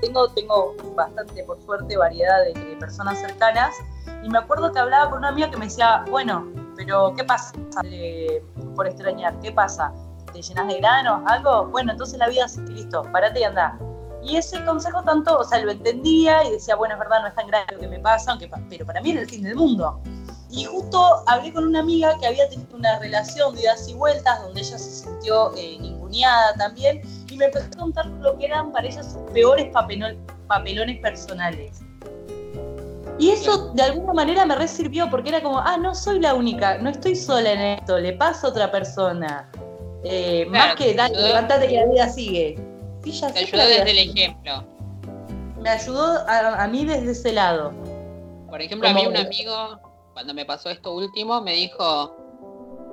tengo, 0.00 0.28
tengo 0.28 0.74
bastante, 0.94 1.44
por 1.44 1.60
suerte, 1.62 1.96
variedad 1.96 2.44
de, 2.44 2.76
personas 2.78 3.18
cercanas. 3.20 3.74
Y 4.22 4.28
me 4.28 4.38
acuerdo 4.38 4.72
que 4.72 4.78
hablaba 4.78 5.10
con 5.10 5.18
una 5.18 5.28
amiga 5.28 5.50
que 5.50 5.56
me 5.56 5.66
decía, 5.66 6.04
bueno, 6.10 6.46
pero 6.76 7.12
¿qué 7.16 7.24
pasa 7.24 7.52
por 8.74 8.86
extrañar? 8.86 9.38
¿Qué 9.40 9.52
pasa? 9.52 9.92
¿Te 10.32 10.42
llenas 10.42 10.68
de 10.68 10.78
granos? 10.78 11.22
¿Algo? 11.26 11.66
Bueno, 11.66 11.92
entonces 11.92 12.18
la 12.18 12.28
vida 12.28 12.44
es 12.46 12.56
listo, 12.58 13.02
parate 13.12 13.40
y 13.40 13.44
anda. 13.44 13.78
Y 14.22 14.36
ese 14.36 14.64
consejo 14.64 15.02
tanto, 15.04 15.38
o 15.38 15.44
sea, 15.44 15.60
lo 15.60 15.70
entendía 15.70 16.44
y 16.44 16.50
decía, 16.50 16.74
bueno, 16.76 16.94
es 16.94 17.00
verdad, 17.00 17.22
no 17.22 17.28
es 17.28 17.34
tan 17.34 17.46
grave 17.46 17.66
lo 17.72 17.78
que 17.80 17.88
me 17.88 18.00
pasa, 18.00 18.32
aunque, 18.32 18.50
pero 18.68 18.84
para 18.84 19.00
mí 19.00 19.10
es 19.10 19.18
el 19.18 19.28
fin 19.28 19.42
del 19.42 19.54
mundo. 19.54 20.00
Y 20.50 20.64
justo 20.64 21.22
hablé 21.26 21.52
con 21.52 21.66
una 21.66 21.80
amiga 21.80 22.16
que 22.18 22.26
había 22.26 22.48
tenido 22.48 22.74
una 22.76 22.98
relación 22.98 23.54
de 23.54 23.62
idas 23.62 23.88
y 23.88 23.94
vueltas, 23.94 24.42
donde 24.42 24.60
ella 24.60 24.78
se 24.78 25.04
sintió 25.04 25.54
eh, 25.56 25.78
ninguneada 25.80 26.54
también, 26.54 27.02
me 27.38 27.46
empezó 27.46 27.66
a 27.66 27.78
contar 27.78 28.06
lo 28.06 28.36
que 28.36 28.46
eran 28.46 28.72
para 28.72 28.86
ella 28.86 29.02
sus 29.02 29.22
peores 29.32 29.68
papelones 29.72 30.98
personales. 30.98 31.80
Y 33.18 33.30
eso 33.30 33.72
de 33.74 33.82
alguna 33.82 34.12
manera 34.12 34.46
me 34.46 34.54
resirvió, 34.54 35.10
porque 35.10 35.30
era 35.30 35.42
como, 35.42 35.58
ah, 35.58 35.76
no 35.76 35.94
soy 35.94 36.20
la 36.20 36.34
única, 36.34 36.78
no 36.78 36.90
estoy 36.90 37.16
sola 37.16 37.52
en 37.52 37.60
esto, 37.60 37.98
le 37.98 38.12
pasa 38.12 38.46
a 38.46 38.50
otra 38.50 38.70
persona. 38.70 39.50
Eh, 40.04 40.46
más 40.46 40.76
que, 40.76 40.94
dale, 40.94 41.20
levantate 41.20 41.66
que 41.66 41.74
la 41.74 41.86
vida 41.86 42.08
sigue. 42.08 42.58
Sí, 43.02 43.20
Te 43.20 43.38
ayudó 43.40 43.66
desde 43.66 43.90
el 43.90 43.98
ejemplo. 44.10 44.64
Me 45.60 45.70
ayudó 45.70 46.24
a, 46.28 46.66
mí 46.68 46.84
desde 46.84 47.10
ese 47.10 47.32
lado. 47.32 47.72
Por 48.48 48.62
ejemplo, 48.62 48.88
a 48.88 48.92
mí 48.92 49.06
un 49.06 49.16
amigo 49.16 49.80
cuando 50.12 50.32
me 50.34 50.44
pasó 50.44 50.70
esto 50.70 50.94
último, 50.94 51.40
me 51.40 51.54
dijo, 51.54 52.16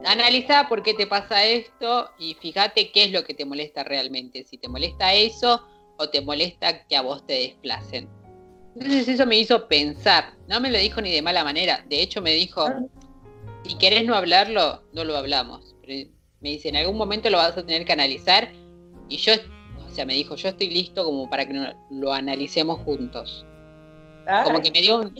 analiza 0.05 0.67
por 0.67 0.83
qué 0.83 0.93
te 0.93 1.07
pasa 1.07 1.45
esto 1.45 2.09
y 2.17 2.35
fíjate 2.35 2.91
qué 2.91 3.05
es 3.05 3.11
lo 3.11 3.23
que 3.23 3.33
te 3.33 3.45
molesta 3.45 3.83
realmente, 3.83 4.43
si 4.43 4.57
te 4.57 4.67
molesta 4.67 5.13
eso 5.13 5.61
o 5.97 6.09
te 6.09 6.21
molesta 6.21 6.85
que 6.85 6.95
a 6.95 7.01
vos 7.01 7.25
te 7.25 7.33
desplacen. 7.33 8.09
Entonces 8.75 9.07
eso 9.07 9.25
me 9.25 9.37
hizo 9.37 9.67
pensar, 9.67 10.33
no 10.47 10.59
me 10.59 10.69
lo 10.69 10.77
dijo 10.77 11.01
ni 11.01 11.11
de 11.11 11.21
mala 11.21 11.43
manera, 11.43 11.85
de 11.87 12.01
hecho 12.01 12.21
me 12.21 12.31
dijo, 12.31 12.67
si 13.63 13.75
querés 13.77 14.05
no 14.05 14.15
hablarlo, 14.15 14.83
no 14.93 15.03
lo 15.03 15.15
hablamos. 15.17 15.75
me 15.87 16.09
dice, 16.49 16.69
en 16.69 16.75
algún 16.75 16.97
momento 16.97 17.29
lo 17.29 17.37
vas 17.37 17.57
a 17.57 17.65
tener 17.65 17.85
que 17.85 17.93
analizar 17.93 18.51
y 19.07 19.17
yo, 19.17 19.33
o 19.87 19.91
sea, 19.91 20.05
me 20.05 20.13
dijo, 20.13 20.35
yo 20.35 20.49
estoy 20.49 20.69
listo 20.69 21.05
como 21.05 21.29
para 21.29 21.47
que 21.47 21.73
lo 21.89 22.13
analicemos 22.13 22.79
juntos. 22.79 23.45
como 24.43 24.61
que 24.61 24.71
me 24.71 24.81
dio 24.81 24.99
un, 24.99 25.13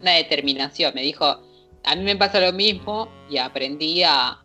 una 0.00 0.12
determinación. 0.12 0.94
Me 0.94 1.02
dijo, 1.02 1.42
a 1.86 1.94
mí 1.94 2.02
me 2.02 2.16
pasa 2.16 2.40
lo 2.40 2.52
mismo 2.52 3.08
y 3.30 3.38
aprendí 3.38 4.02
a, 4.02 4.42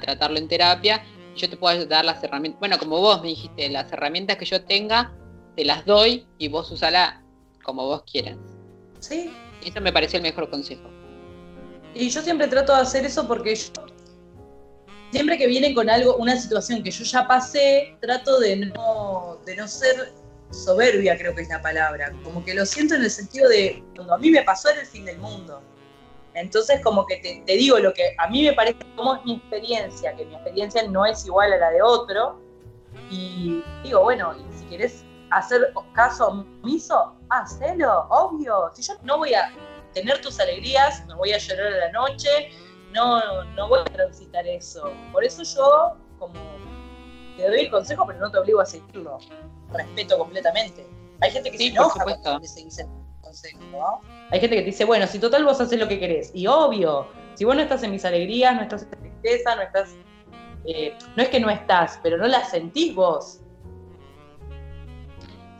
tratarlo 0.00 0.38
en 0.38 0.46
terapia. 0.46 1.04
Yo 1.36 1.50
te 1.50 1.56
puedo 1.56 1.84
dar 1.86 2.04
las 2.04 2.22
herramientas, 2.22 2.60
bueno, 2.60 2.78
como 2.78 3.00
vos 3.00 3.20
me 3.20 3.28
dijiste, 3.28 3.68
las 3.68 3.92
herramientas 3.92 4.36
que 4.36 4.44
yo 4.44 4.64
tenga, 4.64 5.12
te 5.56 5.64
las 5.64 5.84
doy 5.84 6.26
y 6.38 6.48
vos 6.48 6.70
usala 6.70 7.22
como 7.64 7.86
vos 7.86 8.04
quieras. 8.10 8.38
Sí. 9.00 9.32
Eso 9.64 9.80
me 9.80 9.92
pareció 9.92 10.18
el 10.18 10.22
mejor 10.22 10.48
consejo. 10.48 10.88
Y 11.94 12.08
yo 12.08 12.22
siempre 12.22 12.46
trato 12.46 12.74
de 12.74 12.82
hacer 12.82 13.04
eso 13.04 13.26
porque 13.26 13.56
yo, 13.56 13.72
siempre 15.10 15.36
que 15.36 15.48
vienen 15.48 15.74
con 15.74 15.90
algo, 15.90 16.16
una 16.16 16.36
situación 16.36 16.84
que 16.84 16.92
yo 16.92 17.02
ya 17.02 17.26
pasé, 17.26 17.96
trato 18.00 18.38
de 18.38 18.56
no, 18.56 19.38
de 19.44 19.56
no 19.56 19.66
ser 19.66 20.12
soberbia 20.52 21.18
creo 21.18 21.34
que 21.34 21.42
es 21.42 21.48
la 21.48 21.62
palabra, 21.62 22.12
como 22.22 22.44
que 22.44 22.54
lo 22.54 22.64
siento 22.64 22.94
en 22.94 23.02
el 23.02 23.10
sentido 23.10 23.48
de 23.48 23.82
cuando 23.94 24.14
a 24.14 24.18
mí 24.18 24.30
me 24.30 24.42
pasó 24.42 24.68
era 24.70 24.80
el 24.80 24.86
fin 24.86 25.04
del 25.04 25.18
mundo. 25.18 25.60
Entonces 26.40 26.80
como 26.82 27.06
que 27.06 27.16
te, 27.16 27.52
digo 27.52 27.78
lo 27.78 27.92
que 27.92 28.14
a 28.18 28.28
mí 28.28 28.42
me 28.44 28.52
parece 28.52 28.78
como 28.96 29.14
es 29.14 29.24
mi 29.24 29.36
experiencia, 29.36 30.14
que 30.16 30.24
mi 30.24 30.34
experiencia 30.34 30.82
no 30.88 31.04
es 31.04 31.24
igual 31.26 31.52
a 31.52 31.56
la 31.58 31.70
de 31.70 31.82
otro, 31.82 32.40
y 33.10 33.62
digo, 33.82 34.02
bueno, 34.02 34.34
y 34.34 34.58
si 34.58 34.64
querés 34.66 35.04
hacer 35.30 35.72
caso 35.94 36.28
omiso, 36.62 37.14
hacelo, 37.28 38.06
obvio. 38.10 38.70
Si 38.74 38.82
yo 38.82 38.94
no 39.02 39.18
voy 39.18 39.34
a 39.34 39.52
tener 39.94 40.20
tus 40.20 40.40
alegrías, 40.40 41.06
no 41.06 41.16
voy 41.16 41.32
a 41.32 41.38
llorar 41.38 41.72
a 41.72 41.76
la 41.86 41.92
noche, 41.92 42.50
no, 42.92 43.44
no 43.54 43.68
voy 43.68 43.80
a 43.80 43.84
transitar 43.84 44.46
eso. 44.46 44.90
Por 45.12 45.24
eso 45.24 45.42
yo 45.42 45.96
como 46.18 46.34
te 47.36 47.48
doy 47.48 47.60
el 47.60 47.70
consejo, 47.70 48.06
pero 48.06 48.18
no 48.18 48.30
te 48.30 48.38
obligo 48.38 48.60
a 48.60 48.66
seguirlo 48.66 49.18
respeto 49.72 50.18
completamente. 50.18 50.86
Hay 51.20 51.30
gente 51.30 51.50
que 51.50 51.58
se 51.58 51.66
enoja 51.66 52.02
cuando 52.02 52.40
se 52.46 52.64
dice 52.64 52.86
Hay 54.30 54.40
gente 54.40 54.56
que 54.56 54.62
te 54.62 54.70
dice, 54.70 54.84
bueno, 54.84 55.06
si 55.06 55.18
total 55.18 55.44
vos 55.44 55.60
haces 55.60 55.78
lo 55.78 55.88
que 55.88 55.98
querés. 55.98 56.30
Y 56.34 56.46
obvio, 56.46 57.08
si 57.34 57.44
vos 57.44 57.56
no 57.56 57.62
estás 57.62 57.82
en 57.82 57.90
mis 57.90 58.04
alegrías, 58.04 58.54
no 58.54 58.62
estás 58.62 58.82
en 58.82 58.90
tristeza, 58.90 59.56
no 59.56 59.62
estás. 59.62 59.96
Eh, 60.66 60.94
no 61.16 61.22
es 61.22 61.28
que 61.28 61.40
no 61.40 61.50
estás, 61.50 61.98
pero 62.02 62.16
no 62.16 62.26
la 62.26 62.44
sentís 62.44 62.94
vos. 62.94 63.40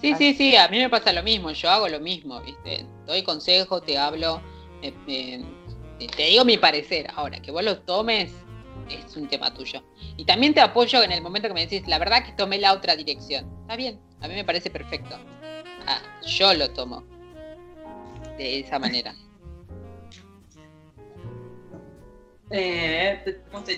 Sí, 0.00 0.14
sí, 0.14 0.34
sí, 0.34 0.56
a 0.56 0.68
mí 0.68 0.78
me 0.78 0.88
pasa 0.88 1.12
lo 1.12 1.22
mismo, 1.22 1.50
yo 1.50 1.68
hago 1.68 1.86
lo 1.86 2.00
mismo, 2.00 2.40
¿viste? 2.40 2.86
Doy 3.06 3.22
consejo, 3.22 3.82
te 3.82 3.98
hablo, 3.98 4.40
te 4.80 6.22
digo 6.22 6.44
mi 6.44 6.56
parecer. 6.56 7.08
Ahora, 7.14 7.40
que 7.40 7.50
vos 7.50 7.62
lo 7.62 7.80
tomes 7.80 8.32
es 8.88 9.16
un 9.16 9.28
tema 9.28 9.52
tuyo. 9.52 9.82
Y 10.16 10.24
también 10.24 10.54
te 10.54 10.60
apoyo 10.60 11.02
en 11.02 11.12
el 11.12 11.22
momento 11.22 11.48
que 11.48 11.54
me 11.54 11.66
decís, 11.66 11.86
la 11.86 11.98
verdad 11.98 12.24
que 12.24 12.32
tomé 12.32 12.58
la 12.58 12.72
otra 12.72 12.96
dirección. 12.96 13.46
Está 13.62 13.76
bien, 13.76 14.00
a 14.20 14.28
mí 14.28 14.34
me 14.34 14.44
parece 14.44 14.70
perfecto. 14.70 15.16
Ah, 15.86 16.00
yo 16.26 16.54
lo 16.54 16.70
tomo 16.70 17.19
de 18.42 18.60
esa 18.60 18.78
manera. 18.78 19.14
Eh, 22.50 23.22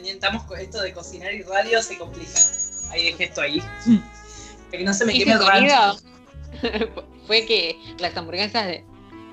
estamos 0.06 0.44
con 0.44 0.58
esto 0.58 0.80
de 0.80 0.92
cocinar 0.92 1.32
y 1.32 1.42
radio, 1.42 1.82
se 1.82 1.98
complica. 1.98 2.38
Ahí 2.90 3.06
dejé 3.06 3.24
esto 3.24 3.40
ahí. 3.42 3.62
que 4.70 4.84
no 4.84 4.94
se 4.94 5.04
me 5.04 5.12
queme 5.12 5.32
el 5.32 5.40
Fue 7.26 7.44
que 7.46 7.76
las 7.98 8.16
hamburguesas 8.16 8.66
de... 8.66 8.84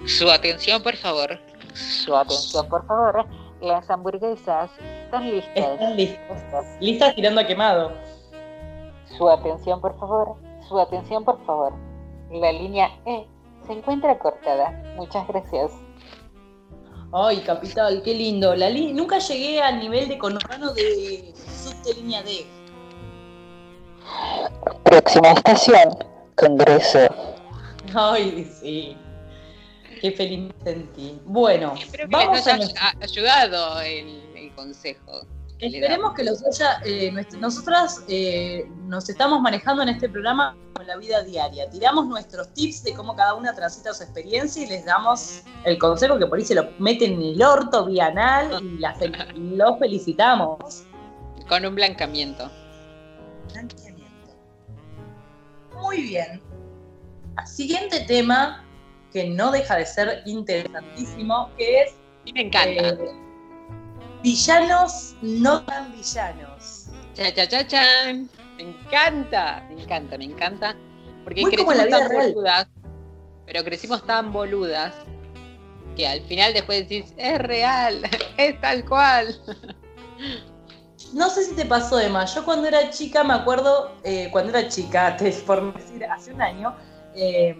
Su 0.05 0.29
atención, 0.29 0.81
por 0.81 0.95
favor. 0.95 1.39
Su 1.73 2.15
atención, 2.15 2.67
por 2.67 2.85
favor 2.87 3.27
las 3.61 3.89
hamburguesas 3.89 4.71
están 5.03 5.29
listas. 5.29 5.55
Están 5.55 5.97
listas. 5.97 6.65
Listas 6.79 7.15
tirando 7.15 7.41
a 7.41 7.47
quemado. 7.47 7.91
Su 9.17 9.29
atención, 9.29 9.81
por 9.81 9.97
favor. 9.99 10.37
Su 10.67 10.79
atención, 10.79 11.25
por 11.25 11.43
favor. 11.45 11.73
La 12.31 12.51
línea 12.51 12.89
E 13.05 13.27
se 13.69 13.73
encuentra 13.73 14.17
cortada. 14.17 14.71
Muchas 14.95 15.27
gracias. 15.27 15.71
Ay, 17.13 17.37
capital, 17.41 18.01
qué 18.03 18.15
lindo. 18.15 18.55
La 18.55 18.71
Nunca 18.71 19.19
llegué 19.19 19.61
al 19.61 19.79
nivel 19.79 20.09
de 20.09 20.17
conurbano 20.17 20.73
de 20.73 21.31
subte 21.35 21.93
línea 21.93 22.23
D. 22.23 22.47
Próxima 24.83 25.33
estación, 25.33 25.97
Congreso. 26.35 26.99
Ay, 27.93 28.43
sí. 28.59 28.97
Qué 30.01 30.11
feliz 30.13 30.51
me 30.51 30.63
sentí. 30.63 31.21
Bueno, 31.25 31.75
Espero 31.77 32.09
que 32.09 32.15
vamos 32.15 32.37
les 32.37 32.47
haya 32.47 32.95
ayudado 33.01 33.81
el, 33.81 34.35
el 34.35 34.51
consejo. 34.55 35.27
Esperemos 35.59 36.13
que 36.13 36.23
los 36.23 36.43
haya. 36.45 36.81
Eh, 36.85 37.11
nosotras 37.39 38.03
eh, 38.07 38.65
nos 38.83 39.09
estamos 39.09 39.41
manejando 39.41 39.83
en 39.83 39.89
este 39.89 40.07
programa 40.07 40.55
con 40.73 40.87
la 40.87 40.95
vida 40.95 41.21
diaria. 41.23 41.69
Tiramos 41.69 42.07
nuestros 42.07 42.53
tips 42.53 42.83
de 42.83 42.93
cómo 42.93 43.13
cada 43.15 43.33
una 43.33 43.53
transita 43.53 43.93
su 43.93 44.03
experiencia 44.03 44.63
y 44.63 44.67
les 44.67 44.85
damos 44.85 45.43
el 45.65 45.77
consejo 45.77 46.17
que 46.17 46.25
por 46.27 46.39
ahí 46.39 46.45
se 46.45 46.55
lo 46.55 46.69
meten 46.79 47.13
en 47.13 47.21
el 47.21 47.43
orto 47.43 47.85
bienal 47.85 48.63
y 48.63 48.77
la 48.77 48.95
los 49.35 49.79
felicitamos. 49.79 50.85
Con 51.49 51.65
un 51.65 51.75
blancamiento. 51.75 52.49
Blancamiento. 53.51 53.99
Muy 55.81 56.01
bien. 56.03 56.41
Siguiente 57.45 58.01
tema 58.01 58.65
que 59.11 59.29
no 59.29 59.51
deja 59.51 59.75
de 59.75 59.85
ser 59.85 60.21
interesantísimo, 60.25 61.49
que 61.57 61.81
es. 61.81 61.93
me 62.33 62.41
encanta. 62.41 62.89
Eh, 62.89 63.28
Villanos 64.21 65.15
no 65.21 65.63
tan 65.63 65.91
villanos. 65.91 66.87
Cha, 67.13 67.33
cha, 67.33 67.47
cha, 67.47 67.67
chan. 67.67 68.29
Me 68.57 68.63
encanta, 68.63 69.65
me 69.69 69.81
encanta, 69.81 70.17
me 70.17 70.25
encanta. 70.25 70.75
Porque 71.23 71.43
crecimos 71.43 71.89
tan 71.89 72.09
boludas, 72.09 72.67
pero 73.45 73.63
crecimos 73.63 74.05
tan 74.05 74.33
boludas 74.33 74.93
que 75.95 76.07
al 76.07 76.21
final 76.21 76.53
después 76.53 76.87
decís, 76.87 77.13
es 77.17 77.39
real, 77.39 78.01
es 78.37 78.59
tal 78.59 78.83
cual. 78.85 79.39
No 81.13 81.29
sé 81.29 81.45
si 81.45 81.55
te 81.55 81.65
pasó, 81.65 81.99
Emma. 81.99 82.25
Yo 82.25 82.43
cuando 82.43 82.67
era 82.67 82.89
chica, 82.89 83.23
me 83.23 83.33
acuerdo, 83.33 83.95
eh, 84.03 84.29
cuando 84.31 84.57
era 84.57 84.67
chica, 84.67 85.15
te, 85.17 85.31
por 85.45 85.73
decir, 85.73 86.05
hace 86.05 86.33
un 86.33 86.41
año, 86.41 86.75
eh, 87.15 87.57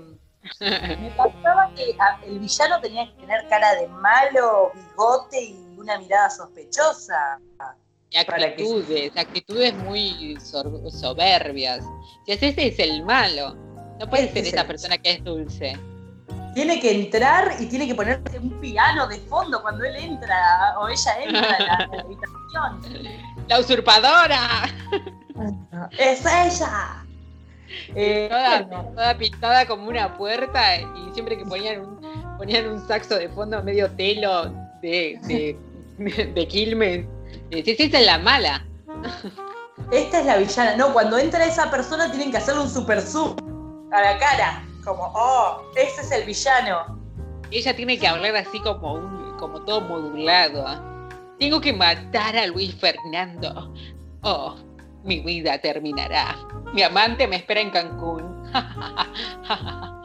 me 0.59 1.11
pasaba 1.17 1.71
que 1.75 1.95
el 2.27 2.39
villano 2.39 2.79
tenía 2.81 3.05
que 3.05 3.21
tener 3.21 3.47
cara 3.49 3.75
de 3.75 3.87
malo, 3.87 4.71
bigote 4.73 5.41
y 5.41 5.68
una 5.79 5.97
mirada 5.97 6.29
sospechosa. 6.29 7.39
Y 8.11 8.17
actitudes, 8.17 9.11
actitudes 9.15 9.73
muy 9.75 10.37
soberbias. 10.41 11.85
Si 12.25 12.31
ese 12.33 12.67
es 12.67 12.79
el 12.79 13.03
malo, 13.05 13.55
no 13.99 14.09
puede 14.09 14.31
ser 14.31 14.45
esa 14.47 14.65
persona 14.65 14.97
que 14.97 15.11
es 15.11 15.23
dulce. 15.23 15.77
Tiene 16.55 16.79
que 16.79 17.03
entrar 17.03 17.55
y 17.59 17.67
tiene 17.67 17.87
que 17.87 17.93
ponerse 17.93 18.39
un 18.39 18.59
piano 18.59 19.07
de 19.07 19.17
fondo 19.19 19.61
cuando 19.61 19.85
él 19.85 19.95
entra 19.95 20.75
o 20.79 20.87
ella 20.87 21.23
entra 21.23 21.55
a 21.55 21.59
la, 21.59 21.73
habitación. 22.01 23.11
¡La 23.47 23.59
usurpadora! 23.59 24.69
¡Es 25.97 26.25
ella! 26.25 27.05
Eh, 27.95 28.27
toda, 28.31 29.15
pintada 29.17 29.67
como 29.67 29.87
una 29.87 30.17
puerta 30.17 30.77
y 30.77 31.13
siempre 31.13 31.37
que 31.37 31.45
ponían 31.45 31.81
un, 31.81 32.37
ponían 32.37 32.67
un 32.67 32.87
saxo 32.87 33.15
de 33.15 33.29
fondo 33.29 33.61
medio 33.61 33.91
telo 33.91 34.45
de 34.81 35.19
de 35.23 35.55
Quilmes. 36.49 37.05
Decís, 37.49 37.79
esta 37.79 37.99
es 37.99 38.05
la 38.05 38.17
mala. 38.17 38.65
Esta 39.91 40.19
es 40.19 40.25
la 40.25 40.37
villana. 40.37 40.75
No, 40.75 40.93
cuando 40.93 41.17
entra 41.17 41.45
esa 41.45 41.69
persona 41.69 42.09
tienen 42.11 42.31
que 42.31 42.37
hacerle 42.37 42.61
un 42.61 42.69
super 42.69 43.01
zoom 43.01 43.35
a 43.91 44.01
la 44.01 44.17
cara. 44.17 44.63
Como, 44.83 45.11
oh, 45.15 45.61
ese 45.75 46.01
es 46.01 46.11
el 46.11 46.25
villano. 46.25 46.97
Ella 47.51 47.75
tiene 47.75 47.97
que 47.97 48.07
hablar 48.07 48.35
así 48.35 48.59
como, 48.59 48.93
un, 48.93 49.37
como 49.37 49.61
todo 49.65 49.81
modulado. 49.81 51.09
Tengo 51.39 51.59
que 51.59 51.73
matar 51.73 52.37
a 52.37 52.47
Luis 52.47 52.75
Fernando. 52.75 53.73
Oh, 54.21 54.55
mi 55.03 55.19
vida 55.21 55.59
terminará. 55.59 56.35
Mi 56.73 56.83
amante 56.83 57.27
me 57.27 57.37
espera 57.37 57.61
en 57.61 57.71
Cancún. 57.71 58.43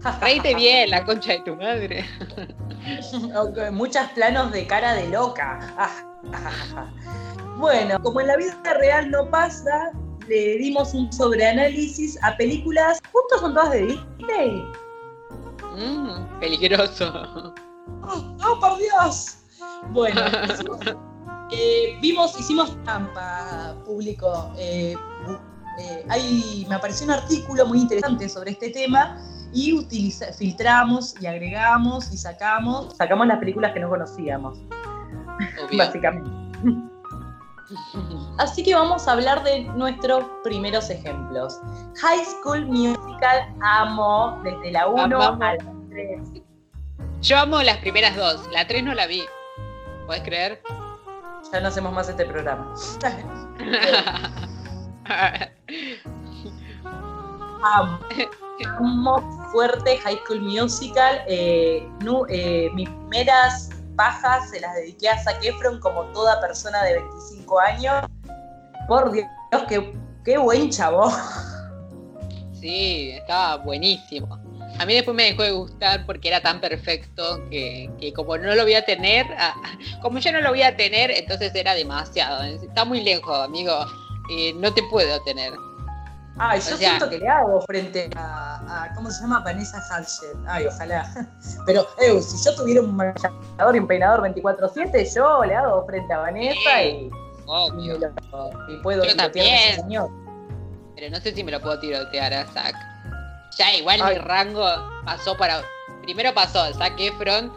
Reíte 0.20 0.54
bien, 0.54 0.90
la 0.90 1.04
concha 1.04 1.32
de 1.32 1.40
tu 1.40 1.56
madre. 1.56 2.04
Muchos 3.72 4.06
planos 4.14 4.52
de 4.52 4.66
cara 4.66 4.94
de 4.94 5.08
loca. 5.08 5.58
bueno, 7.58 8.00
como 8.02 8.20
en 8.20 8.28
la 8.28 8.36
vida 8.36 8.74
real 8.78 9.10
no 9.10 9.28
pasa, 9.30 9.92
le 10.28 10.58
dimos 10.58 10.94
un 10.94 11.12
sobreanálisis 11.12 12.18
a 12.22 12.36
películas. 12.36 13.00
¿Juntos 13.12 13.40
son 13.40 13.54
todas 13.54 13.70
de 13.72 13.86
Disney? 13.86 14.64
Mm, 15.76 16.40
peligroso. 16.40 17.54
¡Oh, 18.02 18.60
por 18.60 18.78
Dios! 18.78 19.38
Bueno, 19.90 20.20
eh, 21.52 21.98
vimos, 22.00 22.38
hicimos 22.38 22.76
trampa 22.84 23.74
público. 23.84 24.52
Eh, 24.58 24.96
eh, 25.78 26.64
me 26.68 26.74
apareció 26.74 27.06
un 27.06 27.12
artículo 27.12 27.66
muy 27.66 27.80
interesante 27.80 28.28
sobre 28.28 28.52
este 28.52 28.70
tema 28.70 29.18
y 29.52 29.72
utiliza, 29.72 30.32
filtramos 30.32 31.14
y 31.20 31.26
agregamos 31.26 32.12
y 32.12 32.18
sacamos, 32.18 32.94
sacamos 32.96 33.26
las 33.26 33.38
películas 33.38 33.72
que 33.72 33.80
no 33.80 33.88
conocíamos, 33.88 34.58
básicamente. 35.76 36.30
Así 38.38 38.62
que 38.62 38.74
vamos 38.74 39.06
a 39.06 39.12
hablar 39.12 39.42
de 39.44 39.64
nuestros 39.74 40.24
primeros 40.42 40.88
ejemplos. 40.88 41.60
High 42.00 42.24
School 42.24 42.66
Musical 42.66 43.54
amo 43.60 44.40
desde 44.42 44.72
la 44.72 44.86
1 44.86 45.22
a 45.22 45.36
la 45.36 45.56
3. 45.90 46.42
Yo 47.20 47.38
amo 47.38 47.62
las 47.62 47.76
primeras 47.78 48.16
dos, 48.16 48.48
la 48.52 48.66
3 48.66 48.84
no 48.84 48.94
la 48.94 49.06
vi. 49.06 49.22
¿Puedes 50.06 50.22
creer? 50.22 50.62
Ya 51.52 51.60
no 51.60 51.68
hacemos 51.68 51.92
más 51.92 52.08
este 52.08 52.24
programa. 52.24 52.74
amo. 57.62 57.98
Fuerte 59.52 59.98
High 59.98 60.18
School 60.24 60.40
Musical. 60.42 61.20
Eh, 61.26 61.86
eh, 62.28 62.68
mis 62.74 62.88
primeras 62.88 63.70
bajas 63.94 64.50
se 64.50 64.60
las 64.60 64.74
dediqué 64.74 65.08
a 65.08 65.18
Zac 65.22 65.44
Efron 65.44 65.80
como 65.80 66.04
toda 66.12 66.40
persona 66.40 66.82
de 66.84 66.94
25 66.94 67.60
años. 67.60 68.04
Por 68.86 69.12
Dios, 69.12 69.26
qué, 69.68 69.94
qué 70.24 70.38
buen 70.38 70.70
chavo. 70.70 71.10
Sí, 72.60 73.10
estaba 73.12 73.56
buenísimo. 73.58 74.38
A 74.78 74.86
mí 74.86 74.94
después 74.94 75.16
me 75.16 75.24
dejó 75.24 75.42
de 75.42 75.50
gustar 75.50 76.06
porque 76.06 76.28
era 76.28 76.40
tan 76.40 76.60
perfecto 76.60 77.48
que, 77.50 78.12
como 78.14 78.38
no 78.38 78.54
lo 78.54 78.62
voy 78.62 78.74
a 78.74 78.84
tener, 78.84 79.26
como 80.02 80.18
yo 80.18 80.30
no 80.32 80.40
lo 80.40 80.50
voy 80.50 80.62
a 80.62 80.76
tener, 80.76 81.10
entonces 81.10 81.52
era 81.54 81.74
demasiado. 81.74 82.42
Está 82.44 82.84
muy 82.84 83.02
lejos, 83.02 83.36
amigo. 83.38 83.74
Eh, 84.30 84.52
no 84.54 84.72
te 84.72 84.82
puedo 84.84 85.20
tener. 85.22 85.52
Ay, 86.40 86.60
yo 86.60 86.76
siento 86.76 87.10
que 87.10 87.18
le 87.18 87.28
hago 87.28 87.60
frente 87.62 88.08
a, 88.14 88.92
¿cómo 88.94 89.10
se 89.10 89.22
llama? 89.22 89.40
Vanessa 89.40 89.78
Hudgens. 89.90 90.22
Ay, 90.46 90.66
ojalá. 90.66 91.28
Pero, 91.66 91.86
eh, 92.00 92.20
si 92.22 92.44
yo 92.44 92.54
tuviera 92.54 92.80
un 92.80 92.94
maquillador 92.94 93.74
y 93.74 93.78
un 93.78 93.86
peinador 93.86 94.20
24-7, 94.22 95.14
yo 95.14 95.44
le 95.44 95.54
hago 95.54 95.84
frente 95.86 96.12
a 96.12 96.18
Vanessa 96.18 96.82
y, 96.84 97.10
y, 98.68 98.76
puedo 98.82 99.04
yo 99.04 99.16
también. 99.16 99.76
señor. 99.76 100.10
Pero 100.94 101.10
no 101.10 101.20
sé 101.20 101.34
si 101.34 101.42
me 101.42 101.50
lo 101.50 101.60
puedo 101.60 101.78
tirotear 101.80 102.32
a 102.32 102.46
Zack. 102.46 102.74
Ya, 103.56 103.74
igual 103.74 104.00
mi 104.04 104.18
rango 104.18 104.64
pasó 105.04 105.36
para. 105.36 105.62
Primero 106.02 106.32
pasó 106.32 106.72
Zack 106.74 106.98
Efron, 107.00 107.52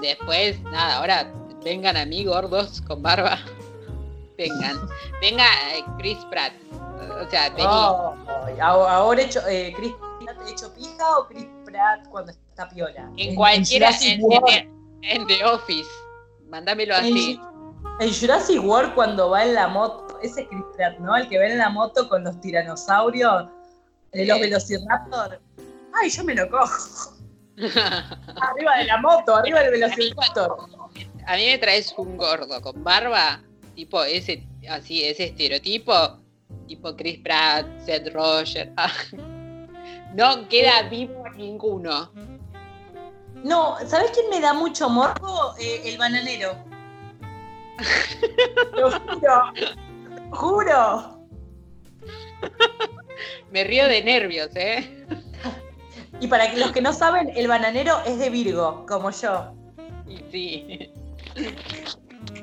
después, 0.00 0.60
nada, 0.62 0.96
ahora 0.96 1.30
vengan 1.62 1.96
a 1.96 2.06
mí 2.06 2.24
gordos 2.24 2.80
con 2.82 3.02
barba. 3.02 3.38
Vengan. 4.36 4.76
Venga 5.20 5.46
eh, 5.72 5.84
Chris 5.98 6.18
Pratt 6.30 6.52
o 7.20 7.30
sea, 7.30 7.50
vení. 7.50 8.60
ahora 8.60 9.22
hecho, 9.22 9.40
eh, 9.48 9.72
Chris 9.76 9.92
Pratt 10.24 10.48
hecho 10.48 10.72
pija 10.74 11.18
o 11.18 11.26
Chris 11.28 11.46
Pratt 11.64 12.06
cuando 12.08 12.32
está 12.32 12.68
piola. 12.68 13.10
En, 13.16 13.34
cualquiera, 13.34 13.90
en, 15.02 15.26
The 15.26 15.44
Office. 15.44 15.90
Mándamelo 16.48 16.94
así. 16.94 17.40
En 18.00 18.12
Jurassic 18.12 18.62
World 18.62 18.94
cuando 18.94 19.30
va 19.30 19.44
en 19.44 19.54
la 19.54 19.68
moto, 19.68 20.18
ese 20.22 20.42
es 20.42 20.48
Chris 20.48 20.64
Pratt, 20.76 20.98
¿no? 20.98 21.16
El 21.16 21.28
que 21.28 21.38
va 21.38 21.46
en 21.46 21.58
la 21.58 21.70
moto 21.70 22.08
con 22.08 22.24
los 22.24 22.40
tiranosaurios, 22.40 23.46
de 24.12 24.26
los 24.26 24.40
velociraptor. 24.40 25.40
Ay, 26.00 26.10
yo 26.10 26.24
me 26.24 26.34
lo 26.34 26.50
cojo. 26.50 27.14
arriba 27.56 28.76
de 28.78 28.84
la 28.84 28.98
moto, 29.00 29.34
arriba 29.34 29.60
del 29.60 29.72
velociraptor. 29.72 30.56
A 31.26 31.36
mí 31.36 31.46
me 31.46 31.58
traes 31.58 31.94
un 31.96 32.16
gordo 32.16 32.60
con 32.60 32.84
barba, 32.84 33.42
tipo 33.76 34.02
ese, 34.02 34.42
así, 34.68 35.04
ese 35.04 35.26
estereotipo, 35.26 35.92
tipo 36.66 36.96
Chris 36.96 37.18
Pratt, 37.18 37.66
Seth 37.84 38.12
Roger. 38.12 38.72
no 40.14 40.48
queda 40.48 40.82
vivo 40.88 41.24
ninguno. 41.36 42.10
No, 43.44 43.76
¿sabes 43.86 44.10
quién 44.12 44.28
me 44.30 44.40
da 44.40 44.54
mucho 44.54 44.88
morbo? 44.88 45.54
Eh, 45.60 45.82
el 45.84 45.98
bananero. 45.98 46.56
Lo 48.72 48.90
juro. 48.90 49.52
Juro. 50.30 51.28
me 53.52 53.62
río 53.64 53.86
de 53.86 54.02
nervios, 54.02 54.50
¿eh? 54.56 55.06
Y 56.18 56.26
para 56.28 56.52
los 56.54 56.72
que 56.72 56.80
no 56.80 56.92
saben, 56.92 57.30
el 57.36 57.46
bananero 57.46 58.00
es 58.06 58.18
de 58.18 58.30
Virgo, 58.30 58.86
como 58.88 59.10
yo. 59.10 59.52
Sí. 60.32 60.90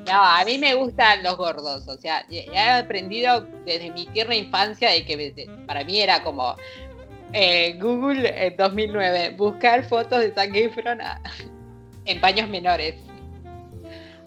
No, 0.06 0.22
a 0.22 0.44
mí 0.44 0.58
me 0.58 0.74
gustan 0.74 1.22
los 1.22 1.36
gordos, 1.36 1.88
o 1.88 1.96
sea, 1.96 2.26
he 2.30 2.58
aprendido 2.58 3.46
desde 3.64 3.90
mi 3.90 4.06
tierna 4.06 4.34
infancia 4.34 4.90
de 4.90 5.04
que 5.04 5.46
para 5.66 5.82
mí 5.84 6.00
era 6.00 6.22
como 6.22 6.56
Eh, 7.36 7.76
Google 7.80 8.46
en 8.46 8.56
2009. 8.56 9.34
Buscar 9.36 9.84
fotos 9.88 10.20
de 10.20 10.30
Zac 10.32 10.54
Efron 10.54 11.00
en 12.04 12.20
paños 12.20 12.48
menores. 12.48 12.94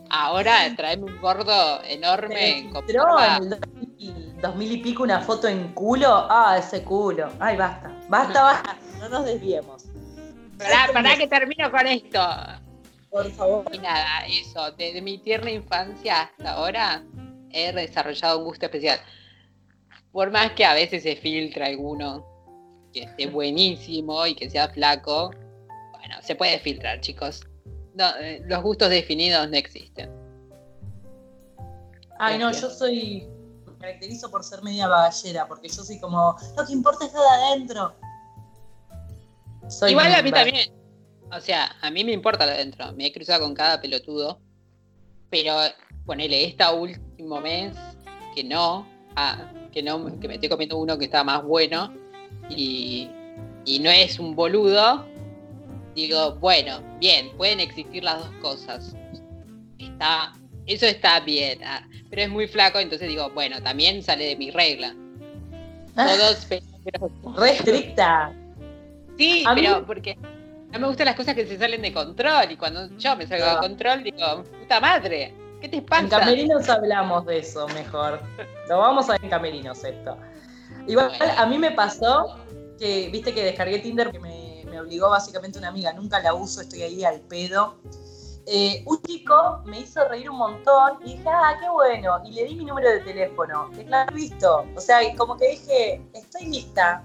Ahora 0.09 0.73
traeme 0.75 1.05
un 1.05 1.21
gordo 1.21 1.81
enorme. 1.83 2.59
en 2.59 2.65
el 2.65 4.41
2000, 4.41 4.71
y 4.71 4.77
pico 4.77 5.03
una 5.03 5.21
foto 5.21 5.47
en 5.47 5.69
culo. 5.73 6.27
Ah, 6.29 6.57
ese 6.59 6.83
culo. 6.83 7.29
Ay, 7.39 7.55
basta. 7.55 7.91
Basta, 8.09 8.43
basta. 8.43 8.77
No 8.99 9.09
nos 9.09 9.25
desviemos. 9.25 9.85
Pará, 10.57 10.89
pará 10.91 11.15
que 11.15 11.27
termino 11.27 11.71
con 11.71 11.87
esto. 11.87 12.19
Por 13.09 13.31
favor. 13.31 13.65
Y 13.73 13.79
nada, 13.79 14.25
eso. 14.27 14.71
Desde 14.71 15.01
mi 15.01 15.17
tierna 15.17 15.51
infancia 15.51 16.23
hasta 16.23 16.53
ahora 16.53 17.03
he 17.51 17.71
desarrollado 17.71 18.39
un 18.39 18.45
gusto 18.45 18.65
especial. 18.65 18.99
Por 20.11 20.31
más 20.31 20.51
que 20.51 20.65
a 20.65 20.73
veces 20.73 21.03
se 21.03 21.15
filtra 21.15 21.67
alguno 21.67 22.25
que 22.93 23.03
esté 23.03 23.27
buenísimo 23.31 24.25
y 24.25 24.35
que 24.35 24.49
sea 24.49 24.69
flaco, 24.69 25.31
bueno, 25.91 26.15
se 26.21 26.35
puede 26.35 26.59
filtrar, 26.59 26.99
chicos. 27.01 27.41
Eh, 28.19 28.41
los 28.45 28.61
gustos 28.61 28.89
definidos 28.89 29.49
no 29.49 29.57
existen. 29.57 30.11
Ay, 32.19 32.37
no, 32.37 32.51
yo 32.51 32.69
soy. 32.69 33.27
Me 33.65 33.77
caracterizo 33.79 34.31
por 34.31 34.43
ser 34.43 34.63
media 34.63 34.87
bagallera, 34.87 35.47
porque 35.47 35.67
yo 35.67 35.83
soy 35.83 35.99
como. 35.99 36.35
Lo 36.55 36.65
que 36.65 36.73
importa 36.73 37.05
es 37.05 37.13
de 37.13 37.19
adentro. 37.19 37.95
Igual 39.87 40.13
a 40.13 40.21
mí 40.21 40.31
también. 40.31 40.71
O 41.31 41.39
sea, 41.41 41.75
a 41.81 41.91
mí 41.91 42.03
me 42.03 42.11
importa 42.11 42.45
lo 42.45 42.51
adentro. 42.51 42.91
Me 42.93 43.07
he 43.07 43.13
cruzado 43.13 43.43
con 43.43 43.53
cada 43.53 43.81
pelotudo. 43.81 44.39
Pero 45.29 45.55
ponele 46.05 46.45
esta 46.45 46.71
último 46.71 47.41
mes 47.41 47.75
que 48.35 48.43
no. 48.43 48.87
Ah, 49.15 49.51
que 49.71 49.83
no, 49.83 50.19
que 50.19 50.27
me 50.27 50.35
estoy 50.35 50.49
comiendo 50.49 50.77
uno 50.77 50.97
que 50.97 51.05
está 51.05 51.23
más 51.23 51.43
bueno. 51.43 51.93
Y, 52.49 53.09
y 53.65 53.79
no 53.79 53.89
es 53.89 54.19
un 54.19 54.35
boludo 54.35 55.05
digo, 55.97 56.35
bueno, 56.35 56.81
bien, 56.99 57.31
pueden 57.37 57.59
existir 57.59 58.03
las 58.03 58.19
dos 58.19 58.31
cosas. 58.41 58.95
Está, 59.79 60.33
eso 60.67 60.85
está 60.85 61.19
bien, 61.21 61.59
ah, 61.63 61.87
pero 62.09 62.21
es 62.21 62.29
muy 62.29 62.47
flaco, 62.47 62.79
entonces 62.79 63.09
digo, 63.09 63.29
bueno, 63.31 63.61
también 63.63 64.03
sale 64.03 64.25
de 64.25 64.35
mi 64.35 64.51
regla. 64.51 64.95
Todos 65.95 66.47
Restricta. 67.35 68.31
Sí, 69.17 69.43
pero 69.55 69.85
porque 69.85 70.15
no 70.71 70.79
me 70.79 70.87
gustan 70.87 71.05
las 71.05 71.15
cosas 71.15 71.35
que 71.35 71.45
se 71.45 71.57
salen 71.57 71.81
de 71.81 71.93
control 71.93 72.51
y 72.51 72.57
cuando 72.57 72.87
yo 72.97 73.15
me 73.15 73.27
salgo 73.27 73.45
de 73.45 73.51
ah. 73.51 73.59
control 73.59 74.03
digo, 74.03 74.43
puta 74.43 74.79
madre, 74.79 75.33
¿qué 75.61 75.69
te 75.69 75.81
pasa? 75.81 76.03
En 76.03 76.09
Camerinos 76.09 76.69
hablamos 76.69 77.25
de 77.25 77.39
eso 77.39 77.67
mejor. 77.69 78.21
Lo 78.69 78.79
vamos 78.79 79.09
a 79.09 79.13
ver 79.13 79.23
en 79.23 79.29
Camerinos 79.29 79.83
esto. 79.83 80.17
Igual 80.87 81.11
a 81.37 81.45
mí 81.45 81.57
me 81.57 81.71
pasó 81.71 82.37
que, 82.77 83.09
viste 83.09 83.33
que 83.33 83.43
descargué 83.43 83.79
Tinder 83.79 84.11
que 84.11 84.19
me 84.19 84.47
obligó 84.79 85.09
básicamente 85.09 85.57
una 85.57 85.69
amiga, 85.69 85.93
nunca 85.93 86.19
la 86.19 86.33
uso, 86.33 86.61
estoy 86.61 86.83
ahí 86.83 87.03
al 87.03 87.21
pedo. 87.21 87.77
Eh, 88.49 88.81
un 88.85 89.01
chico 89.01 89.61
me 89.65 89.81
hizo 89.81 90.07
reír 90.07 90.29
un 90.29 90.37
montón 90.37 90.99
y 91.03 91.15
dije, 91.15 91.27
ah, 91.27 91.57
qué 91.59 91.69
bueno, 91.69 92.21
y 92.23 92.31
le 92.31 92.45
di 92.45 92.55
mi 92.55 92.63
número 92.63 92.89
de 92.89 93.01
teléfono, 93.01 93.69
he 93.77 94.13
visto, 94.13 94.65
o 94.73 94.79
sea, 94.79 94.99
como 95.17 95.35
que 95.35 95.49
dije, 95.49 96.01
estoy 96.13 96.45
lista, 96.45 97.03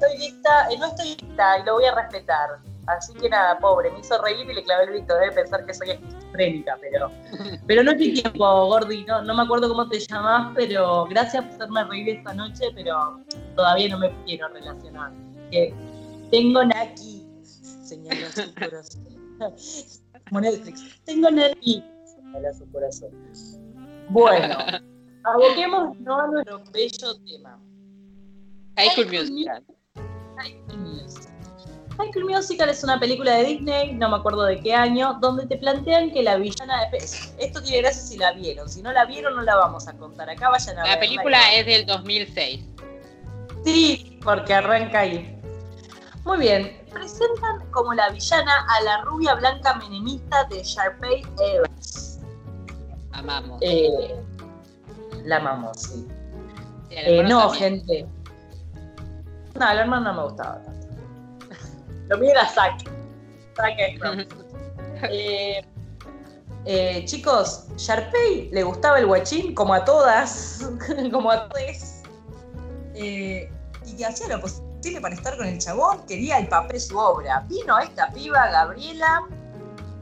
estoy 0.00 0.18
lista, 0.18 0.68
eh, 0.70 0.78
no 0.78 0.86
estoy 0.86 1.08
lista 1.08 1.58
y 1.58 1.64
lo 1.64 1.74
voy 1.74 1.84
a 1.84 1.94
respetar. 1.94 2.58
Así 2.86 3.12
que 3.14 3.28
nada, 3.28 3.58
pobre, 3.58 3.90
me 3.90 4.00
hizo 4.00 4.20
reír 4.20 4.50
y 4.50 4.54
le 4.54 4.64
clavé 4.64 4.84
el 4.84 4.90
visto, 4.92 5.14
debe 5.14 5.32
pensar 5.32 5.64
que 5.64 5.74
soy 5.74 5.90
esquizofrénica, 5.90 6.76
pero, 6.80 7.10
pero 7.66 7.84
no 7.84 7.94
tiene 7.96 8.20
tiempo, 8.20 8.66
Gordi, 8.66 9.04
no, 9.04 9.22
me 9.34 9.42
acuerdo 9.42 9.68
cómo 9.68 9.88
te 9.88 10.00
llamás, 10.00 10.52
pero 10.56 11.04
gracias 11.04 11.44
por 11.44 11.54
hacerme 11.54 11.84
reír 11.84 12.08
esta 12.08 12.34
noche, 12.34 12.64
pero 12.74 13.20
todavía 13.54 13.90
no 13.90 13.98
me 13.98 14.24
quiero 14.24 14.48
relacionar. 14.48 15.12
Que 15.50 15.74
tengo 16.30 16.64
Naki, 16.64 17.26
señala 17.42 18.30
su 18.32 18.54
corazón. 18.58 19.04
Como 20.28 20.40
Netflix. 20.40 21.00
Tengo 21.04 21.30
Naki, 21.30 21.84
señala 22.06 22.52
su 22.54 22.70
corazón. 22.72 23.10
Bueno, 24.08 24.56
aboquemos 25.24 25.96
a 26.06 26.26
nuestro 26.26 26.62
bello 26.72 27.14
tema. 27.24 27.60
High 28.76 28.90
School 28.90 29.06
Musical. 29.06 29.64
High 30.40 30.56
School 30.66 30.78
Musical. 30.78 31.32
High 31.98 32.12
School 32.12 32.24
Musical 32.24 32.68
es 32.70 32.82
una 32.82 32.98
película 32.98 33.32
de 33.32 33.44
Disney, 33.44 33.92
no 33.92 34.08
me 34.08 34.16
acuerdo 34.16 34.44
de 34.44 34.60
qué 34.60 34.74
año, 34.74 35.18
donde 35.20 35.46
te 35.46 35.56
plantean 35.56 36.10
que 36.12 36.22
la 36.22 36.36
villana. 36.36 36.84
Esto 37.38 37.62
tiene 37.62 37.82
gracia 37.82 38.02
si 38.02 38.16
la 38.16 38.32
vieron. 38.32 38.68
Si 38.68 38.80
no 38.82 38.92
la 38.92 39.04
vieron, 39.04 39.36
no 39.36 39.42
la 39.42 39.56
vamos 39.56 39.86
a 39.86 39.92
contar. 39.96 40.30
Acá 40.30 40.48
vayan 40.48 40.78
a 40.78 40.82
ver. 40.82 40.92
La 40.92 41.00
película 41.00 41.38
es 41.54 41.66
del 41.66 41.86
2006. 41.86 42.64
Sí, 43.64 44.18
porque 44.24 44.54
arranca 44.54 45.00
ahí. 45.00 45.36
Muy 46.24 46.38
bien, 46.38 46.80
presentan 46.92 47.70
como 47.70 47.94
la 47.94 48.10
villana 48.10 48.66
a 48.68 48.82
la 48.82 49.02
rubia 49.02 49.34
blanca 49.34 49.74
menemista 49.74 50.44
de 50.44 50.62
Sharpay 50.62 51.22
Evans. 51.38 52.20
Amamos. 53.12 53.58
Eh, 53.62 54.16
la 55.24 55.36
amamos, 55.36 55.76
sí. 55.78 56.06
Eh, 56.90 57.22
no, 57.22 57.50
gente. 57.50 58.06
No, 59.58 59.70
el 59.70 59.78
hermano 59.78 60.12
no 60.12 60.14
me 60.14 60.28
gustaba 60.28 60.62
tanto. 60.62 60.86
Lo 62.08 62.18
mío 62.18 62.30
era 62.30 62.46
Zack. 62.48 62.84
Zack 63.56 63.74
eh, 65.08 65.64
eh, 66.66 67.04
chicos, 67.06 67.66
Sharpay 67.76 68.50
le 68.52 68.62
gustaba 68.62 68.98
el 68.98 69.06
guachín 69.06 69.54
como 69.54 69.74
a 69.74 69.84
todas, 69.84 70.68
como 71.12 71.30
a 71.30 71.48
todos. 71.48 72.02
Eh, 72.94 73.50
y 73.86 73.96
que 73.96 74.04
hacía 74.04 74.28
lo 74.28 74.40
posible 74.40 75.00
para 75.00 75.14
estar 75.14 75.36
con 75.36 75.46
el 75.46 75.58
chabón, 75.58 76.04
quería 76.06 76.38
el 76.38 76.48
papel 76.48 76.80
su 76.80 76.98
obra. 76.98 77.44
Vino 77.48 77.78
esta 77.78 78.10
piba, 78.10 78.50
Gabriela, 78.50 79.22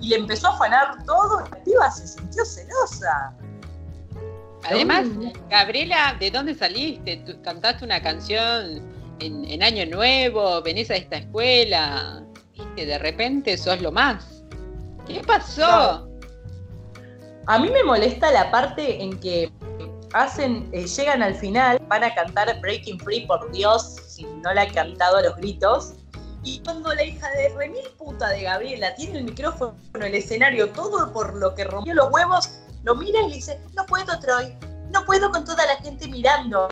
y 0.01 0.09
le 0.09 0.17
empezó 0.17 0.49
a 0.49 0.55
afanar 0.55 1.05
todo, 1.05 1.41
la 1.41 1.63
piba 1.65 1.91
se 1.91 2.07
sintió 2.07 2.45
celosa. 2.45 3.35
Además, 4.65 5.07
Gabriela, 5.49 6.17
¿de 6.19 6.31
dónde 6.31 6.55
saliste? 6.55 7.19
¿Tú 7.19 7.41
cantaste 7.43 7.85
una 7.85 8.03
canción 8.03 8.83
en, 9.21 9.63
Año 9.63 9.87
Nuevo, 9.87 10.63
venís 10.63 10.91
a 10.91 10.97
esta 10.97 11.17
escuela, 11.17 12.23
¿Viste? 12.53 12.87
de 12.87 12.99
repente 12.99 13.57
sos 13.59 13.81
lo 13.81 13.93
más. 13.93 14.45
¿Qué 15.07 15.23
pasó? 15.27 16.09
A 17.47 17.59
mí 17.59 17.71
me 17.71 17.83
molesta 17.83 18.31
la 18.31 18.51
parte 18.51 19.03
en 19.03 19.19
que 19.21 19.51
hacen, 20.13 20.69
eh, 20.73 20.87
llegan 20.87 21.23
al 21.23 21.35
final, 21.35 21.79
van 21.89 22.05
a 22.05 22.15
cantar 22.15 22.61
Breaking 22.61 23.01
Free, 23.01 23.27
por 23.27 23.51
Dios, 23.53 23.97
si 24.07 24.25
no 24.25 24.53
la 24.53 24.65
he 24.65 24.73
cantado 24.73 25.19
a 25.19 25.23
los 25.23 25.37
gritos. 25.37 25.95
Y 26.45 26.61
cuando 26.61 26.95
la 26.95 27.03
hija 27.03 27.29
de 27.31 27.49
remil 27.57 27.85
puta 27.97 28.29
de 28.29 28.43
Gabriela 28.43 28.95
tiene 28.95 29.19
el 29.19 29.25
micrófono, 29.25 29.75
el 29.95 30.15
escenario, 30.15 30.71
todo 30.71 31.13
por 31.13 31.35
lo 31.35 31.55
que 31.55 31.65
rompió 31.65 31.95
los 31.95 32.11
huevos, 32.13 32.61
lo 32.85 32.95
mira 32.95 33.21
y 33.23 33.29
le 33.29 33.35
dice, 33.37 33.61
no 33.75 33.85
puedo, 33.87 34.19
Troy, 34.21 34.57
no 34.93 35.05
puedo 35.05 35.31
con 35.31 35.45
toda 35.45 35.67
la 35.67 35.77
gente 35.79 36.07
mirando. 36.09 36.69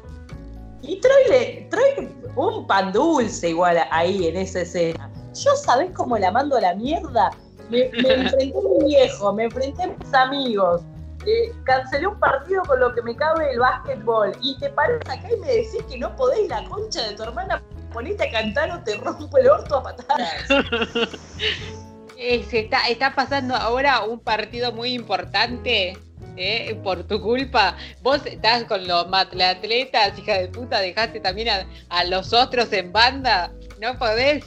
Y 0.82 1.00
Troy 1.00 1.22
le, 1.28 1.68
Troy, 1.70 2.08
un 2.36 2.66
pan 2.66 2.92
dulce 2.92 3.50
igual 3.50 3.78
ahí 3.90 4.28
en 4.28 4.36
esa 4.36 4.60
escena. 4.60 5.10
Yo 5.34 5.54
sabés 5.56 5.90
cómo 5.92 6.16
la 6.18 6.30
mando 6.30 6.56
a 6.56 6.60
la 6.60 6.74
mierda. 6.74 7.30
Me, 7.70 7.86
enfrenté 7.86 8.36
a 8.36 8.78
mi 8.78 8.84
viejo, 8.84 9.32
me 9.32 9.44
enfrenté 9.44 9.82
a 9.82 9.86
mis 9.88 10.14
amigos, 10.14 10.82
eh, 11.26 11.52
cancelé 11.64 12.06
un 12.06 12.18
partido 12.20 12.62
con 12.62 12.78
lo 12.78 12.94
que 12.94 13.02
me 13.02 13.16
cabe 13.16 13.50
el 13.50 13.58
básquetbol 13.58 14.32
y 14.40 14.56
te 14.58 14.70
paras 14.70 15.00
acá 15.08 15.28
y 15.28 15.40
me 15.40 15.48
decís 15.48 15.82
que 15.90 15.98
no 15.98 16.14
podés 16.14 16.48
la 16.48 16.62
concha 16.68 17.02
de 17.02 17.16
tu 17.16 17.24
hermana 17.24 17.60
ponete 17.92 18.28
a 18.28 18.30
cantar 18.30 18.70
o 18.70 18.80
te 18.84 18.94
rompo 18.98 19.36
el 19.38 19.48
orto 19.48 19.78
a 19.78 19.82
patadas. 19.82 20.44
está, 22.16 22.86
está 22.88 23.14
pasando 23.16 23.56
ahora 23.56 24.04
un 24.04 24.20
partido 24.20 24.70
muy 24.70 24.92
importante 24.92 25.98
¿eh? 26.36 26.78
por 26.82 27.04
tu 27.04 27.20
culpa. 27.20 27.76
Vos 28.02 28.24
estás 28.26 28.64
con 28.64 28.86
los 28.86 29.06
atletas, 29.12 30.18
hija 30.18 30.38
de 30.38 30.48
puta, 30.48 30.80
dejaste 30.80 31.20
también 31.20 31.48
a, 31.48 31.66
a, 31.88 32.04
los 32.04 32.32
otros 32.32 32.72
en 32.72 32.92
banda. 32.92 33.52
No 33.80 33.98
podés 33.98 34.44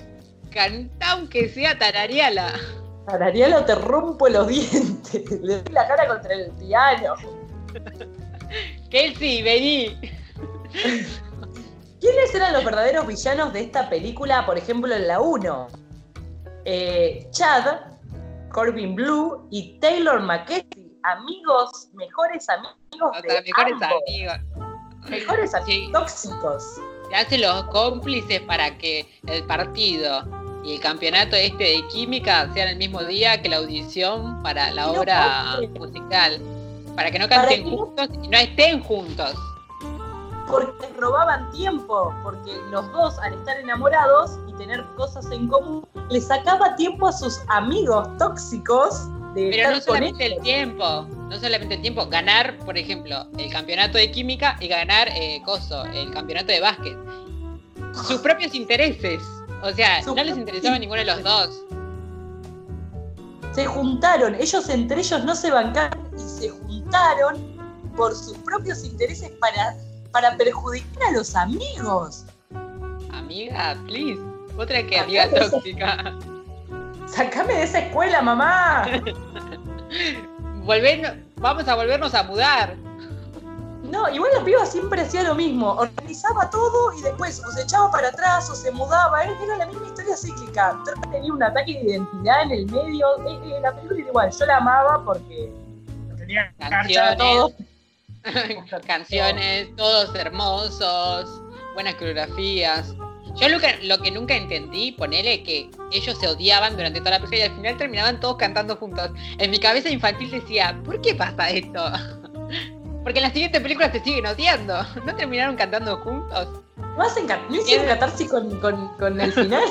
cantar 0.52 1.10
aunque 1.10 1.50
sea 1.50 1.78
tarariala. 1.78 2.54
Ariel 3.08 3.54
te 3.66 3.76
rompo 3.76 4.28
los 4.30 4.48
dientes. 4.48 5.32
Le 5.42 5.62
doy 5.62 5.74
la 5.74 5.88
cara 5.88 6.08
contra 6.08 6.34
el 6.34 6.52
piano. 6.52 7.16
Kelsey, 8.90 9.42
vení. 9.42 10.00
¿Quiénes 12.00 12.36
eran 12.36 12.54
los 12.54 12.64
verdaderos 12.64 13.08
villanos 13.08 13.52
de 13.54 13.62
esta 13.62 13.90
película, 13.90 14.46
por 14.46 14.58
ejemplo, 14.58 14.96
en 14.96 15.08
la 15.08 15.20
1? 15.20 15.68
Eh, 16.66 17.28
Chad, 17.32 17.82
Corbin 18.52 18.96
Blue 18.96 19.48
y 19.50 19.80
Taylor 19.80 20.22
McKessie, 20.22 20.89
amigos, 21.04 21.90
mejores 21.94 22.48
amigos 22.50 23.22
de 23.24 23.42
mejores 23.42 23.82
amigos. 23.82 24.38
Mejores 25.10 25.56
amigos 25.56 25.92
tóxicos. 25.94 26.64
Se 27.10 27.16
hacen 27.16 27.42
los 27.42 27.64
cómplices 27.66 28.42
para 28.42 28.78
que 28.78 29.08
el 29.26 29.44
partido 29.46 30.24
y 30.64 30.76
el 30.76 30.80
campeonato 30.80 31.36
este 31.36 31.64
de 31.64 31.88
química 31.88 32.52
sea 32.54 32.70
el 32.70 32.78
mismo 32.78 33.04
día 33.04 33.42
que 33.42 33.50
la 33.50 33.58
audición 33.58 34.42
para 34.44 34.72
la 34.72 34.92
obra 34.92 35.60
musical. 35.78 36.42
Para 36.96 37.12
que 37.12 37.20
no 37.20 37.30
canten 37.30 37.64
juntos 37.70 38.10
y 38.22 38.28
no 38.28 38.38
estén 38.38 38.84
juntos. 38.84 39.34
porque 40.48 40.88
robaban 40.98 41.50
tiempo, 41.52 42.14
porque 42.24 42.52
los 42.72 42.92
dos 42.92 43.18
al 43.20 43.36
estar 43.36 43.58
enamorados 43.60 44.40
y 44.48 44.54
tener 44.54 44.84
cosas 44.98 45.30
en 45.32 45.48
común, 45.48 45.88
les 46.10 46.28
sacaba 46.28 46.76
tiempo 46.76 47.08
a 47.08 47.14
sus 47.14 47.40
amigos 47.50 48.08
tóxicos 48.18 49.08
de 49.40 49.50
Pero 49.52 49.72
no 49.72 49.82
solamente 49.82 50.26
el 50.26 50.40
tiempo, 50.42 51.08
no 51.30 51.40
solamente 51.40 51.76
el 51.76 51.82
tiempo, 51.82 52.06
ganar, 52.08 52.58
por 52.60 52.78
ejemplo, 52.78 53.28
el 53.38 53.52
campeonato 53.52 53.98
de 53.98 54.12
química 54.12 54.58
y 54.60 54.68
ganar 54.68 55.10
eh, 55.10 55.42
coso, 55.46 55.86
el 55.86 56.12
campeonato 56.12 56.52
de 56.52 56.60
básquet. 56.60 56.98
Sus 58.08 58.22
propios 58.22 58.54
intereses. 58.54 59.22
O 59.64 59.72
sea, 59.72 60.04
Sus 60.04 60.16
no 60.16 60.24
les 60.24 60.38
interesaba 60.38 60.78
ninguno 60.80 61.00
de 61.00 61.06
los 61.06 61.24
dos. 61.24 61.64
Se 63.54 63.66
juntaron, 63.66 64.36
ellos 64.36 64.70
entre 64.70 65.00
ellos 65.00 65.24
no 65.26 65.36
se 65.36 65.52
bancaron 65.52 66.00
y 66.16 66.22
se 66.22 66.50
juntaron 66.50 67.60
por 67.96 68.16
sus 68.16 68.38
propios 68.38 68.84
intereses 68.86 69.32
para, 69.42 69.76
para 70.12 70.38
perjudicar 70.38 71.10
a 71.10 71.12
los 71.12 71.36
amigos. 71.36 72.26
Amiga, 73.12 73.78
please. 73.86 74.22
Otra 74.58 74.86
que 74.86 75.00
amiga 75.00 75.30
tóxica. 75.30 76.16
Sacame 77.12 77.54
de 77.56 77.64
esa 77.64 77.80
escuela, 77.80 78.22
mamá. 78.22 78.86
Volver, 80.64 81.24
vamos 81.38 81.68
a 81.68 81.76
volvernos 81.76 82.14
a 82.14 82.24
mudar. 82.24 82.76
No, 83.84 84.08
igual 84.10 84.32
la 84.38 84.44
piba 84.44 84.66
siempre 84.66 85.02
hacía 85.02 85.24
lo 85.24 85.34
mismo. 85.34 85.72
Organizaba 85.72 86.50
todo 86.50 86.94
y 86.94 87.02
después 87.02 87.44
o 87.44 87.52
se 87.52 87.64
echaba 87.64 87.90
para 87.92 88.10
atrás 88.10 88.50
o 88.50 88.56
se 88.56 88.72
mudaba. 88.72 89.24
Era 89.24 89.58
la 89.58 89.66
misma 89.66 89.88
historia 89.88 90.16
cíclica. 90.16 90.78
Tenía 91.12 91.34
un 91.34 91.42
ataque 91.42 91.74
de 91.74 91.94
identidad 91.94 92.44
en 92.44 92.52
el 92.52 92.66
medio. 92.68 93.08
Eh, 93.26 93.40
eh, 93.46 93.60
la 93.62 93.74
película 93.74 94.00
era 94.00 94.10
igual. 94.10 94.32
Yo 94.38 94.46
la 94.46 94.58
amaba 94.58 95.04
porque 95.04 95.52
tenía 96.18 96.54
todo. 97.18 97.54
Canciones, 98.86 99.76
todos 99.76 100.14
hermosos, 100.14 101.42
buenas 101.74 101.96
coreografías. 101.96 102.94
Yo 103.36 103.50
lo 103.50 103.60
que, 103.60 103.80
lo 103.84 104.00
que 104.00 104.12
nunca 104.12 104.36
entendí, 104.36 104.92
ponele 104.92 105.44
que 105.44 105.70
ellos 105.92 106.18
se 106.18 106.28
odiaban 106.28 106.76
durante 106.76 107.00
toda 107.00 107.12
la 107.12 107.18
película 107.20 107.40
y 107.40 107.44
al 107.44 107.56
final 107.56 107.78
terminaban 107.78 108.20
todos 108.20 108.38
cantando 108.38 108.76
juntos. 108.76 109.12
En 109.38 109.52
mi 109.52 109.60
cabeza 109.60 109.90
infantil 109.90 110.32
decía, 110.32 110.80
¿por 110.84 111.00
qué 111.02 111.16
pasa 111.16 111.50
esto? 111.50 111.84
Porque 113.04 113.20
en 113.20 113.24
las 113.24 113.34
siguientes 113.34 113.62
películas 113.62 113.92
se 113.92 114.04
siguen 114.04 114.26
odiando. 114.26 114.84
¿No 115.06 115.16
terminaron 115.16 115.56
cantando 115.56 115.98
juntos? 115.98 116.48
¿No, 116.78 117.04
hacen, 117.04 117.28
¿no 117.28 117.56
hicieron 117.56 117.88
catarsis 117.88 118.30
con, 118.30 118.60
con, 118.60 118.90
con 118.98 119.20
el 119.20 119.32
final? 119.32 119.64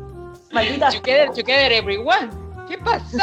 Maldita. 0.52 0.90
Together, 0.90 1.30
together 1.30 1.72
everyone. 1.72 2.30
¿Qué 2.68 2.78
pasó? 2.78 3.18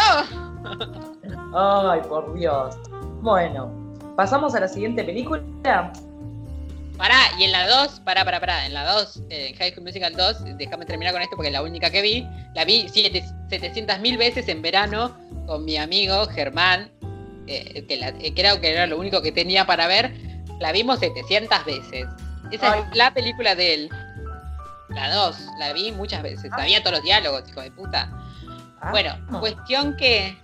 Ay, 1.55 2.01
por 2.07 2.33
Dios. 2.33 2.75
Bueno, 3.21 3.71
pasamos 4.15 4.53
a 4.55 4.59
la 4.59 4.67
siguiente 4.67 5.03
película. 5.03 5.41
Pará, 6.97 7.17
y 7.39 7.43
en 7.45 7.51
la 7.51 7.67
2, 7.67 8.01
pará, 8.01 8.23
pará, 8.23 8.39
pará, 8.39 8.65
en 8.65 8.73
la 8.73 8.85
2, 8.93 9.23
en 9.29 9.55
High 9.55 9.71
School 9.71 9.83
Musical 9.83 10.13
2, 10.15 10.57
déjame 10.57 10.85
terminar 10.85 11.11
con 11.13 11.21
esto 11.23 11.35
porque 11.35 11.47
es 11.49 11.53
la 11.53 11.63
única 11.63 11.89
que 11.89 12.01
vi, 12.01 12.27
la 12.53 12.65
vi 12.65 12.87
700 12.87 13.99
mil 13.99 14.17
veces 14.17 14.47
en 14.47 14.61
verano 14.61 15.17
con 15.47 15.65
mi 15.65 15.75
amigo 15.77 16.25
Germán, 16.27 16.91
eh, 17.47 17.83
que, 17.87 17.97
la- 17.97 18.09
eh, 18.09 18.33
creo 18.35 18.61
que 18.61 18.71
era 18.71 18.85
lo 18.85 18.97
único 18.99 19.21
que 19.21 19.31
tenía 19.31 19.65
para 19.65 19.87
ver, 19.87 20.13
la 20.59 20.71
vimos 20.71 20.99
700 20.99 21.65
veces. 21.65 22.05
Esa 22.51 22.73
Ay. 22.73 22.81
es 22.91 22.95
la 22.97 23.11
película 23.13 23.55
de 23.55 23.73
él. 23.73 23.89
La 24.89 25.11
2, 25.11 25.35
la 25.57 25.73
vi 25.73 25.91
muchas 25.91 26.21
veces, 26.21 26.51
Ah. 26.53 26.57
sabía 26.59 26.81
todos 26.81 26.97
los 26.97 27.03
diálogos, 27.03 27.49
hijo 27.49 27.61
de 27.61 27.71
puta. 27.71 28.09
Ah, 28.81 28.91
Bueno, 28.91 29.17
no. 29.31 29.39
cuestión 29.39 29.97
que 29.97 30.37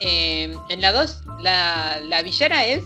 eh, 0.00 0.56
en 0.70 0.80
la 0.80 0.90
2 0.92 1.20
la, 1.42 2.00
la 2.08 2.22
villana 2.22 2.64
es 2.64 2.82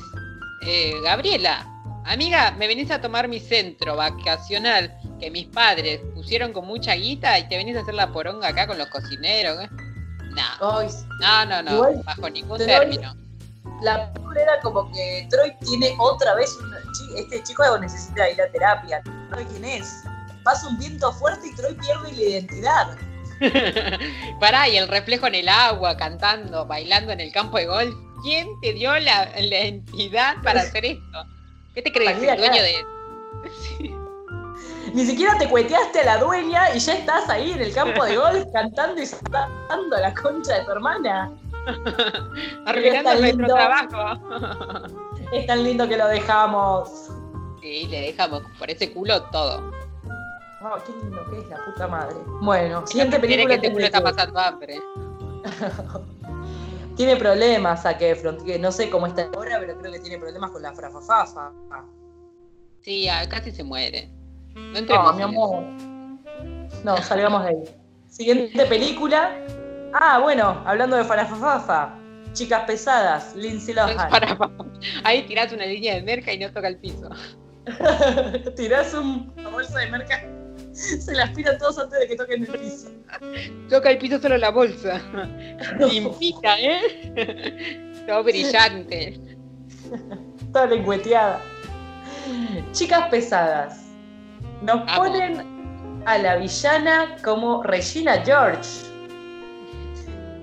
eh, 0.67 0.93
Gabriela. 1.05 1.65
Amiga, 2.07 2.53
me 2.53 2.69
venís 2.69 2.91
a 2.93 3.01
tomar 3.01 3.27
mi 3.27 3.41
centro 3.41 3.97
vacacional 3.97 4.97
que 5.19 5.31
mis 5.31 5.47
padres 5.47 6.01
pusieron 6.15 6.53
con 6.53 6.65
mucha 6.67 6.95
guita 6.95 7.39
y 7.39 7.49
te 7.49 7.57
venís 7.57 7.77
a 7.77 7.81
hacer 7.81 7.95
la 7.95 8.13
poronga 8.13 8.49
acá 8.49 8.67
con 8.67 8.79
los 8.79 8.89
cocineros. 8.89 9.61
¿eh? 9.65 9.69
No, 10.31 10.79
Ay, 10.79 10.89
no, 11.21 11.47
no, 11.47 11.63
no, 11.63 11.75
Igual, 11.75 12.03
bajo 12.05 12.31
ningún 12.31 12.59
término. 12.59 13.13
la 13.83 14.13
película 14.13 14.41
era 14.43 14.61
como 14.61 14.91
que 14.93 15.27
Troy 15.31 15.53
tiene 15.61 15.97
otra 15.99 16.35
vez 16.35 16.57
este 17.17 17.43
chico 17.43 17.79
necesita 17.79 18.31
ir 18.31 18.41
a 18.41 18.49
terapia. 18.53 19.03
No 19.31 19.37
quién 19.51 19.65
es. 19.65 20.05
Pasa 20.45 20.69
un 20.69 20.79
viento 20.79 21.13
fuerte 21.13 21.49
y 21.49 21.55
Troy 21.55 21.75
pierde 21.75 22.13
la 22.13 22.23
identidad. 22.23 22.99
Pará, 24.41 24.69
y 24.69 24.77
el 24.77 24.87
reflejo 24.89 25.27
en 25.27 25.35
el 25.35 25.49
agua, 25.49 25.97
cantando, 25.97 26.67
bailando 26.67 27.13
en 27.13 27.21
el 27.21 27.33
campo 27.33 27.59
de 27.59 27.67
golf. 27.67 27.95
¿Quién 28.23 28.49
te 28.63 28.73
dio 28.73 28.97
la, 28.99 29.31
la 29.39 29.59
entidad 29.59 30.37
para 30.43 30.61
hacer 30.61 30.85
esto? 30.85 31.36
¿Qué 31.77 31.83
te 31.83 31.93
crees? 31.93 32.13
Salí 32.13 32.25
de 32.27 32.33
¿El 32.33 32.39
dueño 32.39 32.63
de.? 32.63 32.87
Sí. 33.61 33.95
Ni 34.95 35.05
siquiera 35.05 35.37
te 35.37 35.47
cueteaste 35.47 36.01
a 36.01 36.05
la 36.05 36.17
dueña 36.19 36.75
y 36.75 36.79
ya 36.79 36.95
estás 36.95 37.29
ahí 37.29 37.53
en 37.53 37.61
el 37.61 37.75
campo 37.75 38.03
de 38.03 38.17
golf 38.17 38.45
cantando 38.53 39.01
y 39.03 39.05
saltando 39.05 39.97
a 39.97 40.01
la 40.01 40.15
concha 40.15 40.55
de 40.55 40.65
tu 40.65 40.71
hermana. 40.73 41.31
Arruinando 42.67 43.15
nuestro 43.17 43.47
trabajo. 43.47 44.89
Es 45.33 45.47
tan 45.47 45.65
lindo 45.65 45.87
que 45.87 45.99
lo 45.99 46.09
dejamos. 46.09 47.11
Sí, 47.61 47.87
le 47.91 48.01
dejamos 48.01 48.43
por 48.59 48.71
ese 48.71 48.91
culo 48.93 49.23
todo. 49.25 49.71
Oh, 50.63 50.79
qué 50.87 50.93
lindo 50.93 51.31
que 51.31 51.41
es 51.41 51.49
la 51.49 51.63
puta 51.63 51.87
madre. 51.89 52.17
Bueno, 52.41 52.87
Si 52.87 52.93
siguiente 52.93 53.21
película. 53.21 53.49
que 53.49 53.55
este 53.57 53.73
culo 53.73 53.85
está 53.85 54.01
pasando 54.03 54.41
hambre. 54.41 54.81
Tiene 56.97 57.17
problemas 57.17 57.85
a 57.87 57.97
que 57.99 58.17
no 58.59 58.73
sé 58.73 58.91
cómo 58.91 59.07
está 59.07 59.29
ahora, 59.35 59.59
pero 59.61 59.79
creo 59.79 59.93
que 59.93 60.01
tiene 60.01 60.19
problemas 60.19 60.51
con 60.51 60.63
la 60.63 60.73
frafafafa. 60.73 61.53
Sí, 62.83 63.09
ah, 63.09 63.27
casi 63.29 63.51
se 63.51 63.63
muere. 63.63 64.11
No 64.55 64.81
No, 64.81 65.13
mi 65.13 65.23
amor. 65.23 65.63
No, 66.85 66.97
salgamos 66.99 67.43
de 67.45 67.49
ahí. 67.51 67.63
Siguiente 68.09 68.65
película. 68.67 69.37
Ah, 69.93 70.19
bueno, 70.23 70.63
hablando 70.65 70.97
de 70.97 71.05
farafafafa. 71.05 71.99
Chicas 72.33 72.65
pesadas, 72.65 73.35
Lindsay. 73.35 73.75
Lohan. 73.75 73.97
Ahí 75.05 75.23
tirás 75.27 75.53
una 75.53 75.65
línea 75.67 75.95
de 75.95 76.03
merca 76.03 76.33
y 76.33 76.39
no 76.39 76.51
toca 76.53 76.69
el 76.69 76.79
piso. 76.79 77.09
Tirás 78.57 78.95
un- 78.95 79.33
bolsa 79.51 79.79
de 79.81 79.91
merca, 79.91 80.23
se 81.01 81.15
la 81.15 81.25
aspiran 81.25 81.57
todos 81.59 81.79
antes 81.79 81.99
de 82.01 82.07
que 82.07 82.17
toquen 82.17 82.43
el 82.43 82.59
piso. 82.59 82.91
Toca 83.71 83.91
el 83.91 83.99
piso 83.99 84.21
solo 84.21 84.37
la 84.37 84.51
bolsa. 84.51 85.01
Limpita, 85.91 86.61
¿eh? 86.61 88.05
Todo 88.07 88.23
brillante. 88.23 89.19
Toda 90.53 90.67
lengüeteada. 90.67 91.41
Chicas 92.73 93.09
pesadas. 93.09 93.87
Nos 94.63 94.85
Vamos. 94.87 94.97
ponen 94.97 96.03
a 96.07 96.19
la 96.19 96.37
villana 96.37 97.17
como 97.25 97.63
Regina 97.63 98.23
George. 98.25 98.69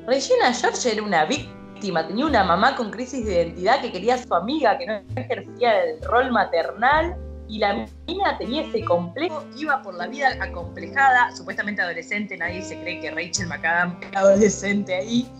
Regina 0.07 0.53
George 0.53 0.91
era 0.91 1.03
una 1.03 1.25
víctima, 1.25 2.07
tenía 2.07 2.25
una 2.25 2.43
mamá 2.43 2.75
con 2.75 2.91
crisis 2.91 3.25
de 3.25 3.33
identidad 3.33 3.81
que 3.81 3.91
quería 3.91 4.15
a 4.15 4.17
su 4.17 4.33
amiga, 4.33 4.77
que 4.77 4.85
no 4.85 5.01
ejercía 5.15 5.83
el 5.83 6.01
rol 6.01 6.31
maternal, 6.31 7.15
y 7.47 7.59
la 7.59 7.85
mina 8.07 8.37
tenía 8.37 8.63
ese 8.63 8.83
complejo, 8.83 9.43
iba 9.57 9.81
por 9.81 9.93
la 9.95 10.07
vida 10.07 10.29
acomplejada, 10.39 11.35
supuestamente 11.35 11.81
adolescente, 11.81 12.37
nadie 12.37 12.61
se 12.61 12.79
cree 12.81 13.01
que 13.01 13.11
Rachel 13.11 13.47
McAdam 13.47 13.99
era 14.01 14.19
adolescente 14.21 14.95
ahí, 14.95 15.31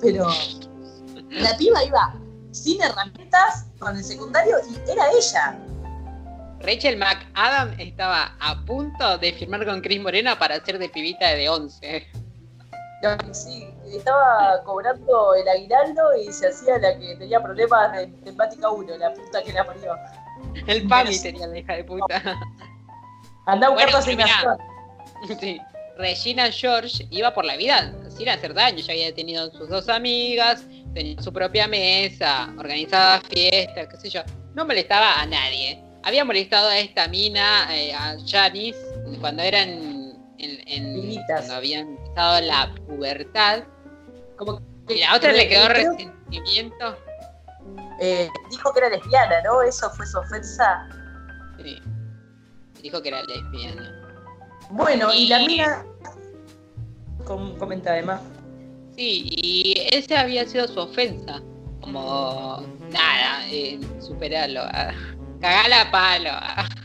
pero 0.00 0.28
la 1.30 1.56
piba 1.56 1.84
iba 1.84 2.14
sin 2.52 2.80
herramientas 2.82 3.66
con 3.78 3.96
el 3.96 4.04
secundario 4.04 4.56
y 4.70 4.90
era 4.90 5.10
ella. 5.10 5.58
Rachel 6.60 6.96
McAdam 6.96 7.74
estaba 7.78 8.36
a 8.40 8.64
punto 8.64 9.18
de 9.18 9.32
firmar 9.32 9.64
con 9.66 9.80
Chris 9.80 10.00
Morena 10.00 10.38
para 10.38 10.56
hacer 10.56 10.78
de 10.78 10.88
pibita 10.88 11.28
de 11.30 11.48
11. 11.48 12.06
Sí, 13.32 13.68
estaba 13.92 14.62
cobrando 14.64 15.34
el 15.34 15.48
aguinaldo 15.48 16.14
y 16.16 16.32
se 16.32 16.46
hacía 16.46 16.78
la 16.78 16.96
que 16.96 17.16
tenía 17.16 17.42
problemas 17.42 17.92
de 17.96 18.06
temática 18.24 18.70
1, 18.70 18.96
la 18.96 19.12
puta 19.12 19.42
que 19.42 19.52
la 19.52 19.64
parió. 19.64 19.96
El 20.66 20.86
PAMI 20.88 21.18
tenía 21.20 21.46
la 21.46 21.58
hija 21.58 21.74
de 21.74 21.84
puta. 21.84 22.22
Andá 23.46 23.66
a 23.66 23.70
buscar 23.70 23.86
Bueno, 23.86 23.98
asignación. 23.98 24.58
Sí. 25.40 25.60
Regina 25.98 26.50
George 26.50 27.06
iba 27.10 27.32
por 27.32 27.44
la 27.44 27.56
vida 27.56 27.94
sin 28.08 28.28
hacer 28.28 28.54
daño. 28.54 28.78
Ya 28.78 28.92
había 28.92 29.14
tenido 29.14 29.50
sus 29.52 29.68
dos 29.68 29.88
amigas, 29.88 30.66
tenía 30.94 31.20
su 31.22 31.32
propia 31.32 31.68
mesa, 31.68 32.52
organizaba 32.58 33.20
fiestas, 33.30 33.88
qué 33.88 33.96
sé 33.98 34.10
yo. 34.10 34.22
No 34.54 34.64
molestaba 34.64 35.20
a 35.20 35.26
nadie. 35.26 35.82
Había 36.02 36.24
molestado 36.24 36.68
a 36.68 36.78
esta 36.78 37.06
mina, 37.08 37.68
eh, 37.70 37.92
a 37.94 38.16
Janice, 38.26 38.78
cuando 39.20 39.42
eran 39.42 39.68
en, 40.38 41.24
cuando 41.26 41.54
habían 41.54 41.88
empezado 41.88 42.40
la 42.40 42.74
pubertad. 42.86 43.64
Como 44.36 44.60
que 44.88 44.98
la 44.98 45.14
otra 45.14 45.32
le 45.32 45.48
quedó 45.48 45.68
resentimiento. 45.68 46.96
Eh, 48.00 48.28
dijo 48.50 48.72
que 48.72 48.80
era 48.80 48.88
lesbiana, 48.88 49.42
¿no? 49.42 49.62
Eso 49.62 49.90
fue 49.90 50.06
su 50.06 50.18
ofensa. 50.18 50.88
Sí. 51.62 51.78
Dijo 52.82 53.00
que 53.02 53.08
era 53.08 53.22
lesbiana. 53.22 53.92
Bueno, 54.70 55.12
y 55.12 55.28
la 55.28 55.38
mina. 55.40 55.84
Com- 57.24 57.56
comenta 57.58 57.90
además. 57.92 58.20
Sí, 58.96 59.28
y 59.30 59.74
esa 59.92 60.20
había 60.20 60.46
sido 60.46 60.66
su 60.68 60.80
ofensa. 60.80 61.40
Como 61.80 62.62
nada, 62.90 63.46
eh, 63.50 63.78
superarlo. 64.00 64.62
ah. 64.64 64.92
Cagala 65.40 65.82
a 65.82 65.90
palo. 65.90 66.30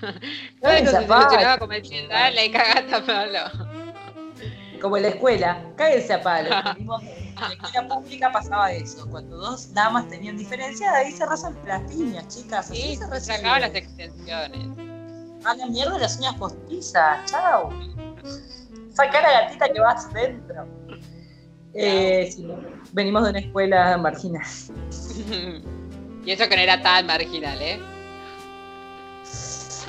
No 0.61 0.69
se 0.71 0.85
solucionaba 0.87 1.57
como 1.59 1.73
el 1.73 2.07
dale 2.09 2.45
y 2.45 2.51
cagata 2.51 2.97
a 2.97 3.01
palo. 3.05 3.39
Como 4.81 4.97
en 4.97 5.03
la 5.03 5.09
escuela, 5.09 5.63
cáguense 5.75 6.13
a 6.13 6.21
palo. 6.21 6.49
en 7.41 7.49
la 7.49 7.53
escuela 7.53 7.87
pública 7.87 8.31
pasaba 8.31 8.71
eso. 8.71 9.07
Cuando 9.09 9.37
dos 9.37 9.73
damas 9.73 10.07
tenían 10.09 10.37
diferencias, 10.37 10.93
ahí 10.93 11.11
se 11.11 11.25
rozan 11.25 11.55
las 11.65 11.81
piñas, 11.91 12.27
chicas. 12.27 12.69
Así 12.69 12.81
sí, 12.81 12.95
se 12.97 13.19
sacaban 13.21 13.61
las 13.61 13.75
extensiones. 13.75 14.67
A 15.45 15.55
la 15.55 15.65
mierda 15.67 15.97
las 15.97 16.17
uñas 16.17 16.35
postizas, 16.35 17.29
chao. 17.29 17.69
Saca 18.93 19.21
la 19.21 19.41
gatita 19.41 19.69
que 19.69 19.79
vas 19.79 20.11
dentro. 20.13 20.67
Eh, 21.73 22.35
venimos 22.91 23.23
de 23.23 23.29
una 23.29 23.39
escuela 23.39 23.97
marginal. 23.97 24.43
y 26.25 26.31
eso 26.31 26.49
que 26.49 26.55
no 26.55 26.61
era 26.61 26.81
tan 26.81 27.05
marginal, 27.05 27.61
¿eh? 27.61 27.79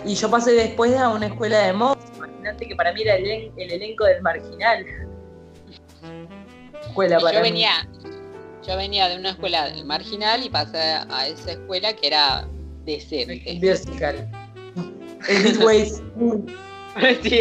Y 0.04 0.14
yo 0.14 0.30
pasé 0.30 0.52
después 0.52 0.96
a 0.96 1.08
una 1.08 1.26
escuela 1.26 1.58
de 1.58 1.72
moda. 1.72 1.98
Imagínate 2.16 2.68
que 2.68 2.76
para 2.76 2.92
mí 2.92 3.02
era 3.02 3.16
el, 3.16 3.52
elenco 3.56 4.04
del 4.04 4.22
marginal. 4.22 4.86
Escuela 6.98 7.20
para 7.20 7.38
yo 7.38 7.42
venía, 7.42 7.88
yo 8.66 8.76
venía 8.76 9.08
de 9.08 9.18
una 9.18 9.30
escuela 9.30 9.72
marginal 9.84 10.44
y 10.44 10.50
pasé 10.50 10.78
a 10.78 11.28
esa 11.28 11.52
escuela 11.52 11.92
que 11.92 12.08
era 12.08 12.48
decente. 12.84 13.56
Vertical. 13.60 14.28
Elite 15.28 15.58
Way 15.64 15.90
School. 15.90 16.56
sí, 17.22 17.38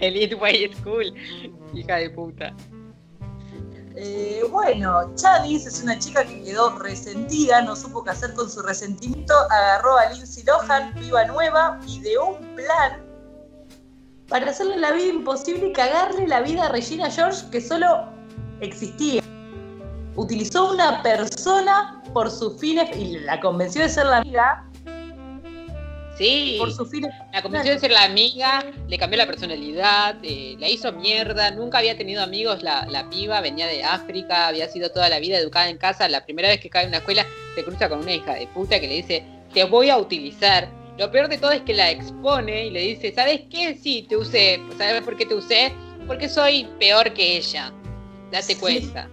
Elite 0.00 0.34
Way 0.36 0.72
School. 0.80 1.12
Hija 1.74 1.96
de 1.96 2.08
puta. 2.08 2.54
Eh, 3.96 4.42
bueno, 4.50 5.14
Chadis 5.14 5.66
es 5.66 5.82
una 5.82 5.98
chica 5.98 6.24
que 6.24 6.42
quedó 6.42 6.78
resentida, 6.78 7.60
no 7.60 7.76
supo 7.76 8.02
qué 8.02 8.10
hacer 8.10 8.32
con 8.32 8.50
su 8.50 8.62
resentimiento, 8.62 9.34
agarró 9.50 9.98
a 9.98 10.10
Lindsay 10.10 10.42
Lohan, 10.44 10.94
viva 10.94 11.26
nueva, 11.26 11.78
ideó 11.86 12.30
un 12.30 12.54
plan 12.54 13.04
para 14.28 14.50
hacerle 14.50 14.78
la 14.78 14.92
vida 14.92 15.08
imposible 15.08 15.68
y 15.68 15.72
cagarle 15.72 16.26
la 16.26 16.40
vida 16.40 16.66
a 16.66 16.68
Regina 16.70 17.10
George 17.10 17.48
que 17.50 17.60
solo 17.60 18.15
existía. 18.60 19.22
Utilizó 20.14 20.72
una 20.72 21.02
persona 21.02 22.02
por 22.12 22.30
sus 22.30 22.58
fines 22.58 22.96
y 22.96 23.18
la 23.18 23.38
convenció 23.40 23.82
de 23.82 23.88
ser 23.88 24.06
la 24.06 24.18
amiga 24.18 24.66
Sí, 26.16 26.56
por 26.58 26.72
su 26.72 26.88
la 27.32 27.42
convenció 27.42 27.72
de 27.72 27.78
ser 27.78 27.90
la 27.90 28.04
amiga, 28.04 28.64
le 28.88 28.96
cambió 28.96 29.18
la 29.18 29.26
personalidad, 29.26 30.16
eh, 30.22 30.56
la 30.58 30.66
hizo 30.66 30.90
mierda, 30.92 31.50
nunca 31.50 31.78
había 31.78 31.98
tenido 31.98 32.22
amigos 32.22 32.62
la, 32.62 32.86
la, 32.86 33.10
piba, 33.10 33.42
venía 33.42 33.66
de 33.66 33.84
África, 33.84 34.46
había 34.46 34.66
sido 34.68 34.90
toda 34.90 35.10
la 35.10 35.18
vida 35.18 35.36
educada 35.36 35.68
en 35.68 35.76
casa, 35.76 36.08
la 36.08 36.24
primera 36.24 36.48
vez 36.48 36.60
que 36.60 36.70
cae 36.70 36.84
en 36.84 36.88
una 36.88 36.98
escuela 36.98 37.26
se 37.54 37.64
cruza 37.64 37.90
con 37.90 37.98
una 37.98 38.14
hija 38.14 38.32
de 38.32 38.46
puta 38.46 38.80
que 38.80 38.88
le 38.88 38.94
dice, 38.94 39.24
te 39.52 39.64
voy 39.64 39.90
a 39.90 39.98
utilizar. 39.98 40.70
Lo 40.96 41.10
peor 41.10 41.28
de 41.28 41.36
todo 41.36 41.50
es 41.50 41.60
que 41.60 41.74
la 41.74 41.90
expone 41.90 42.68
y 42.68 42.70
le 42.70 42.80
dice, 42.80 43.12
¿sabes 43.14 43.42
qué? 43.50 43.74
Sí, 43.74 44.06
te 44.08 44.16
usé. 44.16 44.58
¿Sabes 44.78 45.02
por 45.02 45.18
qué 45.18 45.26
te 45.26 45.34
usé? 45.34 45.74
Porque 46.06 46.30
soy 46.30 46.66
peor 46.78 47.12
que 47.12 47.36
ella. 47.36 47.70
Date 48.30 48.56
cuenta. 48.56 49.08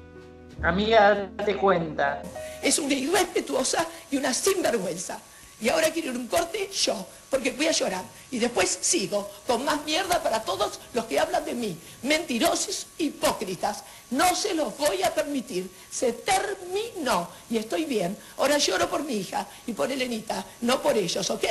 Amiga, 0.61 1.29
date 1.35 1.57
cuenta. 1.57 2.21
Es 2.61 2.79
una 2.79 2.93
irrespetuosa 2.93 3.85
y 4.09 4.17
una 4.17 4.33
sinvergüenza. 4.33 5.19
Y 5.61 5.69
ahora 5.69 5.91
quiero 5.91 6.11
ir 6.11 6.17
un 6.17 6.27
corte 6.27 6.69
yo, 6.71 7.07
porque 7.29 7.51
voy 7.51 7.67
a 7.67 7.71
llorar. 7.71 8.03
Y 8.31 8.39
después 8.39 8.79
sigo 8.81 9.29
con 9.47 9.63
más 9.63 9.85
mierda 9.85 10.21
para 10.21 10.41
todos 10.43 10.79
los 10.93 11.05
que 11.05 11.19
hablan 11.19 11.45
de 11.45 11.53
mí. 11.53 11.77
Mentirosos, 12.01 12.87
hipócritas. 12.97 13.83
No 14.11 14.35
se 14.35 14.53
los 14.55 14.77
voy 14.77 15.03
a 15.03 15.13
permitir. 15.13 15.69
Se 15.89 16.13
terminó. 16.13 17.29
Y 17.49 17.57
estoy 17.57 17.85
bien. 17.85 18.17
Ahora 18.37 18.57
lloro 18.57 18.89
por 18.89 19.03
mi 19.03 19.13
hija 19.13 19.47
y 19.65 19.73
por 19.73 19.91
Elenita, 19.91 20.45
no 20.61 20.81
por 20.81 20.97
ellos, 20.97 21.29
¿ok? 21.29 21.45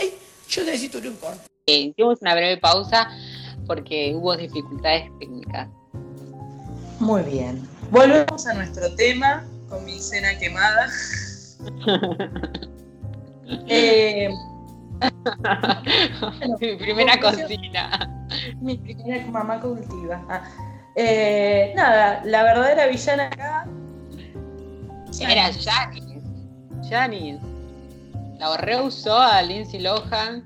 Yo 0.48 0.64
necesito 0.64 0.98
ir 0.98 1.08
un 1.08 1.16
corte. 1.16 1.46
Hicimos 1.64 2.18
una 2.20 2.34
breve 2.34 2.58
pausa 2.58 3.08
porque 3.66 4.12
hubo 4.14 4.36
dificultades 4.36 5.10
técnicas. 5.20 5.68
Muy 7.03 7.22
bien. 7.22 7.68
Volvemos 7.90 8.46
a 8.46 8.55
nuestro 8.55 8.94
tema 8.94 9.42
con 9.68 9.84
mi 9.84 9.98
cena 9.98 10.38
quemada. 10.38 10.86
Eh, 13.68 14.30
mi 16.61 16.76
primera 16.76 17.20
cocina. 17.20 18.09
Mi 18.61 18.78
primera 18.78 19.26
mamá 19.26 19.61
cultiva. 19.61 20.24
Ah, 20.30 20.42
eh, 20.96 21.72
nada, 21.76 22.22
la 22.24 22.44
verdadera 22.44 22.86
villana 22.86 23.26
acá. 23.26 23.66
Era 25.20 25.53
Janice. 25.53 26.22
Janice. 26.88 27.40
La 28.38 28.57
reusó 28.57 29.18
a 29.18 29.42
Lindsay 29.42 29.80
Lohan, 29.80 30.44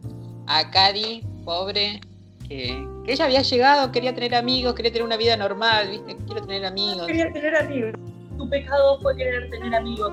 a 0.49 0.69
Cady, 0.71 1.25
pobre, 1.45 2.01
que, 2.49 2.89
ella 3.07 3.25
había 3.25 3.43
llegado, 3.43 3.93
quería 3.93 4.15
tener 4.15 4.35
amigos, 4.35 4.75
quería 4.75 4.93
tener 4.93 5.05
una 5.05 5.17
vida 5.17 5.37
normal, 5.37 5.91
¿viste? 5.91 6.17
Quiero 6.27 6.43
tener 6.43 6.65
amigos. 6.65 7.07
Quería 7.07 7.33
tener 7.33 7.57
amigos. 7.57 7.93
Tu 8.37 8.49
pecado 8.49 9.01
fue 9.01 9.17
querer 9.17 9.51
tener 9.51 9.75
amigos 9.75 10.13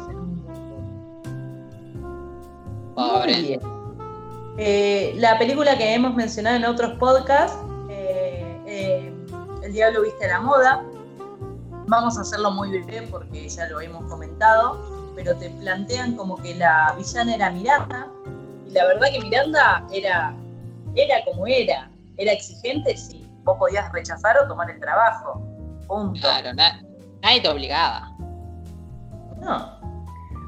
eh, 4.58 5.14
la 5.18 5.38
película 5.40 5.78
que 5.78 5.94
hemos 5.94 6.14
mencionado 6.14 6.58
en 6.58 6.66
otros 6.66 6.94
podcasts, 7.00 7.58
eh, 7.90 8.62
eh, 8.68 9.14
El 9.64 9.74
Diablo 9.74 10.04
Viste 10.04 10.28
la 10.28 10.42
Moda, 10.42 10.84
vamos 11.88 12.18
a 12.18 12.22
hacerlo 12.22 12.52
muy 12.52 12.70
bien 12.70 13.08
porque 13.10 13.50
ya 13.50 13.68
lo 13.70 13.82
hemos 13.82 14.04
comentado, 14.06 15.12
pero 15.16 15.36
te 15.38 15.50
plantean 15.50 16.16
como 16.16 16.38
que 16.38 16.54
la 16.56 16.94
villana 16.98 17.36
era 17.36 17.50
Miranda, 17.50 18.08
y 18.68 18.72
la 18.72 18.86
verdad 18.86 19.08
que 19.12 19.22
Miranda 19.22 19.88
era, 19.92 20.36
era 20.96 21.26
como 21.26 21.48
era, 21.48 21.90
era 22.18 22.32
exigente 22.32 22.96
si 22.98 23.28
vos 23.44 23.58
podías 23.58 23.92
rechazar 23.92 24.38
o 24.44 24.48
tomar 24.48 24.70
el 24.70 24.80
trabajo. 24.80 25.42
Punto. 25.88 26.22
Claro, 26.22 26.54
nadie 26.54 27.42
te 27.42 27.50
obligaba. 27.50 28.10
No, 29.40 29.84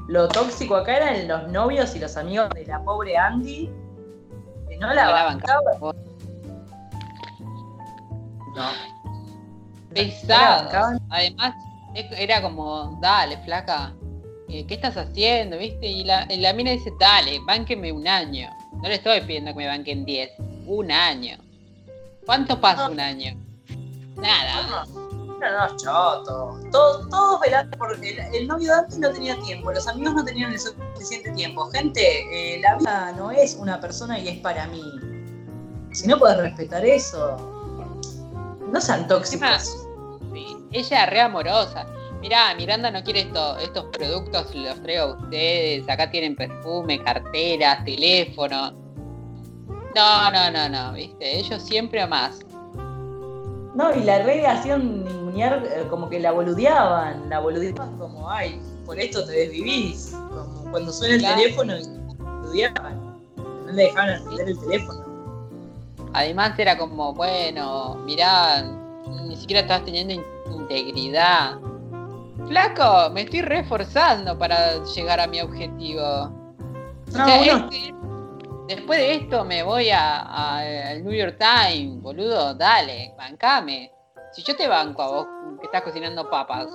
lo 0.08 0.28
tóxico 0.28 0.76
acá 0.76 0.96
eran 0.96 1.28
los 1.28 1.50
novios 1.50 1.94
y 1.96 1.98
los 1.98 2.16
amigos 2.16 2.48
de 2.50 2.64
la 2.66 2.82
pobre 2.82 3.16
Andy, 3.16 3.70
que 4.68 4.76
no 4.78 4.94
la, 4.94 5.10
bancaban. 5.10 5.78
No. 8.54 8.68
Pesados. 9.92 11.00
Además, 11.10 11.54
era 11.94 12.40
como, 12.40 12.98
dale, 13.00 13.38
flaca, 13.38 13.94
eh, 14.48 14.64
¿qué 14.66 14.74
estás 14.74 14.96
haciendo? 14.96 15.58
¿Viste? 15.58 15.86
Y 15.86 16.04
la, 16.04 16.26
la 16.30 16.52
mina 16.52 16.70
dice, 16.70 16.92
dale, 17.00 17.40
bánqueme 17.44 17.90
un 17.90 18.06
año. 18.06 18.48
No 18.74 18.88
le 18.88 18.94
estoy 18.94 19.20
pidiendo 19.22 19.50
que 19.52 19.58
me 19.58 19.66
banquen 19.66 20.04
10, 20.04 20.30
un 20.66 20.92
año. 20.92 21.36
¿Cuánto 22.26 22.60
pasa 22.60 22.88
un 22.88 22.98
año? 22.98 23.40
Nada. 24.16 24.84
No, 25.38 25.68
no, 25.68 25.76
choto. 25.76 26.60
Todos, 26.72 27.08
todos 27.08 27.40
velando 27.40 27.78
porque 27.78 28.18
el, 28.32 28.48
novio 28.48 28.72
de 28.72 28.78
antes 28.80 28.98
no 28.98 29.10
tenía 29.12 29.38
tiempo, 29.42 29.70
los 29.70 29.86
amigos 29.86 30.14
no 30.14 30.24
tenían 30.24 30.52
el 30.52 30.58
suficiente 30.58 31.30
tiempo. 31.30 31.70
Gente, 31.70 32.00
eh, 32.32 32.60
la 32.60 32.76
vida 32.76 33.12
no 33.16 33.30
es 33.30 33.54
una 33.54 33.80
persona 33.80 34.18
y 34.18 34.28
es 34.28 34.38
para 34.38 34.66
mí. 34.66 34.82
Si 35.92 36.08
no 36.08 36.18
puedes 36.18 36.38
respetar 36.38 36.84
eso, 36.84 37.36
no 38.72 38.80
sean 38.80 39.06
tóxicos. 39.06 39.86
Sí. 40.32 40.56
Ella 40.72 41.04
es 41.04 41.10
re 41.10 41.20
amorosa. 41.20 41.86
Mirá, 42.20 42.54
Miranda 42.56 42.90
no 42.90 43.04
quiere 43.04 43.20
esto, 43.20 43.56
estos 43.58 43.84
productos, 43.92 44.52
los 44.54 44.82
traigo 44.82 45.04
a 45.04 45.16
ustedes. 45.16 45.88
Acá 45.88 46.10
tienen 46.10 46.34
perfume, 46.34 47.00
carteras, 47.04 47.84
teléfono. 47.84 48.85
No, 49.96 50.30
no, 50.30 50.50
no, 50.50 50.68
no, 50.68 50.92
viste. 50.92 51.38
Ellos 51.38 51.62
siempre 51.62 52.02
a 52.02 52.06
más. 52.06 52.40
No, 53.74 53.94
y 53.96 54.02
la 54.02 54.22
regla 54.24 54.52
hacían 54.52 55.06
eh, 55.34 55.86
como 55.88 56.10
que 56.10 56.20
la 56.20 56.32
boludeaban, 56.32 57.30
la 57.30 57.40
boludeaban 57.40 57.96
como, 57.96 58.28
ay, 58.28 58.60
por 58.84 59.00
esto 59.00 59.24
te 59.24 59.32
desvivís. 59.32 60.10
Como 60.10 60.70
cuando 60.70 60.92
suena 60.92 61.14
el 61.14 61.22
teléfono 61.22 61.78
y 61.78 61.82
boludeaban. 62.18 63.16
No 63.36 63.72
le 63.72 63.84
dejaban 63.84 64.10
atender 64.10 64.50
el 64.50 64.60
teléfono. 64.60 65.04
Además 66.12 66.58
era 66.58 66.76
como, 66.76 67.14
bueno, 67.14 67.94
mirá, 68.04 68.64
ni 69.24 69.34
siquiera 69.36 69.62
estabas 69.62 69.86
teniendo 69.86 70.22
integridad. 70.50 71.56
Flaco, 72.48 73.10
me 73.14 73.22
estoy 73.22 73.40
reforzando 73.40 74.38
para 74.38 74.84
llegar 74.84 75.20
a 75.20 75.26
mi 75.26 75.40
objetivo. 75.40 76.30
Este, 77.08 77.94
después 78.68 78.98
de 78.98 79.14
esto 79.14 79.44
me 79.44 79.62
voy 79.62 79.90
al 79.90 81.04
New 81.04 81.12
York 81.12 81.38
Times, 81.38 82.00
boludo, 82.00 82.54
dale, 82.54 83.14
bancame. 83.16 83.92
Si 84.32 84.42
yo 84.42 84.56
te 84.56 84.68
banco 84.68 85.02
a 85.02 85.08
vos 85.08 85.26
que 85.60 85.66
estás 85.66 85.82
cocinando 85.82 86.28
papas. 86.28 86.68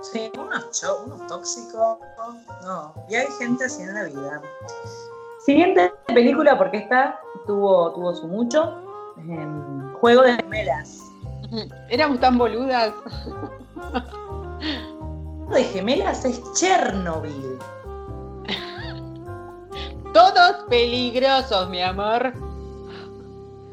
Sí, 0.00 0.30
unos, 0.38 0.82
unos 1.04 1.26
tóxicos. 1.26 1.98
No, 2.62 2.94
y 3.08 3.16
hay 3.16 3.26
gente 3.38 3.64
así 3.64 3.82
en 3.82 3.94
la 3.94 4.04
vida. 4.04 4.42
Siguiente 5.44 5.92
película, 6.06 6.56
porque 6.56 6.78
esta 6.78 7.18
tuvo, 7.46 7.92
tuvo 7.94 8.14
su 8.14 8.28
mucho. 8.28 8.82
Em, 9.16 9.92
Juego 9.94 10.22
de 10.22 10.34
gemelas. 10.34 11.02
Éramos 11.88 12.20
tan 12.20 12.38
boludas. 12.38 12.92
de 15.50 15.64
gemelas 15.64 16.24
es 16.24 16.40
Chernobyl. 16.54 17.58
Todo 20.12 20.32
todos 20.32 20.64
peligrosos, 20.68 21.68
mi 21.68 21.82
amor. 21.82 22.32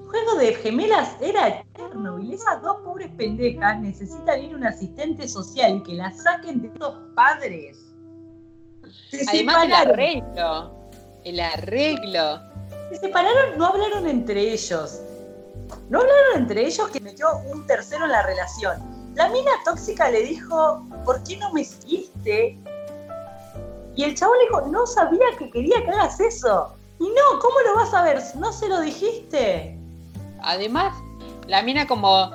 Juego 0.09 0.35
de 0.39 0.53
gemelas 0.55 1.15
era 1.21 1.63
Chernobyl. 1.75 2.33
Esas 2.33 2.61
dos 2.61 2.77
pobres 2.83 3.11
pendejas 3.17 3.79
necesitan 3.79 4.43
ir 4.43 4.53
a 4.53 4.57
un 4.57 4.65
asistente 4.65 5.27
social 5.27 5.77
y 5.77 5.83
que 5.83 5.93
las 5.93 6.21
saquen 6.23 6.61
de 6.61 6.67
estos 6.67 6.95
padres. 7.15 7.85
Se 9.09 9.25
Además, 9.27 9.65
el 9.65 9.73
arreglo. 9.73 10.71
El 11.23 11.39
arreglo. 11.39 12.39
Se 12.89 12.97
separaron, 12.97 13.57
no 13.57 13.67
hablaron 13.67 14.07
entre 14.07 14.53
ellos. 14.53 15.01
No 15.89 15.99
hablaron 16.01 16.37
entre 16.37 16.65
ellos 16.65 16.89
que 16.89 16.99
metió 16.99 17.27
un 17.51 17.65
tercero 17.65 18.05
en 18.05 18.11
la 18.11 18.23
relación. 18.23 18.77
La 19.15 19.29
mina 19.29 19.51
tóxica 19.63 20.09
le 20.09 20.23
dijo, 20.23 20.85
¿por 21.05 21.23
qué 21.23 21.37
no 21.37 21.51
me 21.53 21.63
seguiste? 21.63 22.59
Y 23.95 24.03
el 24.03 24.15
chavo 24.15 24.33
le 24.35 24.41
dijo, 24.45 24.61
no 24.69 24.85
sabía 24.85 25.25
que 25.37 25.49
quería 25.49 25.83
que 25.83 25.91
hagas 25.91 26.19
eso. 26.19 26.75
Y 26.99 27.03
no, 27.03 27.39
¿cómo 27.39 27.55
lo 27.61 27.75
vas 27.75 27.93
a 27.93 28.03
ver? 28.03 28.21
¿No 28.35 28.51
se 28.51 28.67
lo 28.67 28.81
dijiste? 28.81 29.77
Además, 30.41 30.93
la 31.47 31.61
mina 31.61 31.87
como, 31.87 32.31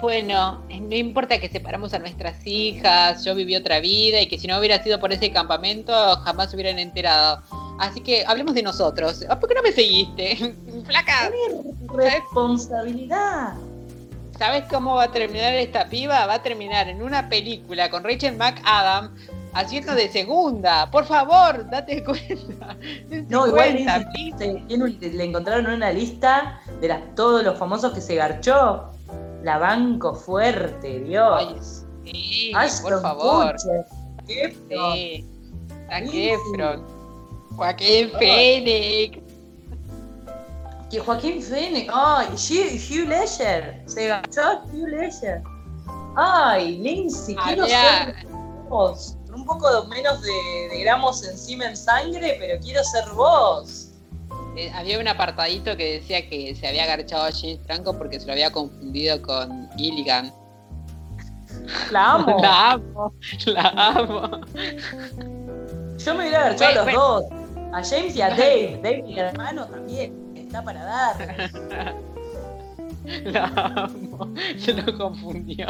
bueno, 0.00 0.62
no 0.68 0.96
importa 0.96 1.38
que 1.38 1.48
separamos 1.48 1.94
a 1.94 1.98
nuestras 1.98 2.46
hijas, 2.46 3.24
yo 3.24 3.34
viví 3.34 3.54
otra 3.56 3.80
vida 3.80 4.20
y 4.20 4.26
que 4.26 4.38
si 4.38 4.46
no 4.46 4.58
hubiera 4.58 4.82
sido 4.82 4.98
por 5.00 5.12
ese 5.12 5.30
campamento 5.32 5.92
jamás 6.24 6.50
se 6.50 6.56
hubieran 6.56 6.78
enterado. 6.78 7.42
Así 7.78 8.00
que 8.00 8.24
hablemos 8.26 8.54
de 8.54 8.62
nosotros. 8.62 9.24
Ah, 9.28 9.38
¿Por 9.38 9.48
qué 9.48 9.54
no 9.54 9.62
me 9.62 9.72
seguiste? 9.72 10.54
Flaca. 10.86 11.30
responsabilidad. 11.94 13.54
¿Sabes 14.38 14.64
cómo 14.70 14.96
va 14.96 15.04
a 15.04 15.12
terminar 15.12 15.54
esta 15.54 15.88
piba? 15.88 16.26
Va 16.26 16.34
a 16.34 16.42
terminar 16.42 16.88
en 16.88 17.02
una 17.02 17.28
película 17.28 17.90
con 17.90 18.02
Rachel 18.02 18.36
McAdams 18.36 19.10
haciendo 19.54 19.94
de 19.94 20.10
segunda. 20.10 20.90
Por 20.90 21.04
favor, 21.04 21.68
date 21.70 22.02
cuenta. 22.04 22.76
no, 23.28 23.46
igual 23.46 23.84
le 24.98 25.24
encontraron 25.24 25.66
una 25.66 25.90
lista 25.90 26.60
de 26.80 26.88
las, 26.88 27.14
todos 27.14 27.44
los 27.44 27.58
famosos 27.58 27.92
que 27.92 28.00
se 28.00 28.16
garchó. 28.16 28.90
La 29.42 29.58
banco 29.58 30.14
fuerte, 30.14 31.00
Dios. 31.00 31.84
sí, 32.04 32.52
por 32.82 33.02
favor. 33.02 33.56
¿Qué 34.26 34.56
sí. 34.68 35.26
Joaquín 37.56 38.10
Phoenix. 38.18 39.18
Que 40.90 41.00
Joaquín 41.00 41.42
Phoenix. 41.42 41.92
Ay, 41.92 42.28
Hugh, 42.28 43.08
Ledger. 43.08 43.82
Se 43.86 44.06
garchó 44.06 44.62
Hugh 44.72 44.88
Ledger. 44.88 45.42
Ay, 46.16 46.78
Lindsay, 46.78 47.34
quiero 47.36 47.66
ser 47.66 48.26
vos. 48.68 49.16
Un 49.34 49.44
poco 49.44 49.84
menos 49.86 50.20
de, 50.22 50.80
gramos 50.80 51.26
encima 51.26 51.66
en 51.66 51.76
sangre, 51.76 52.36
pero 52.38 52.60
quiero 52.60 52.82
ser 52.84 53.04
vos. 53.14 53.88
Eh, 54.56 54.70
había 54.74 54.98
un 54.98 55.08
apartadito 55.08 55.76
que 55.76 55.94
decía 55.94 56.28
que 56.28 56.54
se 56.54 56.66
había 56.66 56.84
agarchado 56.84 57.24
a 57.24 57.32
James 57.32 57.60
Franco 57.64 57.96
porque 57.96 58.20
se 58.20 58.26
lo 58.26 58.32
había 58.32 58.50
confundido 58.50 59.20
con 59.22 59.70
Gilligan. 59.76 60.32
La 61.90 62.12
amo. 62.12 62.36
la 62.42 62.70
amo, 62.72 63.12
la 63.46 63.68
amo. 63.76 64.40
Yo 65.98 66.14
me 66.14 66.20
hubiera 66.20 66.46
agarchado 66.46 66.82
a 66.82 66.84
los 66.84 66.94
dos. 66.94 67.24
A 67.72 67.82
James 67.82 68.14
y 68.14 68.20
a 68.20 68.28
Dave. 68.30 68.80
Dave, 68.82 69.02
mi 69.02 69.18
hermano, 69.18 69.66
también 69.66 70.34
está 70.36 70.62
para 70.62 70.84
dar. 70.84 71.94
La 73.04 73.46
amo. 73.46 74.32
Se 74.58 74.72
lo 74.74 74.96
confundió. 74.96 75.66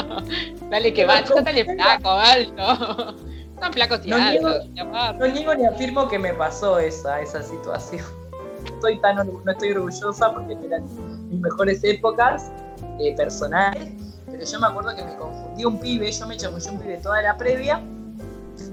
Dale 0.71 0.93
que 0.93 1.07
va, 1.07 1.23
dale 1.23 1.65
flaco, 1.65 2.11
alto. 2.11 3.17
Están 3.63 3.73
flacos 3.75 4.01
y 4.05 4.11
no 4.11 4.17
altos. 4.17 4.69
Niego, 4.71 4.93
no 5.19 5.27
niego 5.29 5.55
ni 5.55 5.67
afirmo 5.67 6.09
que 6.09 6.19
me 6.19 6.35
pasó 6.35 6.81
esa, 6.81 7.21
esa 7.21 7.43
situación. 7.43 8.05
Estoy 8.65 9.01
tan, 9.01 9.17
no 9.17 9.53
estoy 9.53 9.71
orgullosa 9.71 10.33
porque 10.35 10.57
eran 10.65 10.85
mis 11.29 11.41
mejores 11.41 11.85
épocas 11.85 12.51
eh, 12.99 13.15
personales. 13.17 13.89
Pero 14.27 14.45
yo 14.45 14.61
me 14.61 14.67
acuerdo 14.67 14.97
que 14.97 15.05
me 15.05 15.15
confundí 15.15 15.65
un 15.65 15.79
pibe, 15.79 16.11
yo 16.11 16.27
me 16.27 16.37
chamullé 16.37 16.71
un 16.71 16.79
pibe 16.81 16.97
toda 16.99 17.23
la 17.23 17.37
previa 17.37 17.81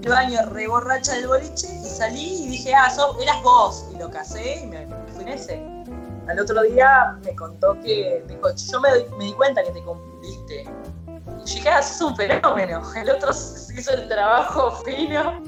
el 0.03 0.09
baño 0.09 0.39
re 0.51 0.67
borracha 0.67 1.13
del 1.13 1.27
boliche 1.27 1.67
y 1.67 1.85
salí 1.85 2.43
y 2.43 2.47
dije, 2.47 2.73
ah, 2.73 2.91
eras 3.21 3.43
vos. 3.43 3.85
Y 3.93 3.97
lo 3.97 4.09
casé 4.09 4.61
y 4.63 4.67
me 4.67 4.87
fui 5.13 5.23
en 5.23 5.29
ese. 5.29 5.61
Al 6.27 6.39
otro 6.39 6.61
día 6.63 7.17
me 7.23 7.35
contó 7.35 7.79
que, 7.81 8.23
me 8.27 8.35
dijo, 8.35 8.49
yo 8.55 8.79
me, 8.79 8.89
me, 9.17 9.25
di 9.25 9.33
cuenta 9.33 9.63
que 9.63 9.71
te 9.71 9.83
confundiste. 9.83 10.65
Ah, 11.71 11.81
sos 11.81 12.01
un 12.01 12.15
fenómeno. 12.15 12.81
El 12.95 13.09
otro 13.09 13.29
hizo 13.31 13.93
el 13.93 14.07
trabajo 14.07 14.71
fino. 14.83 15.41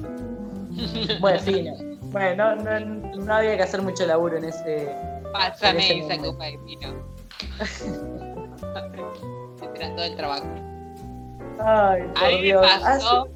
bueno, 1.20 1.38
fino. 1.40 1.72
Bueno, 2.12 2.56
no, 2.56 2.80
no, 2.80 3.34
había 3.34 3.56
que 3.56 3.62
hacer 3.62 3.82
mucho 3.82 4.06
laburo 4.06 4.36
en 4.36 4.44
ese. 4.44 4.94
Pásame 5.32 5.98
esa 6.00 6.18
copa 6.18 6.44
de 6.44 6.56
vino. 6.58 6.94
Esperando 9.62 10.02
el 10.04 10.16
trabajo. 10.16 10.46
Ay, 11.58 12.02
por 12.02 12.40
Dios. 12.42 12.66
pasó 12.66 13.28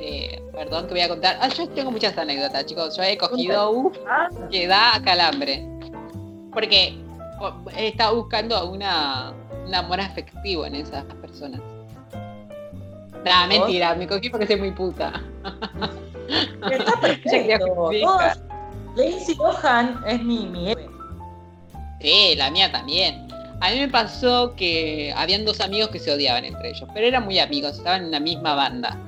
eh, 0.00 0.42
perdón 0.52 0.86
que 0.86 0.92
voy 0.92 1.00
a 1.00 1.08
contar. 1.08 1.38
Ah, 1.40 1.48
yo 1.48 1.66
tengo 1.70 1.90
muchas 1.90 2.16
anécdotas, 2.18 2.66
chicos. 2.66 2.96
Yo 2.96 3.02
he 3.02 3.16
cogido 3.16 3.70
U 3.70 3.92
ah. 4.06 4.28
que 4.50 4.66
da 4.66 5.00
calambre. 5.02 5.66
Porque 6.52 6.98
he 7.76 7.88
estado 7.88 8.16
buscando 8.16 8.70
una, 8.70 9.32
un 9.66 9.74
amor 9.74 10.00
afectivo 10.00 10.66
en 10.66 10.76
esas 10.76 11.04
personas. 11.20 11.60
Nah, 13.24 13.46
mentira, 13.46 13.94
me 13.94 14.06
cogí 14.06 14.28
porque 14.28 14.46
soy 14.46 14.56
muy 14.56 14.72
puta. 14.72 15.22
Está 16.70 17.00
perfecto. 17.00 17.90
Lacey 18.96 19.34
Gohan 19.34 20.04
es 20.06 20.22
mi, 20.22 20.46
mi 20.46 20.74
Sí, 22.00 22.34
la 22.36 22.50
mía 22.50 22.70
también. 22.70 23.26
A 23.60 23.70
mí 23.70 23.80
me 23.80 23.88
pasó 23.88 24.54
que 24.56 25.12
habían 25.16 25.44
dos 25.44 25.60
amigos 25.60 25.88
que 25.88 25.98
se 25.98 26.12
odiaban 26.12 26.44
entre 26.44 26.70
ellos, 26.70 26.86
pero 26.92 27.06
eran 27.06 27.24
muy 27.24 27.38
amigos, 27.38 27.78
estaban 27.78 28.04
en 28.04 28.10
la 28.10 28.20
misma 28.20 28.54
banda. 28.54 28.98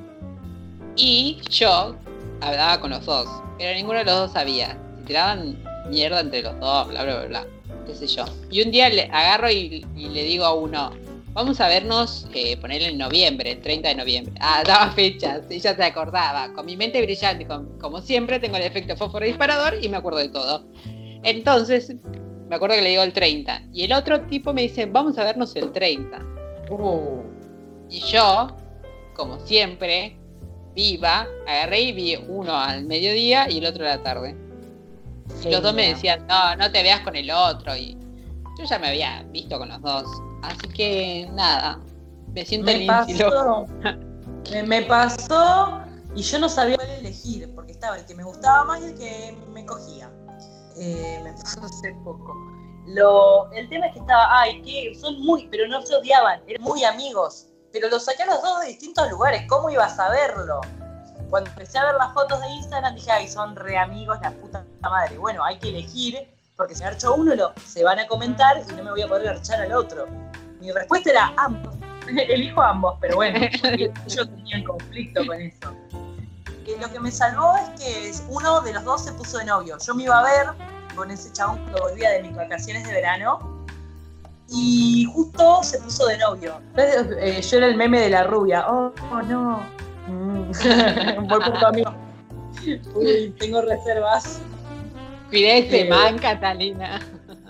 Y 0.97 1.41
yo 1.51 1.95
hablaba 2.41 2.81
con 2.81 2.91
los 2.91 3.05
dos, 3.05 3.29
pero 3.59 3.75
ninguno 3.75 3.99
de 3.99 4.07
los 4.07 4.15
dos 4.15 4.33
sabía. 4.33 4.79
Se 4.99 5.03
tiraban 5.05 5.63
mierda 5.91 6.21
entre 6.21 6.43
los 6.43 6.59
dos, 6.59 6.89
bla, 6.89 7.05
bla, 7.05 7.17
bla, 7.17 7.27
bla. 7.27 7.56
Qué 7.87 7.95
sé 7.95 8.07
yo. 8.07 8.25
Y 8.51 8.63
un 8.63 8.71
día 8.71 8.89
le 8.89 9.05
agarro 9.05 9.51
y, 9.51 9.85
le 9.95 10.23
digo 10.25 10.45
a 10.45 10.55
uno, 10.55 10.91
vamos 11.33 11.61
a 11.61 11.69
vernos, 11.69 12.27
eh, 12.35 12.57
ponerle 12.57 12.89
en 12.89 12.99
noviembre, 12.99 13.53
el 13.53 13.61
30 13.61 13.89
de 13.89 13.95
noviembre. 13.95 14.35
Ah, 14.41 14.63
daba 14.67 14.91
fechas, 14.93 15.49
ya 15.49 15.75
se 15.75 15.83
acordaba. 15.83 16.53
Con 16.53 16.67
mi 16.67 16.77
mente 16.77 17.01
brillante, 17.03 17.47
como 17.47 18.01
siempre, 18.01 18.41
tengo 18.41 18.57
el 18.57 18.65
efecto 18.65 18.97
fósforo 18.97 19.25
disparador 19.25 19.79
y 19.83 19.89
me 19.89 19.97
acuerdo 19.97 20.19
de 20.19 20.29
todo. 20.29 20.67
Entonces, 21.23 21.95
me 22.49 22.57
acuerdo 22.57 22.77
que 22.77 22.83
le 22.83 22.91
digo 22.91 23.03
el 23.03 23.13
30. 23.13 23.63
Y 23.73 23.85
el 23.85 23.93
otro 23.93 24.23
tipo 24.23 24.53
me 24.53 24.63
dice, 24.63 24.87
vamos 24.87 25.19
a 25.19 25.25
vernos 25.25 25.55
el 25.57 25.73
30. 25.73 26.19
Uh. 26.71 27.23
Y 27.89 28.01
yo, 28.01 28.49
como 29.15 29.39
siempre, 29.41 30.17
viva, 30.75 31.27
agarré 31.47 31.81
y 31.81 31.93
vi 31.93 32.17
uno 32.17 32.57
al 32.57 32.85
mediodía 32.85 33.51
y 33.51 33.59
el 33.59 33.67
otro 33.67 33.85
a 33.85 33.97
la 33.97 34.03
tarde. 34.03 34.46
Y 35.45 35.51
los 35.51 35.63
dos 35.63 35.75
me 35.75 35.89
decían, 35.89 36.27
no, 36.27 36.57
no 36.57 36.71
te 36.71 36.83
veas 36.83 37.01
con 37.01 37.17
el 37.17 37.31
otro. 37.31 37.77
Y 37.77 37.97
yo 38.59 38.65
ya 38.65 38.79
me 38.79 38.89
había 38.89 39.23
visto 39.25 39.59
con 39.59 39.69
los 39.69 39.81
dos. 39.83 40.05
Así 40.43 40.69
que 40.69 41.29
nada, 41.33 41.81
me 42.33 42.45
siento 42.45 42.67
me 42.67 42.87
pasó, 42.87 43.67
me, 44.67 44.83
pasó 44.83 45.81
y 46.15 46.23
yo 46.23 46.39
no 46.39 46.49
sabía 46.49 46.77
cuál 46.77 46.91
elegir, 46.91 47.53
porque 47.55 47.73
estaba 47.73 47.99
el 47.99 48.07
que 48.07 48.15
me 48.15 48.25
gustaba 48.25 48.65
más 48.65 48.81
y 48.81 48.85
el 48.85 48.95
que 48.95 49.37
me 49.53 49.65
cogía. 49.67 50.11
Eh, 50.79 51.21
me 51.25 51.33
pasó 51.33 51.65
hace 51.65 51.95
poco. 52.05 52.35
Lo, 52.87 53.51
el 53.53 53.69
tema 53.69 53.87
es 53.87 53.95
que 53.95 53.99
estaba, 54.01 54.41
ay, 54.41 54.63
que 54.63 54.95
son 54.95 55.21
muy, 55.21 55.49
pero 55.49 55.67
no 55.67 55.83
se 55.83 55.97
odiaban, 55.97 56.41
eran 56.47 56.63
muy 56.63 56.85
amigos 56.85 57.49
pero 57.77 57.91
los 57.91 58.05
saqué 58.05 58.23
a 58.23 58.27
los 58.27 58.43
dos 58.43 58.61
de 58.61 58.69
distintos 58.69 59.11
lugares, 59.11 59.43
¿cómo 59.49 59.69
iba 59.69 59.85
a 59.85 59.95
saberlo? 59.95 60.61
Cuando 61.31 61.51
empecé 61.51 61.79
a 61.79 61.87
ver 61.87 61.95
las 61.97 62.13
fotos 62.13 62.41
de 62.41 62.49
Instagram 62.49 62.95
dije, 62.95 63.11
ay, 63.11 63.29
son 63.29 63.57
re 63.57 63.77
amigos, 63.79 64.19
la 64.23 64.31
puta 64.31 64.65
madre. 64.83 65.19
Bueno, 65.19 65.45
hay 65.45 65.59
que 65.59 65.71
elegir, 65.71 66.29
porque 66.57 66.75
si 66.75 66.85
archo 66.85 67.15
uno, 67.15 67.35
lo, 67.35 67.53
se 67.65 67.83
van 67.85 67.99
a 67.99 68.07
comentar 68.07 68.57
y 68.59 68.73
no 68.73 68.85
me 68.85 68.91
voy 68.91 69.03
a 69.03 69.09
poder 69.09 69.29
archar 69.29 69.61
al 69.61 69.73
otro. 69.73 70.07
Mi 70.61 70.71
respuesta 70.71 71.11
era 71.11 71.33
ambos. 71.37 71.75
Elijo 72.09 72.63
ambos, 72.63 72.97
pero 73.01 73.17
bueno, 73.17 73.39
yo 74.07 74.29
tenía 74.29 74.65
conflicto 74.65 75.27
con 75.27 75.41
eso. 75.41 75.75
lo 76.81 76.93
que 76.93 77.01
me 77.01 77.11
salvó 77.11 77.55
es 77.57 77.81
que 77.81 78.13
uno 78.29 78.61
de 78.61 78.73
los 78.73 78.85
dos 78.85 79.05
se 79.05 79.13
puso 79.13 79.39
de 79.39 79.45
novio. 79.47 79.77
Yo 79.85 79.95
me 79.95 80.05
iba 80.05 80.19
a 80.19 80.23
ver 80.23 80.47
con 80.95 81.11
ese 81.11 81.33
chabón 81.33 81.59
cuando 81.59 81.83
volvía 81.83 82.11
de 82.11 82.23
mis 82.23 82.35
vacaciones 82.35 82.87
de 82.87 82.93
verano 82.93 83.57
y 84.49 85.05
justo 85.13 85.63
se 85.63 85.79
puso 85.81 86.07
de 86.07 86.19
novio. 86.19 86.61
Eh, 86.77 87.41
yo 87.43 87.57
era 87.59 87.67
el 87.67 87.77
meme 87.77 88.01
de 88.01 88.11
la 88.11 88.25
rubia. 88.25 88.67
Oh, 88.69 88.93
no. 89.27 89.61
Mm. 90.07 90.51
Voy 91.29 91.41
por 91.41 91.59
tu 91.59 91.67
amigo. 91.67 91.95
Uy, 92.95 93.35
tengo 93.39 93.63
reservas. 93.63 94.41
Cuídese, 95.29 95.83
eh, 95.83 95.89
man, 95.89 96.19
Catalina. 96.19 97.01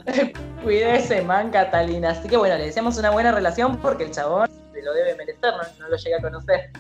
Cuídese, 0.63 1.23
man, 1.23 1.51
Catalina. 1.51 2.11
Así 2.11 2.29
que 2.29 2.37
bueno, 2.37 2.57
le 2.57 2.67
deseamos 2.67 2.99
una 2.99 3.11
buena 3.11 3.33
relación 3.33 3.77
porque 3.79 4.05
el 4.05 4.11
chabón 4.11 4.49
se 4.73 4.83
lo 4.83 4.93
debe 4.95 5.15
merecer, 5.17 5.53
no, 5.79 5.89
lo 5.89 5.97
llega 5.97 6.19
a 6.19 6.23
conocer. 6.23 6.71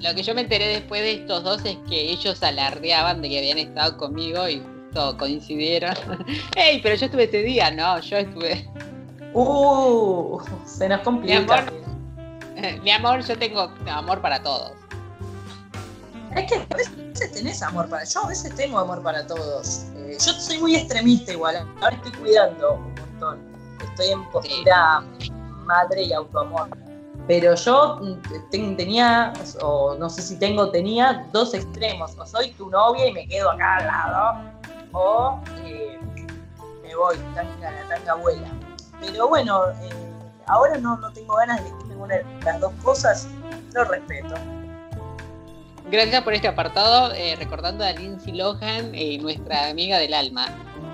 Lo 0.00 0.14
que 0.14 0.22
yo 0.22 0.34
me 0.34 0.42
enteré 0.42 0.66
después 0.66 1.02
de 1.02 1.14
estos 1.14 1.44
dos 1.44 1.64
es 1.64 1.76
que 1.88 2.10
ellos 2.10 2.42
alardeaban 2.42 3.20
de 3.20 3.28
que 3.28 3.38
habían 3.38 3.58
estado 3.58 3.96
conmigo 3.98 4.48
y 4.48 4.60
justo 4.60 5.16
coincidieron. 5.18 5.94
¡Ey! 6.56 6.80
Pero 6.82 6.94
yo 6.96 7.06
estuve 7.06 7.24
ese 7.24 7.42
día, 7.42 7.70
no, 7.70 8.00
yo 8.00 8.16
estuve. 8.16 8.68
Uh, 9.34 10.40
se 10.64 10.88
nos 10.88 11.00
complica. 11.02 11.40
Mi 11.40 11.44
amor, 11.44 12.82
mi 12.82 12.90
amor, 12.90 13.20
yo 13.24 13.38
tengo 13.38 13.72
amor 13.86 14.20
para 14.20 14.42
todos. 14.42 14.79
Es 16.36 16.52
que 16.52 16.58
a 16.58 16.76
veces 16.76 17.32
tenés 17.32 17.62
amor 17.62 17.88
para. 17.88 18.04
Yo 18.04 18.24
a 18.24 18.28
veces 18.28 18.54
tengo 18.54 18.78
amor 18.78 19.02
para 19.02 19.26
todos. 19.26 19.86
Eh, 19.96 20.16
yo 20.18 20.32
soy 20.32 20.58
muy 20.58 20.76
extremista 20.76 21.32
igual. 21.32 21.68
Ahora 21.80 21.96
estoy 21.96 22.12
cuidando 22.12 22.74
un 22.74 22.94
montón. 22.94 23.40
Estoy 23.82 24.08
en 24.08 24.30
postura 24.30 25.04
madre 25.64 26.02
y 26.02 26.12
autoamor. 26.12 26.68
Pero 27.26 27.54
yo 27.54 28.00
mm, 28.00 28.76
tenía, 28.76 29.32
o 29.62 29.94
no 29.94 30.08
sé 30.10 30.22
si 30.22 30.36
tengo, 30.38 30.70
tenía 30.70 31.28
dos 31.32 31.54
extremos. 31.54 32.16
O 32.18 32.26
soy 32.26 32.52
tu 32.52 32.70
novia 32.70 33.06
y 33.06 33.12
me 33.12 33.26
quedo 33.26 33.50
acá 33.50 33.76
al 33.76 33.86
lado, 33.86 34.50
o 34.92 35.40
eh, 35.64 35.98
me 36.82 36.94
voy, 36.96 37.16
tanga, 37.34 37.70
la 37.70 37.88
tanga 37.88 38.12
abuela. 38.12 38.48
Pero 39.00 39.28
bueno, 39.28 39.70
eh, 39.82 39.90
ahora 40.46 40.76
no, 40.78 40.96
no 40.96 41.12
tengo 41.12 41.36
ganas 41.36 41.62
de 41.62 41.70
ninguna 41.86 42.16
de 42.16 42.24
las 42.44 42.60
dos 42.60 42.72
cosas, 42.82 43.28
lo 43.74 43.84
respeto. 43.84 44.34
Gracias 45.90 46.22
por 46.22 46.34
este 46.34 46.46
apartado, 46.46 47.12
eh, 47.14 47.34
recordando 47.36 47.84
a 47.84 47.90
Lindsay 47.92 48.32
Lohan, 48.32 48.92
nuestra 49.20 49.68
amiga 49.68 49.98
del 49.98 50.14
alma. 50.14 50.46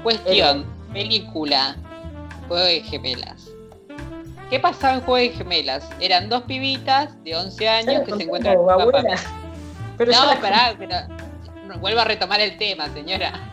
Cuestión, 0.02 0.64
película, 0.92 1.76
Juego 2.48 2.64
de 2.64 2.80
Gemelas. 2.80 3.50
¿Qué 4.48 4.58
pasaba 4.58 4.94
en 4.94 5.00
Juego 5.02 5.16
de 5.30 5.36
Gemelas? 5.36 5.86
Eran 6.00 6.30
dos 6.30 6.44
pibitas 6.44 7.22
de 7.24 7.36
11 7.36 7.68
años 7.68 8.02
que 8.06 8.14
se 8.14 8.22
encuentran 8.22 8.54
en 8.54 8.60
un 8.60 8.66
Pero 9.98 10.12
no, 10.12 10.40
pará, 10.40 10.74
pero 10.78 10.96
vuelvo 11.80 12.00
a 12.00 12.04
retomar 12.04 12.40
el 12.40 12.56
tema, 12.56 12.88
señora. 12.94 13.50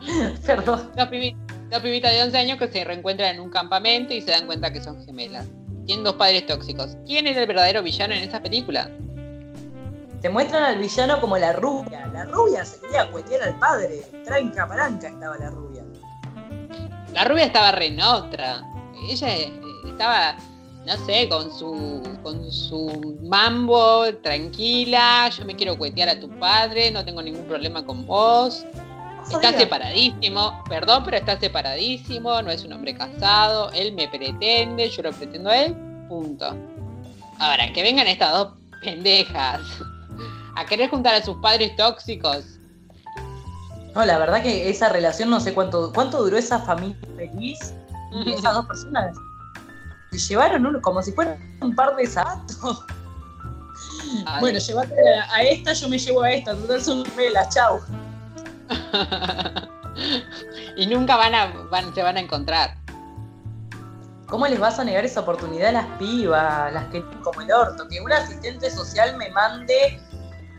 Perdón. 0.46 0.90
Dos, 0.96 1.08
pibitas 1.08 2.12
de 2.12 2.22
11 2.22 2.38
años 2.38 2.58
que 2.58 2.66
se 2.66 2.82
reencuentran 2.82 3.36
en 3.36 3.40
un 3.40 3.50
campamento 3.50 4.12
y 4.14 4.20
se 4.20 4.32
dan 4.32 4.46
cuenta 4.46 4.72
que 4.72 4.80
son 4.80 5.04
gemelas. 5.06 5.46
Tienen 5.86 6.04
dos 6.04 6.14
padres 6.14 6.46
tóxicos. 6.46 6.96
¿Quién 7.06 7.26
es 7.28 7.36
el 7.36 7.46
verdadero 7.46 7.82
villano 7.82 8.14
en 8.14 8.24
esa 8.24 8.42
película? 8.42 8.90
Te 10.22 10.30
muestran 10.30 10.62
al 10.62 10.78
villano 10.78 11.20
como 11.20 11.36
la 11.36 11.52
rubia. 11.52 12.06
La 12.12 12.24
rubia 12.26 12.64
se 12.64 12.80
quería 12.80 13.10
cuetear 13.10 13.42
al 13.42 13.58
padre. 13.58 14.02
Tranca 14.24 14.68
palanca 14.68 15.08
estaba 15.08 15.36
la 15.36 15.50
rubia. 15.50 15.84
La 17.12 17.24
rubia 17.24 17.46
estaba 17.46 17.72
re 17.72 17.96
otra. 18.00 18.62
Ella 19.10 19.34
estaba, 19.84 20.36
no 20.86 20.96
sé, 21.06 21.28
con 21.28 21.52
su, 21.52 22.00
con 22.22 22.52
su 22.52 23.18
mambo, 23.24 24.14
tranquila, 24.22 25.28
yo 25.28 25.44
me 25.44 25.56
quiero 25.56 25.76
cuetear 25.76 26.10
a 26.10 26.20
tu 26.20 26.28
padre, 26.38 26.92
no 26.92 27.04
tengo 27.04 27.20
ningún 27.20 27.44
problema 27.46 27.84
con 27.84 28.06
vos. 28.06 28.64
Está 29.28 29.52
separadísimo, 29.52 30.62
perdón, 30.68 31.02
pero 31.04 31.16
está 31.16 31.38
separadísimo, 31.38 32.40
no 32.42 32.50
es 32.52 32.64
un 32.64 32.74
hombre 32.74 32.94
casado, 32.94 33.72
él 33.72 33.92
me 33.92 34.06
pretende, 34.06 34.88
yo 34.88 35.02
lo 35.02 35.10
pretendo 35.12 35.50
a 35.50 35.58
él, 35.58 35.74
punto. 36.08 36.56
Ahora, 37.40 37.72
que 37.72 37.82
vengan 37.82 38.06
estas 38.06 38.32
dos 38.32 38.52
pendejas 38.82 39.60
a 40.56 40.66
querer 40.66 40.90
juntar 40.90 41.14
a 41.14 41.22
sus 41.22 41.36
padres 41.38 41.74
tóxicos. 41.76 42.58
No, 43.94 44.04
la 44.04 44.18
verdad 44.18 44.42
que 44.42 44.70
esa 44.70 44.88
relación 44.88 45.28
no 45.28 45.40
sé 45.40 45.52
cuánto, 45.52 45.92
cuánto 45.92 46.22
duró 46.22 46.38
esa 46.38 46.58
familia 46.60 46.96
feliz 47.16 47.74
y 48.24 48.32
esas 48.32 48.54
dos 48.54 48.66
personas 48.66 49.16
se 50.10 50.18
llevaron 50.18 50.66
uno 50.66 50.80
como 50.80 51.02
si 51.02 51.12
fuera 51.12 51.38
un 51.60 51.74
par 51.74 51.96
de 51.96 52.06
zapatos. 52.06 52.84
Bueno, 54.40 54.58
llévate 54.58 54.94
a, 55.30 55.42
esta, 55.42 55.72
yo 55.72 55.88
me 55.88 55.98
llevo 55.98 56.22
a 56.22 56.32
esta, 56.32 56.54
total 56.54 56.82
son 56.82 57.04
velas, 57.16 57.54
chau. 57.54 57.80
y 60.76 60.86
nunca 60.86 61.16
van 61.16 61.34
a, 61.34 61.46
van, 61.70 61.94
se 61.94 62.02
van 62.02 62.16
a 62.16 62.20
encontrar. 62.20 62.76
¿Cómo 64.26 64.46
les 64.46 64.58
vas 64.58 64.78
a 64.78 64.84
negar 64.84 65.04
esa 65.04 65.20
oportunidad 65.20 65.68
a 65.68 65.72
las 65.72 65.86
pibas, 65.98 66.72
las 66.72 66.86
que 66.86 67.04
como 67.22 67.42
el 67.42 67.52
orto? 67.52 67.86
Que 67.88 68.00
un 68.00 68.12
asistente 68.12 68.70
social 68.70 69.16
me 69.16 69.30
mande 69.30 70.00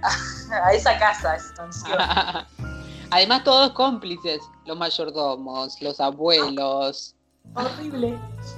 a, 0.52 0.74
esa 0.74 0.98
casa, 0.98 1.36
esa 1.36 2.48
Además, 3.12 3.44
todos 3.44 3.72
cómplices, 3.74 4.42
los 4.66 4.78
mayordomos, 4.78 5.80
los 5.82 6.00
abuelos. 6.00 7.16
Horrible, 7.56 8.18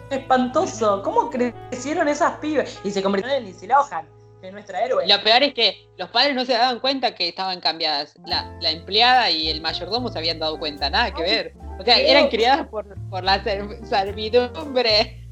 espantoso. 0.09 1.01
¿Cómo 1.03 1.29
crecieron 1.29 2.07
esas 2.07 2.37
pibas? 2.37 2.79
Y 2.83 2.91
se 2.91 3.03
convirtieron 3.03 3.39
en 3.39 3.45
Lindsay 3.45 3.67
Lohan, 3.67 4.07
que 4.39 4.47
es 4.47 4.53
nuestra 4.53 4.85
héroe. 4.85 5.05
Lo 5.07 5.21
peor 5.21 5.43
es 5.43 5.53
que 5.53 5.89
los 5.97 6.09
padres 6.09 6.35
no 6.35 6.45
se 6.45 6.53
daban 6.53 6.79
cuenta 6.79 7.13
que 7.13 7.27
estaban 7.27 7.59
cambiadas. 7.59 8.13
La, 8.25 8.71
empleada 8.71 9.29
y 9.29 9.49
el 9.49 9.59
mayordomo 9.59 10.09
se 10.09 10.19
habían 10.19 10.39
dado 10.39 10.57
cuenta, 10.57 10.89
nada 10.89 11.13
que 11.13 11.23
ver. 11.23 11.53
O 11.77 11.83
sea, 11.83 11.97
eran 11.97 12.29
criadas 12.29 12.67
por, 12.67 12.85
por 13.09 13.25
la 13.25 13.43
servidumbre. 13.83 15.27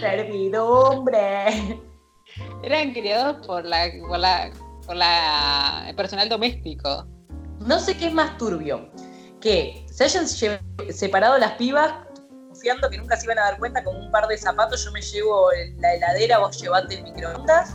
Servidumbre. 0.00 1.78
Eran 2.64 2.92
criados 2.92 3.46
por 3.46 3.64
la, 3.64 3.86
por 4.08 4.18
la 4.18 4.50
por 4.84 4.96
el 4.96 5.94
personal 5.96 6.28
doméstico. 6.28 7.06
No 7.60 7.78
sé 7.80 7.96
qué 7.96 8.08
es 8.08 8.14
más 8.14 8.36
turbio. 8.38 8.90
Que 9.40 9.84
se 9.90 10.04
hayan 10.04 10.26
separado 10.28 11.38
las 11.38 11.52
pibas 11.52 11.92
confiando 12.48 12.88
que 12.88 12.98
nunca 12.98 13.16
se 13.16 13.26
iban 13.26 13.38
a 13.38 13.42
dar 13.42 13.58
cuenta 13.58 13.82
con 13.82 13.96
un 13.96 14.10
par 14.10 14.26
de 14.28 14.38
zapatos 14.38 14.84
yo 14.84 14.92
me 14.92 15.02
llevo 15.02 15.48
la 15.78 15.94
heladera, 15.94 16.38
vos 16.38 16.60
llevate 16.60 16.96
el 16.96 17.02
microondas. 17.02 17.74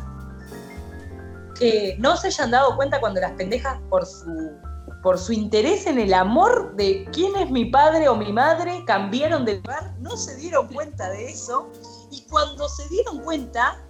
Que 1.59 1.95
no 1.99 2.15
se 2.17 2.27
hayan 2.27 2.51
dado 2.51 2.75
cuenta 2.75 2.99
cuando 2.99 3.19
las 3.19 3.31
pendejas 3.33 3.77
por 3.89 4.05
su 4.05 4.57
por 5.01 5.17
su 5.17 5.31
interés 5.31 5.87
en 5.87 5.97
el 5.97 6.13
amor 6.13 6.75
de 6.75 7.07
quién 7.13 7.35
es 7.37 7.49
mi 7.49 7.65
padre 7.65 8.09
o 8.09 8.15
mi 8.15 8.33
madre 8.33 8.83
cambiaron 8.85 9.45
de 9.45 9.55
lugar, 9.55 9.93
no 9.99 10.17
se 10.17 10.35
dieron 10.35 10.67
cuenta 10.67 11.09
de 11.09 11.29
eso 11.29 11.69
y 12.11 12.21
cuando 12.29 12.67
se 12.67 12.87
dieron 12.89 13.23
cuenta 13.23 13.81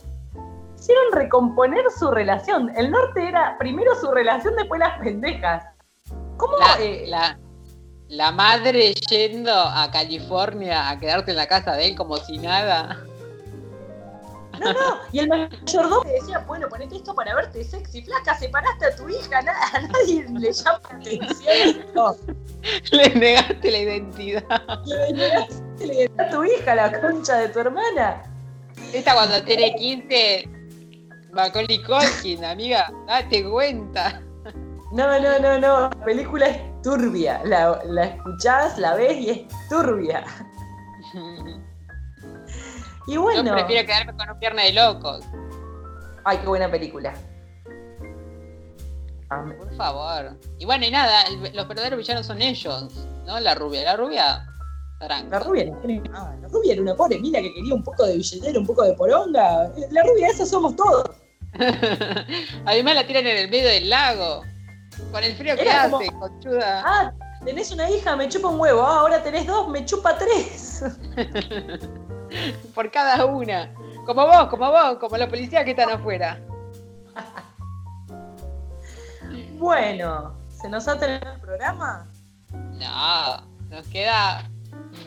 hicieron 0.80 1.12
recomponer 1.12 1.84
su 1.98 2.10
relación. 2.10 2.72
El 2.76 2.92
norte 2.92 3.28
era 3.28 3.58
primero 3.58 3.94
su 4.00 4.10
relación, 4.12 4.56
después 4.56 4.80
las 4.80 4.98
pendejas. 5.00 5.66
¿Cómo? 6.38 6.58
La, 6.58 6.78
eh, 6.80 7.38
la, 8.08 8.32
madre 8.32 8.94
yendo 8.94 9.52
a 9.54 9.92
California 9.92 10.90
a 10.90 10.98
quedarte 10.98 11.32
en 11.32 11.38
la 11.38 11.48
casa 11.48 11.76
de 11.76 11.88
él 11.88 11.96
como 11.96 12.18
si 12.18 12.38
nada. 12.38 13.04
No, 14.60 14.74
no, 14.74 14.98
y 15.14 15.20
el 15.20 15.30
mayordomo 15.30 16.04
decía, 16.04 16.40
bueno, 16.40 16.68
ponete 16.68 16.98
esto 16.98 17.16
para 17.16 17.34
verte 17.34 17.64
sexy, 17.64 18.02
flaca, 18.02 18.38
separaste 18.38 18.88
a 18.88 18.96
tu 18.96 19.08
hija, 19.08 19.42
nada, 19.42 19.58
a 19.74 19.80
nadie 19.80 20.26
le 20.28 20.52
llama 20.52 20.82
atención. 20.84 22.16
Le 22.92 23.10
negaste 23.16 23.72
la 23.72 23.78
identidad. 23.78 24.62
Le 24.86 25.14
negaste 25.14 25.88
la 25.88 25.94
identidad 25.94 26.28
a 26.28 26.30
tu 26.30 26.44
hija, 26.44 26.76
la 26.76 27.00
concha 27.00 27.38
de 27.38 27.50
tu 27.50 27.60
hermana. 27.60 28.24
Esta 28.92 29.14
cuando 29.14 29.42
tiene 29.44 29.76
15 29.76 30.59
Macaulay 31.32 31.82
Culkin, 31.84 32.44
amiga, 32.44 32.92
date 33.08 33.50
cuenta. 33.50 34.22
No, 34.92 35.20
no, 35.20 35.40
no, 35.40 35.60
no. 35.60 35.82
La 35.82 36.06
película 36.06 36.48
es 36.48 36.82
turbia. 36.82 37.42
La, 37.46 37.80
la 37.86 38.06
escuchás, 38.06 38.78
la 38.80 38.96
ves 38.96 39.18
y 39.20 39.30
es 39.30 39.70
turbia. 39.70 40.24
y 43.08 43.18
bueno. 43.18 43.44
Yo 43.44 43.54
prefiero 43.54 43.86
quedarme 43.86 44.18
con 44.18 44.30
un 44.32 44.40
pierna 44.40 44.64
de 44.64 44.74
locos. 44.74 45.24
Ay, 46.26 46.40
qué 46.40 46.48
buena 46.48 46.72
película. 46.72 47.14
Por 49.30 49.76
favor. 49.76 50.40
Y 50.58 50.66
bueno, 50.66 50.86
y 50.86 50.92
nada, 50.92 51.24
los 51.54 51.68
verdaderos 51.68 52.00
villanos 52.00 52.26
son 52.26 52.42
ellos, 52.42 53.06
¿no? 53.28 53.40
La 53.40 53.54
rubia. 53.54 53.84
La 53.84 53.96
rubia 53.96 54.48
la 55.08 55.40
rubia 55.40 55.66
no 55.66 55.80
La 56.42 56.48
rubia 56.50 56.74
era 56.74 56.82
una 56.82 56.96
pobre 56.96 57.20
mina 57.20 57.40
que 57.40 57.54
quería 57.54 57.74
un 57.74 57.84
poco 57.84 58.06
de 58.06 58.18
billetera, 58.18 58.60
un 58.60 58.66
poco 58.66 58.84
de 58.84 58.94
poronga. 58.94 59.72
La 59.92 60.04
rubia 60.04 60.28
esa 60.28 60.46
somos 60.46 60.76
todos. 60.76 61.10
Además 62.66 62.96
la 62.96 63.08
tiran 63.08 63.26
en 63.26 63.38
el 63.38 63.50
medio 63.50 63.70
del 63.70 63.90
lago. 63.90 64.44
Con 65.12 65.24
el 65.24 65.36
frío 65.36 65.56
que 65.56 65.70
hace, 65.70 66.12
conchuda. 66.20 66.84
Ah, 66.86 67.14
tenés 67.46 67.72
una 67.72 67.90
hija, 67.90 68.16
me 68.18 68.28
chupa 68.28 68.50
un 68.50 68.60
huevo. 68.60 68.82
Ah, 68.82 69.00
ahora 69.00 69.24
tenés 69.24 69.48
dos, 69.48 69.70
me 69.70 69.86
chupa 69.86 70.18
tres. 70.18 70.84
Por 72.76 72.92
cada 72.92 73.26
una. 73.26 73.74
Como 74.06 74.26
vos, 74.28 74.48
como 74.50 74.70
vos, 74.70 74.98
como 75.00 75.18
la 75.18 75.30
policía 75.30 75.64
que 75.64 75.72
están 75.72 75.90
afuera. 75.92 76.42
bueno, 79.54 80.36
¿se 80.50 80.68
nos 80.68 80.88
ha 80.88 81.00
terminado 81.00 81.36
el 81.36 81.42
programa? 81.42 82.08
No, 82.52 83.48
nos 83.70 83.88
queda 83.88 84.50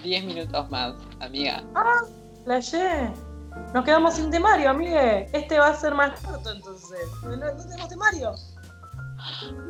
10 0.03 0.25
minutos 0.25 0.71
más, 0.71 0.95
amiga. 1.21 1.63
Ah, 1.75 2.01
la 2.47 2.61
Nos 3.75 3.85
quedamos 3.85 4.15
sin 4.15 4.31
temario, 4.31 4.71
amigue. 4.71 5.29
Este 5.33 5.59
va 5.59 5.69
a 5.69 5.75
ser 5.75 5.95
más 5.95 6.21
corto 6.21 6.51
entonces. 6.51 7.01
¿No, 7.23 7.39
tenemos 7.57 7.89
temario? 7.89 8.35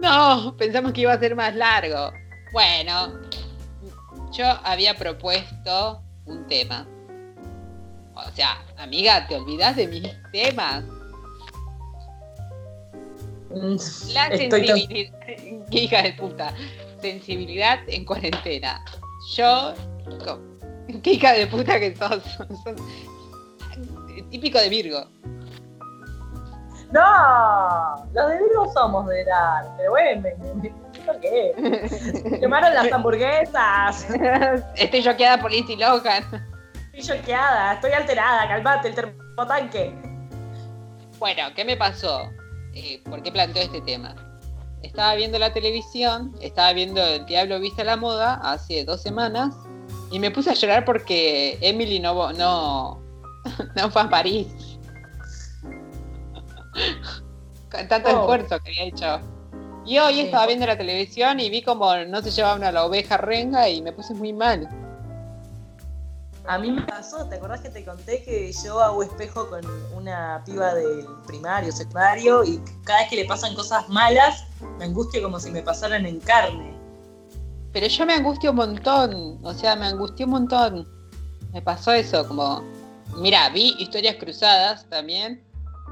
No, 0.00 0.56
pensamos 0.56 0.92
que 0.92 1.02
iba 1.02 1.12
a 1.12 1.18
ser 1.18 1.36
más 1.36 1.54
largo. 1.54 2.12
Bueno, 2.52 3.12
yo 4.32 4.46
había 4.64 4.96
propuesto 4.96 6.02
un 6.26 6.46
tema. 6.46 6.86
O 8.14 8.30
sea, 8.34 8.62
amiga, 8.78 9.26
¿te 9.26 9.36
olvidas 9.36 9.76
de 9.76 9.88
mis 9.88 10.08
temas? 10.32 10.84
Mm, 13.50 13.76
La 14.12 14.28
sensibilidad. 14.28 15.12
Hija 15.70 16.02
de 16.02 16.12
puta 16.14 16.54
sensibilidad 17.02 17.80
en 17.88 18.04
cuarentena. 18.06 18.82
Yo, 19.34 19.74
qué 21.02 21.12
hija 21.12 21.32
de 21.32 21.46
puta 21.46 21.78
que 21.78 21.94
sos. 21.96 22.22
típico 24.30 24.58
de 24.58 24.68
Virgo. 24.68 25.06
No, 26.92 28.04
los 28.12 28.28
de 28.28 28.38
Virgo 28.38 28.70
somos 28.74 29.06
de 29.08 29.22
edad, 29.22 29.64
pero 29.78 29.90
bueno, 29.90 30.22
me, 30.22 30.72
qué? 31.20 32.38
Quemaron 32.40 32.74
las 32.74 32.92
hamburguesas. 32.92 34.06
Estoy 34.76 35.02
choqueada 35.02 35.40
por 35.40 35.50
Lindsay 35.50 35.76
Lohan. 35.76 36.24
Estoy 36.92 37.16
choqueada, 37.16 37.74
estoy 37.74 37.92
alterada, 37.92 38.46
calmate, 38.46 38.88
el 38.88 38.94
termotanque. 38.94 39.94
Bueno, 41.18 41.44
¿qué 41.54 41.64
me 41.64 41.76
pasó? 41.76 42.28
Eh, 42.74 43.00
¿Por 43.08 43.22
qué 43.22 43.32
planteo 43.32 43.62
este 43.62 43.80
tema? 43.80 44.14
Estaba 44.82 45.14
viendo 45.14 45.38
la 45.38 45.52
televisión, 45.52 46.34
estaba 46.40 46.72
viendo 46.72 47.02
El 47.02 47.24
Diablo 47.24 47.60
Viste 47.60 47.82
a 47.82 47.84
la 47.84 47.96
Moda 47.96 48.34
hace 48.42 48.84
dos 48.84 49.00
semanas 49.00 49.54
y 50.12 50.18
me 50.18 50.30
puse 50.30 50.50
a 50.50 50.54
llorar 50.54 50.84
porque 50.84 51.58
Emily 51.62 51.98
no, 51.98 52.32
no, 52.34 53.02
no 53.76 53.90
fue 53.90 54.02
a 54.02 54.10
París. 54.10 54.46
Con 57.70 57.88
tanto 57.88 58.10
oh. 58.10 58.20
esfuerzo 58.20 58.62
que 58.62 58.70
había 58.70 58.84
hecho. 58.84 59.20
Y 59.86 59.98
hoy 59.98 60.20
estaba 60.20 60.46
viendo 60.46 60.66
la 60.66 60.76
televisión 60.76 61.40
y 61.40 61.48
vi 61.48 61.62
como 61.62 61.96
no 62.04 62.20
se 62.20 62.30
llevaba 62.30 62.56
una 62.56 62.70
la 62.70 62.84
oveja 62.84 63.16
renga 63.16 63.68
y 63.68 63.80
me 63.80 63.92
puse 63.92 64.12
muy 64.14 64.34
mal. 64.34 64.68
A 66.46 66.58
mí 66.58 66.70
me 66.70 66.82
pasó, 66.82 67.26
¿te 67.28 67.36
acordás 67.36 67.60
que 67.60 67.70
te 67.70 67.84
conté 67.84 68.22
que 68.22 68.52
yo 68.64 68.80
hago 68.80 69.02
espejo 69.02 69.48
con 69.48 69.64
una 69.94 70.42
piba 70.44 70.74
del 70.74 71.06
primario, 71.26 71.72
secundario, 71.72 72.44
y 72.44 72.60
cada 72.84 73.00
vez 73.00 73.10
que 73.10 73.16
le 73.16 73.24
pasan 73.24 73.54
cosas 73.54 73.88
malas, 73.88 74.44
me 74.78 74.86
angustia 74.86 75.22
como 75.22 75.38
si 75.40 75.52
me 75.52 75.62
pasaran 75.62 76.04
en 76.04 76.20
carne? 76.20 76.71
Pero 77.72 77.86
yo 77.86 78.06
me 78.06 78.14
angustio 78.14 78.50
un 78.50 78.56
montón, 78.56 79.40
o 79.42 79.54
sea, 79.54 79.76
me 79.76 79.86
angustió 79.86 80.26
un 80.26 80.32
montón. 80.32 80.88
Me 81.52 81.62
pasó 81.62 81.92
eso, 81.92 82.26
como, 82.26 82.62
mira, 83.16 83.48
vi 83.50 83.74
historias 83.78 84.16
cruzadas 84.16 84.88
también, 84.88 85.42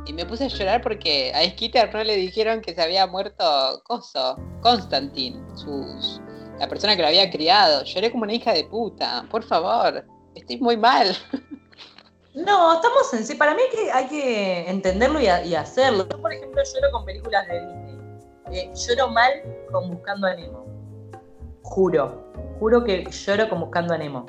y 0.06 0.12
me 0.12 0.24
puse 0.24 0.44
a 0.44 0.48
llorar 0.48 0.82
porque 0.82 1.32
a 1.34 1.42
Skitter 1.50 1.92
no 1.92 2.02
le 2.02 2.16
dijeron 2.16 2.60
que 2.60 2.74
se 2.74 2.82
había 2.82 3.06
muerto 3.06 3.82
Coso, 3.84 4.36
Constantin, 4.62 5.42
sus, 5.56 6.20
la 6.58 6.68
persona 6.68 6.96
que 6.96 7.02
lo 7.02 7.08
había 7.08 7.30
criado. 7.30 7.84
Lloré 7.84 8.10
como 8.10 8.24
una 8.24 8.34
hija 8.34 8.52
de 8.52 8.64
puta, 8.64 9.26
por 9.30 9.42
favor, 9.42 10.04
estoy 10.34 10.58
muy 10.58 10.76
mal. 10.76 11.16
No, 12.32 12.74
estamos 12.74 13.12
en 13.12 13.26
sí. 13.26 13.34
Para 13.34 13.56
mí 13.56 13.62
que, 13.72 13.90
hay 13.90 14.06
que 14.06 14.70
entenderlo 14.70 15.20
y, 15.20 15.26
hacerlo. 15.26 16.08
Yo, 16.08 16.22
por 16.22 16.32
ejemplo, 16.32 16.62
lloro 16.62 16.92
con 16.92 17.04
películas 17.04 17.44
de 17.48 17.60
Disney. 17.60 17.98
Eh, 18.52 18.72
lloro 18.72 19.08
mal 19.08 19.32
con 19.72 19.90
Buscando 19.90 20.28
a 20.28 20.34
Nemo. 20.34 20.69
Juro, 21.70 22.32
juro 22.58 22.82
que 22.82 23.04
lloro 23.08 23.48
con 23.48 23.60
Buscando 23.60 23.94
a 23.94 23.98
Nemo. 23.98 24.26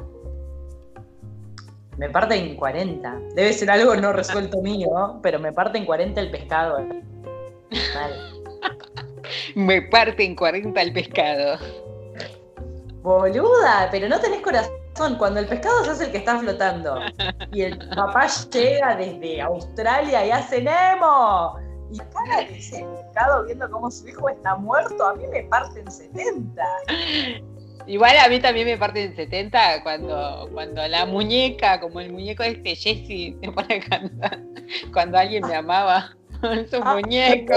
Me 1.97 2.07
parte 2.07 2.35
en 2.35 2.55
40. 2.55 3.19
Debe 3.33 3.51
ser 3.51 3.71
algo 3.71 3.95
no 3.95 4.13
resuelto 4.13 4.61
mío, 4.61 5.19
pero 5.23 5.39
me 5.39 5.51
parte 5.51 5.79
en 5.79 5.85
40 5.85 6.21
el 6.21 6.29
pescado. 6.29 6.85
me 9.55 9.81
parte 9.81 10.23
en 10.23 10.35
40 10.35 10.79
el 10.79 10.93
pescado. 10.93 11.57
Boluda, 13.01 13.89
pero 13.89 14.07
no 14.07 14.19
tenés 14.19 14.41
corazón. 14.41 14.71
Cuando 15.17 15.39
el 15.39 15.47
pescado 15.47 15.89
hace 15.89 16.05
el 16.05 16.11
que 16.11 16.19
está 16.19 16.37
flotando 16.37 16.99
y 17.51 17.63
el 17.63 17.79
papá 17.95 18.27
llega 18.51 18.95
desde 18.95 19.41
Australia 19.41 20.27
y 20.27 20.29
hace 20.29 20.61
Nemo 20.61 21.57
y 21.91 21.97
cara 21.97 22.37
de 22.47 22.57
ese 22.57 22.85
pescado 22.85 23.45
viendo 23.45 23.69
cómo 23.69 23.91
su 23.91 24.07
hijo 24.07 24.29
está 24.29 24.55
muerto, 24.55 25.05
a 25.05 25.15
mí 25.15 25.27
me 25.27 25.43
parte 25.43 25.79
en 25.79 25.91
70. 25.91 26.63
Igual 27.87 28.15
a 28.17 28.29
mí 28.29 28.39
también 28.39 28.67
me 28.67 28.77
parte 28.77 29.03
en 29.03 29.15
70 29.15 29.83
cuando, 29.83 30.49
cuando 30.53 30.87
la 30.87 31.05
muñeca, 31.05 31.79
como 31.79 31.99
el 31.99 32.11
muñeco 32.11 32.43
este 32.43 32.75
Jesse, 32.75 33.35
me 33.41 33.51
pone 33.51 33.75
a 33.75 33.89
cantar 33.89 34.39
cuando 34.93 35.17
alguien 35.17 35.45
me 35.47 35.55
amaba. 35.55 36.15
Su 36.69 36.77
ah, 36.81 36.95
muñeco. 36.95 37.53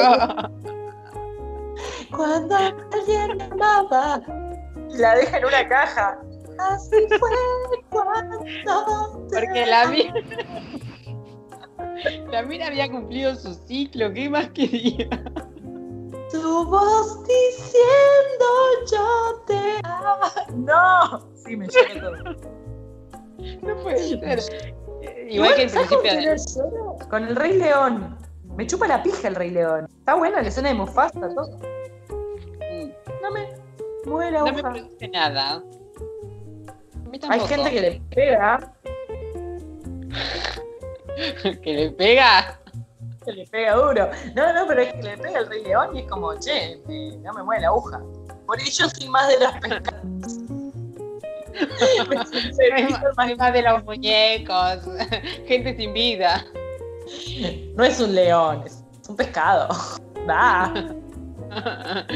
Cuando 2.11 2.57
alguien 2.57 3.37
me 3.37 3.45
amaba. 3.45 4.21
La 4.91 5.15
deja 5.15 5.39
en 5.39 5.45
una 5.45 5.69
caja. 5.69 6.19
Así 6.59 6.97
fue 7.19 7.31
cuando. 7.91 8.45
Porque 9.33 9.67
la 9.67 9.87
mina. 9.87 10.15
Mina 12.47 12.67
había 12.67 12.91
cumplido 12.91 13.35
su 13.35 13.55
ciclo, 13.55 14.13
¿qué 14.13 14.29
más 14.29 14.49
quería? 14.51 15.09
Tu 16.31 16.65
voz 16.67 17.23
diciendo 17.27 18.45
yo 18.91 19.43
te 19.47 19.79
amo. 19.85 20.17
No, 20.57 21.31
sí, 21.35 21.57
me 21.57 21.67
llega 21.69 22.01
todo. 22.01 22.17
No 23.63 23.77
puede 23.83 23.99
ser. 23.99 24.75
Igual 25.29 25.55
que 25.55 25.63
en 25.63 25.71
principio. 25.71 26.97
Con 27.09 27.25
el 27.25 27.37
Rey 27.37 27.59
León. 27.59 28.19
Me 28.57 28.67
chupa 28.67 28.87
la 28.87 29.03
pija 29.03 29.29
el 29.29 29.35
Rey 29.35 29.51
León. 29.51 29.87
Está 29.99 30.15
buena 30.15 30.41
la 30.43 30.49
escena 30.49 30.69
de 30.69 30.75
Mufasa, 30.75 31.21
todo. 31.35 31.59
Mm. 32.61 32.91
No 33.23 33.31
me 33.31 33.49
muere 34.07 34.39
No 34.39 34.47
me 34.47 34.63
produce 34.63 35.09
nada. 35.09 35.63
Hay 37.29 37.41
gente 37.41 37.71
que 37.71 37.81
le 37.81 38.01
pega. 38.11 38.75
¿Que 41.63 41.73
le 41.73 41.91
pega? 41.91 42.59
que 43.25 43.33
le 43.33 43.47
pega 43.47 43.75
duro. 43.75 44.11
No, 44.35 44.53
no, 44.53 44.67
pero 44.67 44.83
es 44.83 44.93
que 44.95 45.03
le 45.03 45.17
pega 45.17 45.41
el 45.41 45.49
Rey 45.49 45.65
León 45.65 45.97
y 45.97 46.01
es 46.01 46.07
como, 46.09 46.39
che, 46.39 46.77
no 47.23 47.33
me 47.33 47.43
mueve 47.43 47.63
la 47.63 47.69
aguja. 47.69 48.01
Por 48.47 48.61
ello 48.61 48.89
soy 48.89 49.09
más 49.09 49.29
de 49.29 49.39
las 49.39 49.61
pescadas. 49.61 50.41
soy 53.17 53.37
más 53.37 53.53
de 53.53 53.63
los 53.63 53.85
muñecos, 53.85 54.81
gente 55.47 55.77
sin 55.77 55.93
vida. 55.93 56.45
No 57.75 57.85
es 57.85 58.01
un 58.01 58.15
león, 58.15 58.63
es 58.67 58.83
un 59.09 59.17
pescado. 59.17 59.69
Da. 60.27 60.73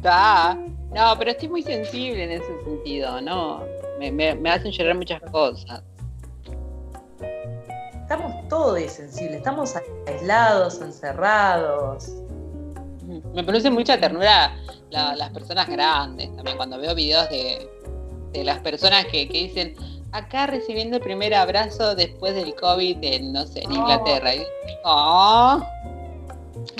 Da. 0.00 0.54
No, 0.94 1.14
pero 1.18 1.32
estoy 1.32 1.50
muy 1.50 1.62
sensible 1.62 2.24
en 2.24 2.30
ese 2.30 2.64
sentido, 2.64 3.20
¿no? 3.20 3.62
Me, 3.98 4.10
me, 4.10 4.34
me 4.34 4.50
hacen 4.50 4.72
llorar 4.72 4.94
muchas 4.94 5.20
cosas 5.30 5.82
estamos 8.50 8.66
todos 8.66 8.92
sensibles, 8.92 9.36
estamos 9.36 9.74
aislados, 10.06 10.80
encerrados. 10.80 12.12
Me 13.32 13.44
produce 13.44 13.70
mucha 13.70 13.98
ternura 13.98 14.56
las 14.90 15.30
personas 15.30 15.68
grandes, 15.68 16.34
también 16.34 16.56
cuando 16.56 16.78
veo 16.78 16.94
videos 16.94 17.28
de, 17.30 17.68
las 18.44 18.58
personas 18.60 19.06
que, 19.06 19.26
dicen, 19.26 19.74
acá 20.12 20.46
recibiendo 20.48 20.96
el 20.96 21.02
primer 21.02 21.32
abrazo 21.34 21.94
después 21.94 22.34
del 22.34 22.54
COVID 22.56 22.98
en, 23.02 23.32
no 23.32 23.46
sé, 23.46 23.62
en 23.62 23.72
Inglaterra. 23.72 24.30
oh, 24.84 25.60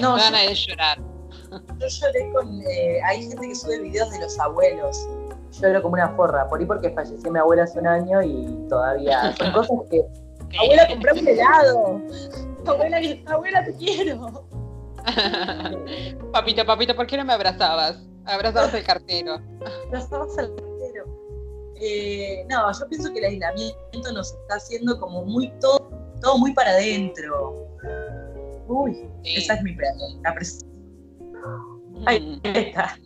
no, 0.00 0.12
van 0.12 0.34
a 0.34 0.52
llorar. 0.52 0.98
Yo 1.78 1.86
lloré 1.86 2.32
con, 2.32 2.62
eh, 2.62 3.00
hay 3.04 3.28
gente 3.28 3.48
que 3.48 3.54
sube 3.54 3.78
videos 3.80 4.10
de 4.10 4.20
los 4.20 4.38
abuelos. 4.38 5.06
Lloro 5.60 5.82
como 5.82 5.94
una 5.94 6.08
forra, 6.10 6.48
por 6.48 6.60
ahí 6.60 6.66
porque 6.66 6.90
falleció 6.90 7.30
mi 7.30 7.38
abuela 7.38 7.64
hace 7.64 7.78
un 7.78 7.86
año 7.86 8.22
y 8.22 8.68
todavía 8.68 9.34
son 9.38 9.52
cosas 9.52 9.76
que 9.90 10.04
Abuela, 10.58 10.88
compré 10.88 11.12
un 11.12 11.28
helado. 11.28 12.02
Abuela, 12.66 13.00
abuela, 13.26 13.64
te 13.64 13.74
quiero. 13.74 14.44
papito, 16.32 16.64
papito, 16.66 16.94
¿por 16.94 17.06
qué 17.06 17.16
no 17.16 17.24
me 17.24 17.32
abrazabas? 17.32 18.02
Abrazabas 18.26 18.74
al 18.74 18.84
cartero. 18.84 19.40
Abrazabas 19.86 20.36
al 20.38 20.54
cartero. 20.54 21.04
Eh, 21.76 22.44
no, 22.50 22.70
yo 22.78 22.88
pienso 22.88 23.12
que 23.12 23.20
el 23.20 23.24
aislamiento 23.24 24.12
nos 24.12 24.32
está 24.34 24.56
haciendo 24.56 25.00
como 25.00 25.24
muy 25.24 25.50
todo, 25.60 25.90
todo 26.20 26.38
muy 26.38 26.52
para 26.52 26.72
adentro. 26.72 27.66
Uy, 28.68 29.08
esa 29.24 29.54
es 29.54 29.62
mi 29.62 29.74
pregunta. 29.74 30.34
Ahí 32.06 32.40
está. 32.44 32.98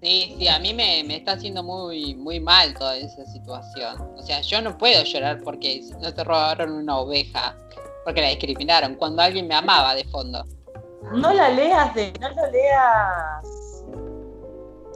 Sí, 0.00 0.36
sí, 0.38 0.46
a 0.46 0.60
mí 0.60 0.72
me, 0.74 1.00
está 1.16 1.32
haciendo 1.32 1.62
muy, 1.64 2.14
muy 2.14 2.38
mal 2.38 2.72
toda 2.74 2.96
esa 2.96 3.26
situación. 3.26 4.00
O 4.16 4.22
sea, 4.22 4.40
yo 4.42 4.62
no 4.62 4.78
puedo 4.78 5.02
llorar 5.02 5.40
porque 5.42 5.82
no 6.00 6.14
te 6.14 6.22
robaron 6.22 6.70
una 6.72 6.98
oveja, 6.98 7.56
porque 8.04 8.20
la 8.20 8.28
discriminaron, 8.28 8.94
cuando 8.94 9.22
alguien 9.22 9.48
me 9.48 9.56
amaba 9.56 9.96
de 9.96 10.04
fondo. 10.04 10.44
No 11.12 11.32
la 11.32 11.48
leas 11.48 11.94
de, 11.94 12.12
no 12.20 12.28
lo 12.30 12.50
leas. 12.50 13.84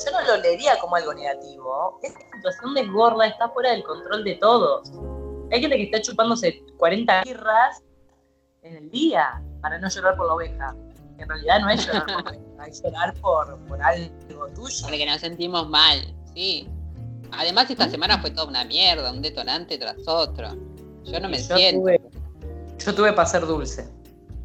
Yo 0.05 0.11
no 0.13 0.21
lo 0.27 0.37
leería 0.37 0.79
como 0.79 0.95
algo 0.95 1.13
negativo. 1.15 1.99
Esta 2.03 2.21
situación 2.37 2.75
de 2.75 2.87
gorda 2.87 3.27
está 3.27 3.49
fuera 3.49 3.73
del 3.73 3.83
control 3.83 4.23
de 4.23 4.37
todos. 4.37 4.93
Hay 5.51 5.61
gente 5.61 5.77
que 5.77 5.85
está 5.85 6.01
chupándose 6.01 6.63
40 6.79 7.23
birras 7.25 7.83
en 8.63 8.77
el 8.77 8.91
día 8.91 9.43
para 9.61 9.79
no 9.79 9.89
llorar 9.89 10.17
por 10.17 10.27
la 10.27 10.35
oveja 10.35 10.77
en 11.23 11.29
realidad 11.29 11.61
no 11.61 11.71
es 11.71 11.87
llorar 11.87 12.07
por, 12.07 12.73
llorar 12.83 13.15
por, 13.15 13.59
por 13.67 13.83
algo 13.83 14.49
tuyo. 14.55 14.77
Porque 14.83 15.07
nos 15.07 15.21
sentimos 15.21 15.69
mal, 15.69 16.15
sí. 16.35 16.69
Además 17.33 17.71
esta 17.71 17.89
semana 17.89 18.19
fue 18.19 18.31
toda 18.31 18.49
una 18.49 18.65
mierda, 18.65 19.11
un 19.11 19.23
detonante 19.23 19.79
tras 19.79 19.97
otro. 20.07 20.49
Yo 21.05 21.21
no 21.21 21.29
me 21.29 21.39
siento. 21.39 21.91
yo 22.79 22.95
tuve 22.95 23.13
para 23.13 23.29
ser 23.29 23.47
dulce. 23.47 23.89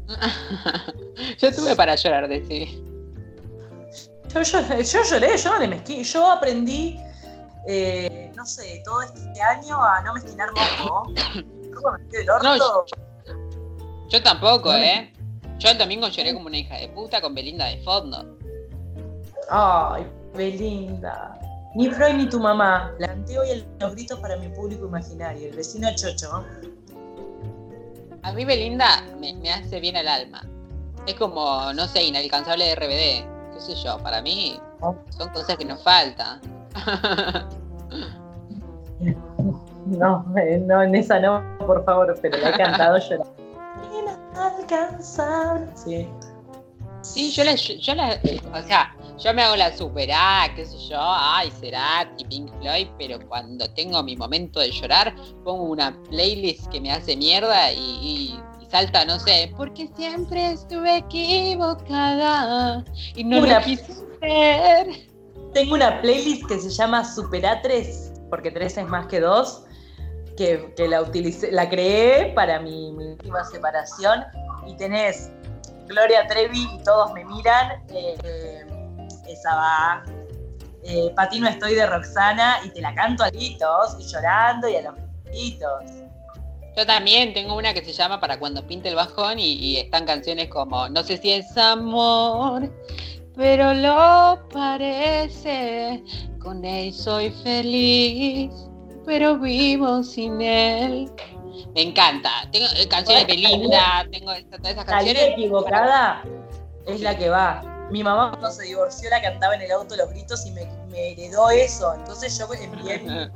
yo 1.38 1.54
tuve 1.54 1.76
para 1.76 1.94
llorar 1.96 2.28
de 2.28 2.44
sí. 2.46 2.84
Yo, 4.34 4.42
lloré, 4.42 5.36
yo 5.36 5.50
no 5.50 5.58
le 5.58 5.68
mezquí. 5.68 6.02
Yo 6.04 6.30
aprendí, 6.30 6.98
eh, 7.66 8.30
no 8.36 8.44
sé, 8.44 8.82
todo 8.84 9.02
este 9.02 9.40
año 9.40 9.82
a 9.82 10.00
no 10.02 10.14
mezquinar 10.14 10.48
moco. 10.52 11.12
no, 12.42 12.56
yo, 12.56 12.84
yo 14.08 14.22
tampoco, 14.22 14.72
¿eh? 14.72 15.12
Yo 15.58 15.70
el 15.70 15.78
domingo 15.78 16.08
lloré 16.08 16.34
como 16.34 16.46
una 16.46 16.56
hija 16.56 16.76
de 16.76 16.88
puta 16.88 17.20
con 17.20 17.34
Belinda 17.34 17.66
de 17.66 17.78
fondo. 17.78 18.36
Ay, 19.50 20.06
Belinda. 20.34 21.38
Ni 21.74 21.90
Freud 21.90 22.14
ni 22.14 22.28
tu 22.28 22.38
mamá. 22.38 22.92
Planteo 22.98 23.42
hoy 23.42 23.64
los 23.80 23.92
gritos 23.92 24.20
para 24.20 24.36
mi 24.36 24.48
público 24.48 24.86
imaginario, 24.86 25.48
el 25.48 25.56
vecino 25.56 25.88
Chocho. 25.94 26.44
A 28.22 28.32
mí 28.32 28.44
Belinda 28.44 29.02
me, 29.20 29.34
me 29.34 29.52
hace 29.52 29.80
bien 29.80 29.96
al 29.96 30.08
alma. 30.08 30.46
Es 31.06 31.14
como, 31.14 31.72
no 31.72 31.86
sé, 31.86 32.04
inalcanzable 32.04 32.64
de 32.64 32.74
RBD. 32.74 33.54
Qué 33.54 33.60
sé 33.60 33.74
yo, 33.74 33.98
para 33.98 34.22
mí 34.22 34.60
son 34.80 35.28
cosas 35.30 35.56
que 35.56 35.64
nos 35.64 35.82
faltan. 35.82 36.40
No, 39.86 40.26
no, 40.66 40.82
en 40.82 40.94
esa 40.94 41.18
no, 41.18 41.42
por 41.58 41.82
favor, 41.84 42.14
pero 42.20 42.36
la 42.38 42.50
he 42.50 42.52
cantado 42.58 42.98
yo. 42.98 43.22
Inalcanzable. 43.92 45.72
Sí. 45.74 46.08
Sí, 47.02 47.30
yo 47.30 47.44
la, 47.44 47.54
yo 47.54 47.94
la, 47.94 48.20
o 48.52 48.62
sea, 48.66 48.94
yo 49.18 49.32
me 49.32 49.42
hago 49.42 49.56
la 49.56 49.76
super, 49.76 50.10
ah, 50.12 50.48
qué 50.54 50.66
sé 50.66 50.76
yo, 50.88 50.98
ay, 51.00 51.50
será 51.60 52.10
Pink 52.28 52.50
Floyd, 52.60 52.88
pero 52.98 53.18
cuando 53.28 53.70
tengo 53.70 54.02
mi 54.02 54.16
momento 54.16 54.60
de 54.60 54.70
llorar, 54.70 55.14
pongo 55.44 55.64
una 55.64 55.96
playlist 56.10 56.66
que 56.68 56.80
me 56.80 56.90
hace 56.92 57.16
mierda 57.16 57.72
y, 57.72 58.38
salta, 58.68 59.04
no 59.04 59.18
sé, 59.20 59.52
porque 59.56 59.88
siempre 59.96 60.52
estuve 60.52 60.98
equivocada 60.98 62.84
y 63.14 63.24
no 63.24 63.40
lo 63.40 63.60
quise 63.60 63.94
ver. 64.20 65.08
Tengo 65.54 65.74
una 65.76 66.00
playlist 66.02 66.46
que 66.46 66.58
se 66.58 66.68
llama 66.68 67.04
Supera 67.04 67.62
3, 67.62 68.12
porque 68.28 68.50
3 68.50 68.78
es 68.78 68.86
más 68.88 69.06
que 69.06 69.20
2, 69.20 69.64
que, 70.38 70.88
la 70.88 71.02
utilicé, 71.02 71.50
la 71.50 71.68
creé 71.68 72.32
para 72.32 72.60
mi, 72.60 72.90
última 72.92 73.44
separación 73.44 74.24
y 74.66 74.76
tenés 74.76 75.32
Gloria 75.86 76.26
Trevi 76.28 76.68
y 76.72 76.82
todos 76.84 77.12
me 77.12 77.24
miran, 77.24 77.82
eh, 77.88 78.64
esa 79.26 79.54
va. 79.56 80.04
Eh, 80.84 81.10
Patino 81.16 81.48
estoy 81.48 81.74
de 81.74 81.86
Roxana 81.86 82.60
y 82.64 82.70
te 82.70 82.80
la 82.80 82.94
canto 82.94 83.24
a 83.24 83.30
gritos 83.30 83.96
y 83.98 84.04
llorando 84.06 84.68
y 84.68 84.76
a 84.76 84.82
los 84.82 84.94
gritos. 85.24 85.84
Yo 86.76 86.86
también 86.86 87.34
tengo 87.34 87.56
una 87.56 87.74
que 87.74 87.84
se 87.84 87.92
llama 87.92 88.20
Para 88.20 88.38
cuando 88.38 88.64
pinte 88.64 88.88
el 88.88 88.94
bajón 88.94 89.40
y, 89.40 89.76
están 89.78 90.06
canciones 90.06 90.48
como 90.48 90.88
No 90.88 91.02
sé 91.02 91.16
si 91.16 91.32
es 91.32 91.56
amor, 91.56 92.70
pero 93.34 93.74
lo 93.74 94.48
parece. 94.50 96.04
Con 96.38 96.64
él 96.64 96.94
soy 96.94 97.30
feliz, 97.42 98.52
pero 99.08 99.38
vivo 99.38 100.02
sin 100.02 100.40
él. 100.42 101.10
Me 101.74 101.82
encanta. 101.82 102.30
Tengo 102.52 102.66
eh, 102.76 102.86
canciones 102.88 103.26
de 103.26 103.34
Linda, 103.34 104.06
tengo 104.12 104.32
todas 104.50 104.72
esas 104.72 104.84
canciones. 104.84 105.22
La 105.22 105.28
equivocada 105.30 106.22
es 106.86 107.00
la 107.00 107.16
que 107.16 107.30
va. 107.30 107.62
Mi 107.90 108.04
mamá 108.04 108.28
cuando 108.32 108.50
se 108.50 108.64
divorció 108.64 109.08
la 109.08 109.22
cantaba 109.22 109.54
en 109.54 109.62
el 109.62 109.72
auto 109.72 109.96
los 109.96 110.10
gritos 110.10 110.44
y 110.44 110.50
me, 110.50 110.68
heredó 110.92 111.48
eso. 111.48 111.94
Entonces 111.94 112.38
yo 112.38 112.52
envié 112.52 113.00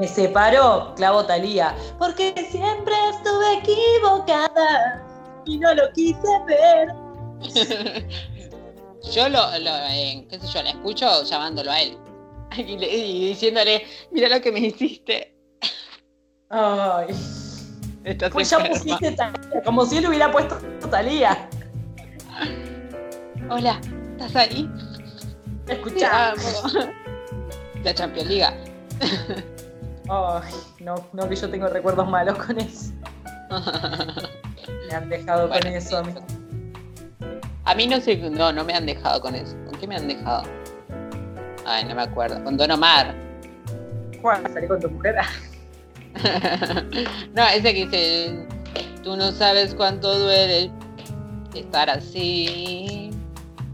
me 0.00 0.08
separó, 0.08 0.94
clavo 0.96 1.24
Talía, 1.24 1.76
porque 1.98 2.34
siempre 2.50 2.94
estuve 3.10 3.58
equivocada 3.58 5.06
y 5.46 5.58
no 5.58 5.74
lo 5.74 5.92
quise 5.92 6.28
ver. 6.48 6.88
yo 9.12 9.28
lo, 9.28 9.58
lo 9.60 9.76
eh, 9.90 10.26
qué 10.28 10.40
sé 10.40 10.46
yo, 10.48 10.62
la 10.62 10.70
escucho 10.70 11.22
llamándolo 11.22 11.70
a 11.70 11.82
él 11.82 11.96
y, 12.56 13.28
diciéndole, 13.28 13.84
mira 14.10 14.28
lo 14.28 14.40
que 14.40 14.52
me 14.52 14.60
hiciste. 14.60 15.34
Ay. 16.50 17.08
pues 18.32 18.50
ya 18.50 18.58
pusiste 18.64 19.12
Talía, 19.12 19.62
como 19.64 19.84
si 19.84 19.98
él 19.98 20.08
hubiera 20.08 20.30
puesto 20.30 20.58
Talía. 20.90 21.48
Hola, 23.50 23.80
¿estás 24.12 24.36
ahí? 24.36 24.70
Escuchamos. 25.66 26.74
La 27.84 27.94
Champions 27.94 28.28
Liga. 28.28 28.54
Ay, 30.08 30.54
no, 30.80 30.94
no 31.12 31.28
que 31.28 31.36
yo 31.36 31.50
tengo 31.50 31.68
recuerdos 31.68 32.08
malos 32.08 32.38
con 32.38 32.58
eso. 32.58 32.92
me 34.88 34.94
han 34.94 35.08
dejado 35.08 35.48
con 35.48 35.66
eso 35.66 36.02
mí. 36.02 36.14
A 37.64 37.74
mí 37.74 37.86
no 37.86 38.00
sé, 38.00 38.16
no, 38.16 38.52
no 38.52 38.64
me 38.64 38.72
han 38.72 38.86
dejado 38.86 39.20
con 39.20 39.34
eso. 39.34 39.54
¿Con 39.66 39.78
qué 39.78 39.86
me 39.86 39.96
han 39.96 40.08
dejado? 40.08 40.44
Ay, 41.70 41.84
no 41.84 41.94
me 41.94 42.02
acuerdo. 42.02 42.42
Con 42.42 42.56
Don 42.56 42.70
Omar. 42.70 43.14
¿Cuál? 44.22 44.42
¿Salí 44.54 44.66
con 44.66 44.80
tu 44.80 44.88
mujer? 44.88 45.16
no, 47.34 47.46
ese 47.46 47.74
que 47.74 47.86
dice, 47.86 48.46
tú 49.04 49.14
no 49.18 49.30
sabes 49.32 49.74
cuánto 49.74 50.18
duele 50.18 50.70
estar 51.54 51.90
así. 51.90 53.10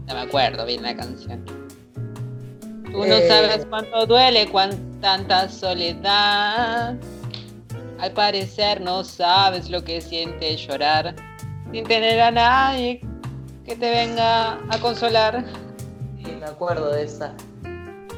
No 0.07 0.13
me 0.13 0.19
acuerdo 0.19 0.65
bien 0.65 0.83
la 0.83 0.93
canción. 0.93 1.45
Tú 2.83 2.97
no 2.97 3.15
eh. 3.15 3.27
sabes 3.29 3.65
cuánto 3.65 4.05
duele, 4.05 4.49
cuán 4.49 4.99
tanta 4.99 5.47
soledad. 5.47 6.95
Al 7.99 8.11
parecer 8.11 8.81
no 8.81 9.05
sabes 9.05 9.69
lo 9.69 9.81
que 9.85 10.01
siente 10.01 10.57
llorar 10.57 11.15
sin 11.71 11.85
tener 11.85 12.19
a 12.19 12.29
nadie 12.29 12.99
que 13.65 13.77
te 13.77 13.89
venga 13.89 14.59
a 14.69 14.79
consolar. 14.81 15.45
Sí, 16.17 16.35
me 16.37 16.45
acuerdo 16.45 16.91
de 16.91 17.03
esa. 17.03 17.33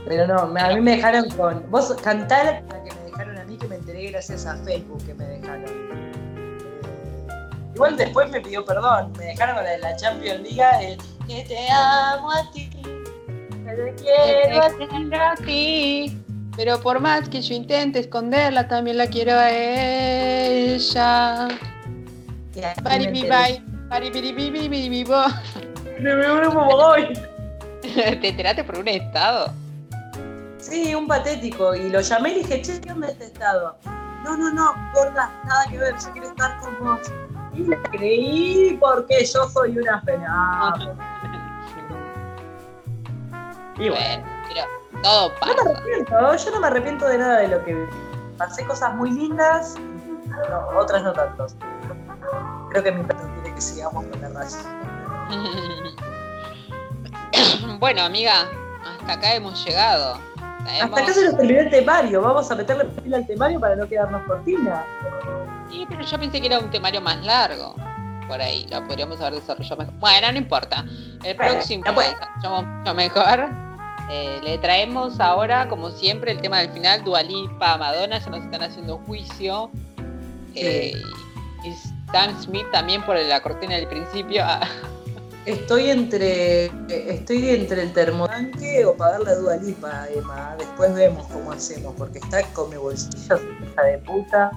Pero 0.08 0.28
no, 0.28 0.40
a 0.40 0.70
mí 0.74 0.82
me 0.82 0.96
dejaron 0.96 1.30
con. 1.32 1.70
Vos 1.70 1.94
cantar 2.02 2.64
la 2.70 2.84
que 2.84 2.94
me 2.96 3.12
dejaron 3.12 3.38
a 3.38 3.44
mí, 3.44 3.58
que 3.58 3.68
me 3.68 3.76
enteré 3.76 4.12
gracias 4.12 4.46
a 4.46 4.56
Facebook 4.58 5.06
que 5.06 5.14
me 5.14 5.26
dejaron. 5.26 5.66
Eh, 5.66 6.12
igual 7.76 7.98
después 7.98 8.30
me 8.32 8.40
pidió 8.42 8.64
perdón. 8.64 9.12
Me 9.18 9.26
dejaron 9.26 9.56
con 9.56 9.66
la 9.66 9.72
de 9.72 9.80
la 9.80 9.96
Champions 9.98 10.42
League, 10.42 10.98
que 11.28 11.44
te 11.44 11.70
amo 11.70 12.32
a 12.32 12.50
ti. 12.52 12.70
Te 13.66 13.96
quiero 13.96 15.22
a 15.24 15.36
ti. 15.36 16.24
Pero 16.56 16.80
por 16.80 17.00
más 17.00 17.28
que 17.30 17.42
yo 17.42 17.54
intente 17.54 18.00
esconderla, 18.00 18.68
también 18.68 18.98
la 18.98 19.08
quiero 19.08 19.34
a 19.34 19.52
ella. 19.52 21.50
¿Te 27.82 28.30
enteraste 28.30 28.64
por 28.64 28.80
un 28.80 28.88
estado? 28.88 29.54
Sí, 30.70 30.94
un 30.94 31.08
patético. 31.08 31.74
Y 31.76 31.90
lo 31.90 32.02
llamé 32.02 32.30
y 32.30 32.34
le 32.36 32.40
dije, 32.40 32.62
che, 32.62 32.82
¿qué 32.82 32.92
onda 32.92 33.08
este 33.08 33.26
estado? 33.26 33.78
No, 34.24 34.36
no, 34.36 34.52
no, 34.52 34.74
gorda, 34.94 35.32
nada 35.46 35.66
que 35.70 35.78
ver, 35.78 35.96
yo 35.98 36.12
quiero 36.12 36.28
estar 36.28 36.60
con 36.60 36.78
vos. 36.80 37.00
Y 37.54 37.64
le 37.64 37.82
creí 37.84 38.78
porque 38.80 39.24
yo 39.26 39.48
soy 39.50 39.78
una 39.78 40.02
pena. 40.02 40.74
y 43.78 43.90
bueno, 43.90 44.26
pero 44.48 44.66
todo 45.02 45.34
pasa. 45.40 45.54
No 45.56 45.64
me 45.64 45.72
arrepiento, 45.72 46.36
yo 46.36 46.52
no 46.52 46.60
me 46.60 46.68
arrepiento 46.68 47.08
de 47.08 47.18
nada 47.18 47.40
de 47.40 47.48
lo 47.48 47.64
que 47.64 47.74
vi. 47.74 47.86
Pasé 48.38 48.66
cosas 48.66 48.94
muy 48.96 49.12
lindas, 49.12 49.76
otras 50.76 51.04
no 51.04 51.14
tanto. 51.14 51.48
Creo 52.70 52.84
que 52.84 52.92
mi 52.92 53.02
perro 53.04 53.34
quiere 53.36 53.56
que 53.56 53.62
sigamos 53.62 54.06
con 54.06 54.22
la 54.22 54.28
raza. 54.30 54.60
bueno, 57.80 58.04
amiga, 58.04 58.50
hasta 59.00 59.14
acá 59.14 59.36
hemos 59.36 59.64
llegado. 59.66 60.27
Hasta 60.68 61.02
acá 61.02 61.14
se 61.14 61.26
nos 61.26 61.38
terminó 61.38 61.60
el 61.62 61.70
temario. 61.70 62.22
Vamos 62.22 62.52
a 62.52 62.56
meterle 62.56 62.86
pila 62.86 63.18
al 63.18 63.28
temario 63.28 63.60
para 63.60 63.76
no 63.76 63.88
quedarnos 63.88 64.24
cortina. 64.24 64.84
Sí, 65.70 65.86
pero 65.90 66.02
yo 66.02 66.20
pensé 66.20 66.42
que 66.42 66.48
era 66.48 66.60
un 66.60 66.70
temario 66.70 67.02
más 67.02 67.24
largo. 67.26 67.76
Por 68.28 68.42
ahí, 68.42 68.68
lo 68.70 68.86
podríamos 68.86 69.22
haber 69.22 69.36
desarrollado 69.36 69.78
mejor. 69.78 69.94
Bueno, 70.00 70.32
no 70.32 70.38
importa. 70.38 70.86
El 71.24 71.36
próximo 71.36 71.84
lo 71.86 71.94
desarrollamos 71.94 72.66
mucho 72.66 72.94
mejor. 72.94 73.50
Eh, 74.10 74.40
le 74.44 74.58
traemos 74.58 75.20
ahora, 75.20 75.68
como 75.68 75.90
siempre, 75.90 76.32
el 76.32 76.42
tema 76.42 76.60
del 76.60 76.70
final, 76.70 77.04
Dualipa, 77.04 77.78
Madonna, 77.78 78.20
ya 78.20 78.30
nos 78.30 78.44
están 78.44 78.64
haciendo 78.64 78.98
juicio. 79.00 79.70
Eh, 80.56 80.94
y 81.64 81.74
Sam 82.12 82.42
Smith 82.42 82.66
también 82.72 83.04
por 83.04 83.18
la 83.18 83.42
cortina 83.42 83.76
del 83.76 83.88
principio. 83.88 84.44
Estoy 85.48 85.90
entre 85.90 86.66
estoy 86.90 87.52
entre 87.52 87.84
el 87.84 87.94
termotanque 87.94 88.84
o 88.84 88.98
pagarle 88.98 89.32
a 89.32 89.36
Dualipa, 89.36 90.06
Emma. 90.14 90.58
Después 90.60 90.94
vemos 90.94 91.26
cómo 91.28 91.54
hacemos, 91.54 91.96
porque 91.98 92.20
está 92.20 92.44
con 92.52 92.70
mi 92.70 92.76
bolsillo, 92.76 93.40
hija 93.64 93.84
de 93.84 93.98
puta. 94.00 94.52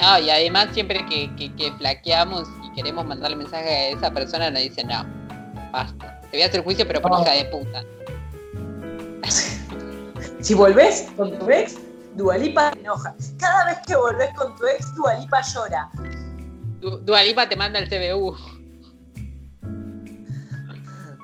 No, 0.00 0.18
y 0.18 0.28
además 0.28 0.70
siempre 0.72 1.06
que, 1.06 1.32
que, 1.36 1.72
flaqueamos 1.78 2.48
y 2.64 2.72
queremos 2.74 3.06
mandarle 3.06 3.36
mensaje 3.36 3.68
a 3.68 3.88
esa 3.90 4.10
persona, 4.10 4.50
nos 4.50 4.62
dice, 4.62 4.82
no, 4.82 5.06
basta. 5.70 6.20
Te 6.22 6.38
voy 6.38 6.42
a 6.42 6.46
hacer 6.46 6.64
juicio, 6.64 6.84
pero 6.84 7.00
por 7.00 7.20
hija 7.20 7.34
de 7.34 7.44
puta. 7.44 7.84
si 10.40 10.54
volvés 10.54 11.12
con 11.16 11.38
tu 11.38 11.48
ex, 11.48 11.76
Dualipa 12.16 12.72
te 12.72 12.80
enoja. 12.80 13.14
Cada 13.38 13.66
vez 13.66 13.78
que 13.86 13.94
volvés 13.94 14.30
con 14.34 14.56
tu 14.56 14.66
ex, 14.66 14.92
Dualipa 14.96 15.42
llora. 15.42 15.88
Dualipa 16.80 17.48
te 17.48 17.54
manda 17.54 17.78
el 17.78 17.88
CBU. 17.88 18.36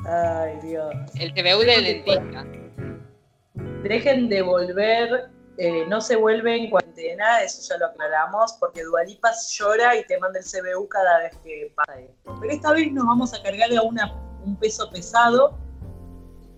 Ay, 0.09 0.59
Dios. 0.63 0.95
El 1.19 1.35
TVU 1.35 1.61
del 1.61 1.85
dentista. 1.85 2.45
Dejen 3.83 4.29
de 4.29 4.43
volver, 4.43 5.31
eh, 5.59 5.85
no 5.89 6.01
se 6.01 6.17
vuelve 6.17 6.57
en 6.57 6.71
cuarentena, 6.71 7.43
eso 7.43 7.61
ya 7.69 7.79
lo 7.79 7.87
aclaramos, 7.87 8.55
porque 8.59 8.83
Dualipas 8.83 9.55
llora 9.57 9.95
y 9.97 10.05
te 10.07 10.19
manda 10.19 10.39
el 10.41 10.45
CBU 10.45 10.89
cada 10.89 11.19
vez 11.21 11.37
que 11.45 11.73
pasa 11.77 11.99
esto. 12.01 12.39
Pero 12.41 12.53
esta 12.53 12.73
vez 12.73 12.91
nos 12.93 13.07
vamos 13.07 13.35
a 13.35 13.43
cargar 13.43 13.71
a 13.77 13.83
una, 13.83 14.13
un 14.45 14.57
peso 14.57 14.91
pesado, 14.91 15.57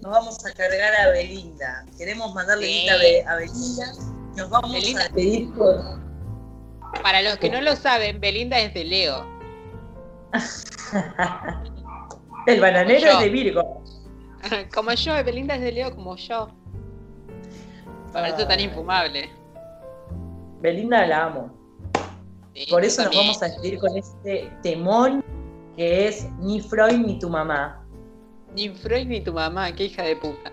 nos 0.00 0.12
vamos 0.12 0.44
a 0.46 0.52
cargar 0.54 0.94
a 0.94 1.10
Belinda. 1.10 1.84
Queremos 1.98 2.32
mandarle 2.34 2.66
guita 2.66 2.94
a 2.94 2.96
Be- 2.98 3.24
a 3.26 3.34
Belinda, 3.36 3.86
nos 4.36 4.48
vamos 4.50 4.72
Belinda. 4.72 5.04
a 5.06 5.08
pedir 5.10 5.52
por... 5.54 6.00
Para 7.02 7.22
los 7.22 7.36
que 7.36 7.50
no 7.50 7.60
lo 7.60 7.76
saben, 7.76 8.18
Belinda 8.20 8.58
es 8.58 8.72
de 8.74 8.84
Leo. 8.84 9.26
El 12.52 12.60
bananero 12.60 13.10
es 13.12 13.20
de 13.20 13.28
Virgo. 13.28 13.82
Como 14.74 14.92
yo, 14.92 15.12
Belinda 15.24 15.54
es 15.56 15.60
de 15.60 15.72
Leo 15.72 15.94
como 15.94 16.16
yo. 16.16 16.48
Por 18.12 18.24
eso 18.24 18.46
tan 18.46 18.58
infumable. 18.60 19.30
Belinda 20.60 21.06
la 21.06 21.24
amo. 21.24 21.50
Sí, 22.54 22.66
Por 22.70 22.84
eso 22.84 23.04
nos 23.04 23.14
vamos 23.14 23.42
a 23.42 23.46
despedir 23.46 23.78
con 23.78 23.96
este 23.96 24.50
temón 24.62 25.24
que 25.76 26.08
es 26.08 26.26
Ni 26.40 26.60
Freud 26.60 26.98
ni 26.98 27.18
tu 27.18 27.28
mamá. 27.30 27.84
Ni 28.54 28.68
Freud 28.70 29.06
ni 29.06 29.20
tu 29.20 29.32
mamá, 29.32 29.72
qué 29.72 29.84
hija 29.84 30.02
de 30.02 30.16
puta. 30.16 30.50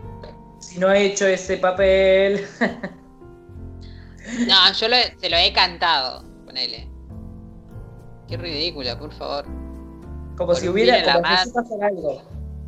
Si 0.60 0.80
no 0.80 0.92
he 0.92 1.06
hecho 1.08 1.26
ese 1.28 1.58
papel. 1.58 2.46
No, 4.46 4.74
yo 4.74 4.90
lo- 4.90 5.20
se 5.20 5.30
lo 5.30 5.38
he 5.38 5.54
cantado, 5.54 6.22
ponele. 6.46 6.90
Qué 8.28 8.36
ridícula, 8.36 9.00
por 9.00 9.14
favor. 9.14 9.46
Como 10.38 10.54
si 10.54 10.70
hubiera, 10.70 11.02
la 11.04 11.14
como 11.14 11.66
si 11.66 11.84
algo. 11.84 12.22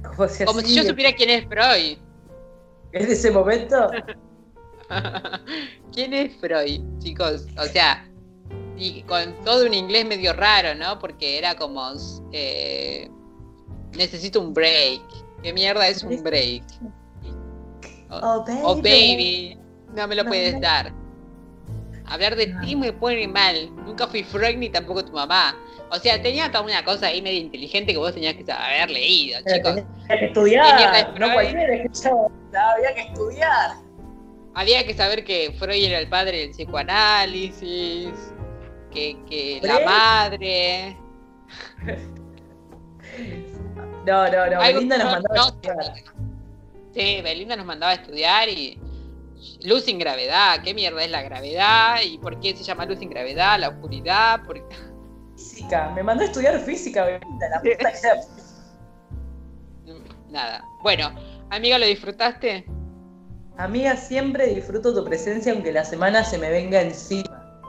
Como 0.04 0.28
si, 0.28 0.46
Como 0.46 0.60
así, 0.60 0.68
si 0.70 0.76
yo 0.76 0.84
supiera 0.84 1.14
quién 1.14 1.30
es 1.30 1.46
Freud. 1.46 1.98
¿Es 2.92 3.08
de 3.08 3.14
ese 3.14 3.32
momento? 3.32 3.92
¿Quién 5.94 6.14
es 6.14 6.36
Freud, 6.38 6.82
chicos? 7.00 7.48
O 7.58 7.66
sea, 7.66 8.10
y 8.76 9.04
con 9.04 9.36
todo 9.44 9.66
un 9.66 9.74
inglés 9.74 10.06
medio 10.06 10.34
raro, 10.34 10.74
¿no? 10.74 10.98
Porque 10.98 11.38
era 11.38 11.56
como, 11.56 11.92
eh, 12.32 13.10
necesito 13.96 14.42
un 14.42 14.54
break. 14.54 15.02
¿Qué 15.44 15.54
mierda 15.54 15.88
es 15.88 16.04
un 16.04 16.22
break? 16.24 16.64
Oh, 18.10 18.44
baby. 18.44 18.62
Oh, 18.64 18.76
baby, 18.76 19.58
no 19.94 20.08
me 20.08 20.16
lo 20.16 20.24
No, 20.24 20.30
puedes 20.30 20.54
no. 20.56 20.62
dar. 20.62 20.92
Hablar 22.06 22.36
de 22.36 22.48
No. 22.48 22.62
ti 22.62 22.76
me 22.76 22.92
pone 22.92 23.28
mal. 23.28 23.70
Nunca 23.86 24.08
fui 24.08 24.24
Freud 24.24 24.58
ni 24.58 24.70
tampoco 24.70 25.06
tu 25.06 25.12
mamá. 25.12 25.56
O 25.92 25.96
sea, 25.98 26.22
tenía 26.22 26.52
toda 26.52 26.64
una 26.64 26.84
cosa 26.84 27.08
ahí 27.08 27.22
medio 27.22 27.40
inteligente 27.40 27.92
que 27.94 27.98
vos 27.98 28.14
tenías 28.14 28.36
que 28.36 28.50
haber 28.52 28.92
leído, 28.92 29.40
Pero 29.44 29.56
chicos. 29.58 29.74
Tenía 29.76 30.08
que 30.08 30.34
¿Qué 30.34 30.42
mierda 30.44 31.00
estudiar. 31.00 31.00
es 31.00 31.08
No 31.08 31.26
Freud? 31.28 31.34
cualquiera 31.34 31.74
escuchaba. 31.76 32.28
Había 32.76 32.94
que 32.96 33.02
estudiar. 33.02 33.72
Había 34.56 34.86
que 34.86 34.94
saber 34.94 35.24
que 35.24 35.56
Freud 35.58 35.84
era 35.84 36.00
el 36.00 36.08
padre 36.10 36.40
del 36.40 36.50
psicoanálisis, 36.52 38.10
que, 38.92 39.18
que 39.30 39.60
la 39.64 39.80
madre. 39.86 40.98
No, 44.06 44.26
no, 44.30 44.48
no. 44.50 44.62
Algo 44.62 44.80
Belinda 44.80 44.98
nos 44.98 45.06
no- 45.06 45.12
mandaba 45.12 45.36
no- 45.36 45.44
a 45.44 45.48
estudiar. 45.48 46.04
Sí, 46.94 47.22
Belinda 47.24 47.56
nos 47.56 47.66
mandaba 47.66 47.92
a 47.92 47.96
estudiar 47.96 48.50
y 48.50 48.78
luz 49.64 49.84
sin 49.86 50.00
gravedad. 50.00 50.62
¿Qué 50.64 50.74
mierda 50.74 51.04
es 51.04 51.12
la 51.12 51.22
gravedad? 51.22 51.98
¿Y 52.04 52.18
por 52.18 52.40
qué 52.40 52.56
se 52.56 52.64
llama 52.64 52.86
luz 52.86 53.00
sin 53.00 53.10
gravedad? 53.10 53.60
La 53.60 53.70
oscuridad. 53.70 54.42
¿Por 54.46 54.68
qué? 54.68 54.76
Física. 55.70 55.92
Me 55.94 56.02
mandó 56.04 56.24
a 56.24 56.26
estudiar 56.26 56.60
física, 56.60 57.06
Belinda. 57.06 57.50
La 57.50 57.62
puta 57.62 57.78
que 57.78 57.84
la- 57.84 57.94
Nada. 60.30 60.64
Bueno, 60.84 61.12
amiga, 61.52 61.78
¿lo 61.78 61.86
disfrutaste? 61.86 62.66
Amiga, 63.58 63.96
siempre 63.96 64.48
disfruto 64.48 64.94
tu 64.94 65.04
presencia 65.04 65.52
aunque 65.54 65.72
la 65.72 65.84
semana 65.86 66.24
se 66.24 66.38
me 66.38 66.50
venga 66.50 66.82
encima. 66.82 67.62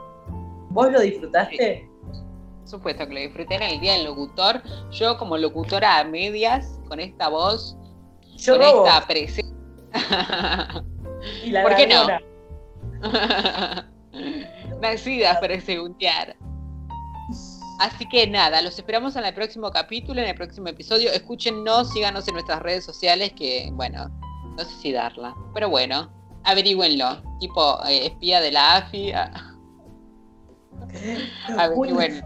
¿Vos 0.69 0.91
lo 0.91 1.01
disfrutaste? 1.01 1.87
Por 2.61 2.67
supuesto 2.67 3.07
que 3.07 3.13
lo 3.13 3.19
disfruté 3.19 3.55
en 3.55 3.63
el 3.63 3.79
día 3.81 3.93
del 3.93 4.05
locutor. 4.05 4.61
Yo 4.91 5.17
como 5.17 5.37
locutora 5.37 5.99
a 5.99 6.03
medias, 6.03 6.79
con 6.87 6.99
esta 6.99 7.27
voz, 7.29 7.75
Yo 8.37 8.57
con 8.57 8.63
robo. 8.65 8.85
esta 8.87 9.05
presencia. 9.05 9.53
¿Por 11.63 11.75
qué 11.75 11.87
no? 11.87 12.07
Nacidas 14.79 15.37
para 15.41 15.59
segundear. 15.59 16.35
Así 17.81 18.07
que 18.07 18.27
nada, 18.27 18.61
los 18.61 18.77
esperamos 18.77 19.15
en 19.15 19.25
el 19.25 19.33
próximo 19.33 19.71
capítulo, 19.71 20.21
en 20.21 20.27
el 20.27 20.35
próximo 20.35 20.67
episodio. 20.67 21.11
Escúchenos, 21.11 21.91
síganos 21.91 22.27
en 22.27 22.35
nuestras 22.35 22.61
redes 22.61 22.85
sociales, 22.85 23.33
que 23.35 23.71
bueno, 23.73 24.07
no 24.55 24.63
sé 24.63 24.71
si 24.79 24.91
darla, 24.91 25.35
pero 25.51 25.67
bueno, 25.67 26.13
averigüenlo. 26.43 27.23
Tipo 27.39 27.83
eh, 27.87 28.05
espía 28.05 28.39
de 28.39 28.51
la 28.51 28.75
AFI. 28.75 29.13
ah, 29.13 29.55
Averigüenlo. 31.57 32.23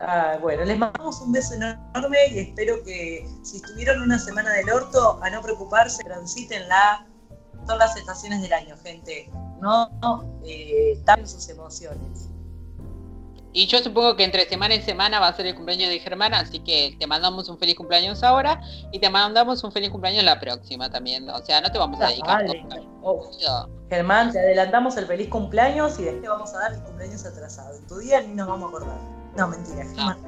Ah, 0.00 0.36
bueno, 0.40 0.64
les 0.64 0.76
mandamos 0.76 1.20
un 1.20 1.30
beso 1.30 1.54
enorme 1.54 2.18
y 2.32 2.40
espero 2.40 2.82
que 2.82 3.24
si 3.44 3.58
estuvieron 3.58 4.02
una 4.02 4.18
semana 4.18 4.50
del 4.50 4.68
orto, 4.68 5.20
a 5.22 5.30
no 5.30 5.40
preocuparse, 5.42 6.02
transítenla 6.02 7.06
todas 7.66 7.78
las 7.78 7.96
estaciones 7.96 8.42
del 8.42 8.52
año, 8.52 8.76
gente. 8.82 9.30
No, 9.60 9.88
no 10.02 10.40
eh, 10.44 11.00
tapen 11.04 11.28
sus 11.28 11.48
emociones. 11.48 12.31
Y 13.54 13.66
yo 13.66 13.78
supongo 13.80 14.16
que 14.16 14.24
entre 14.24 14.48
semana 14.48 14.74
y 14.74 14.80
semana 14.82 15.20
va 15.20 15.28
a 15.28 15.32
ser 15.36 15.46
el 15.46 15.54
cumpleaños 15.54 15.90
de 15.90 15.98
Germán, 16.00 16.32
así 16.32 16.60
que 16.60 16.96
te 16.98 17.06
mandamos 17.06 17.48
un 17.50 17.58
feliz 17.58 17.74
cumpleaños 17.74 18.22
ahora 18.22 18.60
y 18.92 18.98
te 18.98 19.10
mandamos 19.10 19.62
un 19.62 19.70
feliz 19.72 19.90
cumpleaños 19.90 20.24
la 20.24 20.40
próxima 20.40 20.88
también. 20.90 21.28
O 21.28 21.44
sea, 21.44 21.60
no 21.60 21.70
te 21.70 21.78
vamos 21.78 22.00
a 22.00 22.08
dedicar. 22.08 22.46
Oh, 23.02 23.30
Germán, 23.90 24.32
te 24.32 24.38
adelantamos 24.38 24.96
el 24.96 25.06
feliz 25.06 25.28
cumpleaños 25.28 25.98
y 25.98 26.04
después 26.04 26.30
vamos 26.30 26.54
a 26.54 26.58
dar 26.60 26.72
el 26.72 26.80
cumpleaños 26.82 27.26
atrasado. 27.26 27.76
En 27.76 27.86
tu 27.86 27.98
día 27.98 28.22
ni 28.22 28.34
nos 28.34 28.48
vamos 28.48 28.66
a 28.72 28.76
acordar. 28.76 28.98
No, 29.36 29.48
mentira, 29.48 29.84
Germán. 29.84 30.18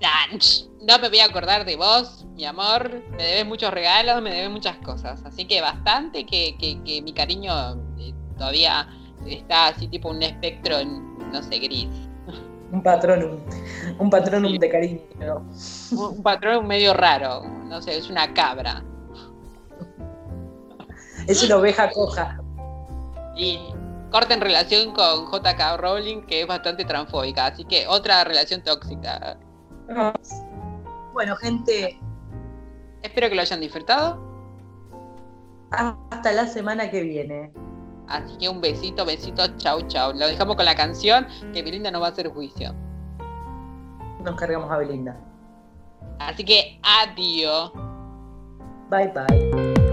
Nah, 0.00 0.38
No 0.82 0.98
me 1.00 1.08
voy 1.08 1.18
a 1.18 1.24
acordar 1.26 1.64
de 1.66 1.76
vos, 1.76 2.24
mi 2.34 2.44
amor. 2.46 3.02
Me 3.10 3.24
debes 3.24 3.46
muchos 3.46 3.70
regalos, 3.74 4.22
me 4.22 4.30
debes 4.30 4.50
muchas 4.50 4.76
cosas. 4.78 5.22
Así 5.24 5.44
que 5.44 5.60
bastante 5.60 6.24
que, 6.24 6.56
que- 6.58 6.82
que 6.82 7.02
mi 7.02 7.12
cariño 7.12 7.52
eh, 7.98 8.14
todavía 8.38 8.88
está 9.26 9.66
así 9.66 9.88
tipo 9.88 10.08
un 10.08 10.22
espectro, 10.22 10.76
no 10.84 11.42
sé, 11.42 11.58
gris. 11.58 11.88
Un 12.70 12.82
patronum. 12.82 13.38
Un 13.98 14.10
patronum 14.10 14.50
Sí. 14.52 14.58
de 14.58 14.68
cariño. 14.68 15.00
Un, 15.92 15.98
un 16.16 16.22
patrón 16.22 16.66
medio 16.66 16.92
raro. 16.94 17.42
No 17.64 17.80
sé, 17.80 17.96
es 17.96 18.10
una 18.10 18.32
cabra. 18.34 18.82
Es 21.26 21.42
una 21.42 21.56
oveja 21.56 21.90
coja. 21.90 22.40
Y 23.36 23.58
corta 24.10 24.34
en 24.34 24.40
relación 24.40 24.92
con 24.94 25.26
JK 25.30 25.76
Rowling, 25.78 26.22
que 26.22 26.42
es 26.42 26.46
bastante 26.46 26.84
transfóbica. 26.84 27.46
Así 27.46 27.64
que 27.64 27.86
otra 27.86 28.24
relación 28.24 28.62
tóxica. 28.62 29.38
Bueno, 31.14 31.36
gente, 31.36 31.98
Espero 33.02 33.28
que 33.28 33.34
lo 33.36 33.42
hayan 33.42 33.60
disfrutado. 33.60 34.26
hasta 35.70 36.32
la 36.32 36.46
semana 36.46 36.90
que 36.90 37.00
viene. 37.02 37.52
Así 38.08 38.36
que 38.38 38.48
un 38.48 38.60
besito, 38.60 39.04
besito, 39.04 39.46
chau, 39.56 39.82
chau. 39.88 40.12
Lo 40.12 40.26
dejamos 40.26 40.56
con 40.56 40.64
la 40.64 40.74
canción 40.74 41.26
que 41.52 41.62
Belinda 41.62 41.90
no 41.90 42.00
va 42.00 42.08
a 42.08 42.10
hacer 42.10 42.28
juicio. 42.28 42.74
Nos 44.24 44.34
cargamos 44.36 44.70
a 44.70 44.78
Belinda. 44.78 45.16
Así 46.18 46.44
que 46.44 46.80
adiós. 46.82 47.72
Bye 48.90 49.12
bye. 49.12 49.87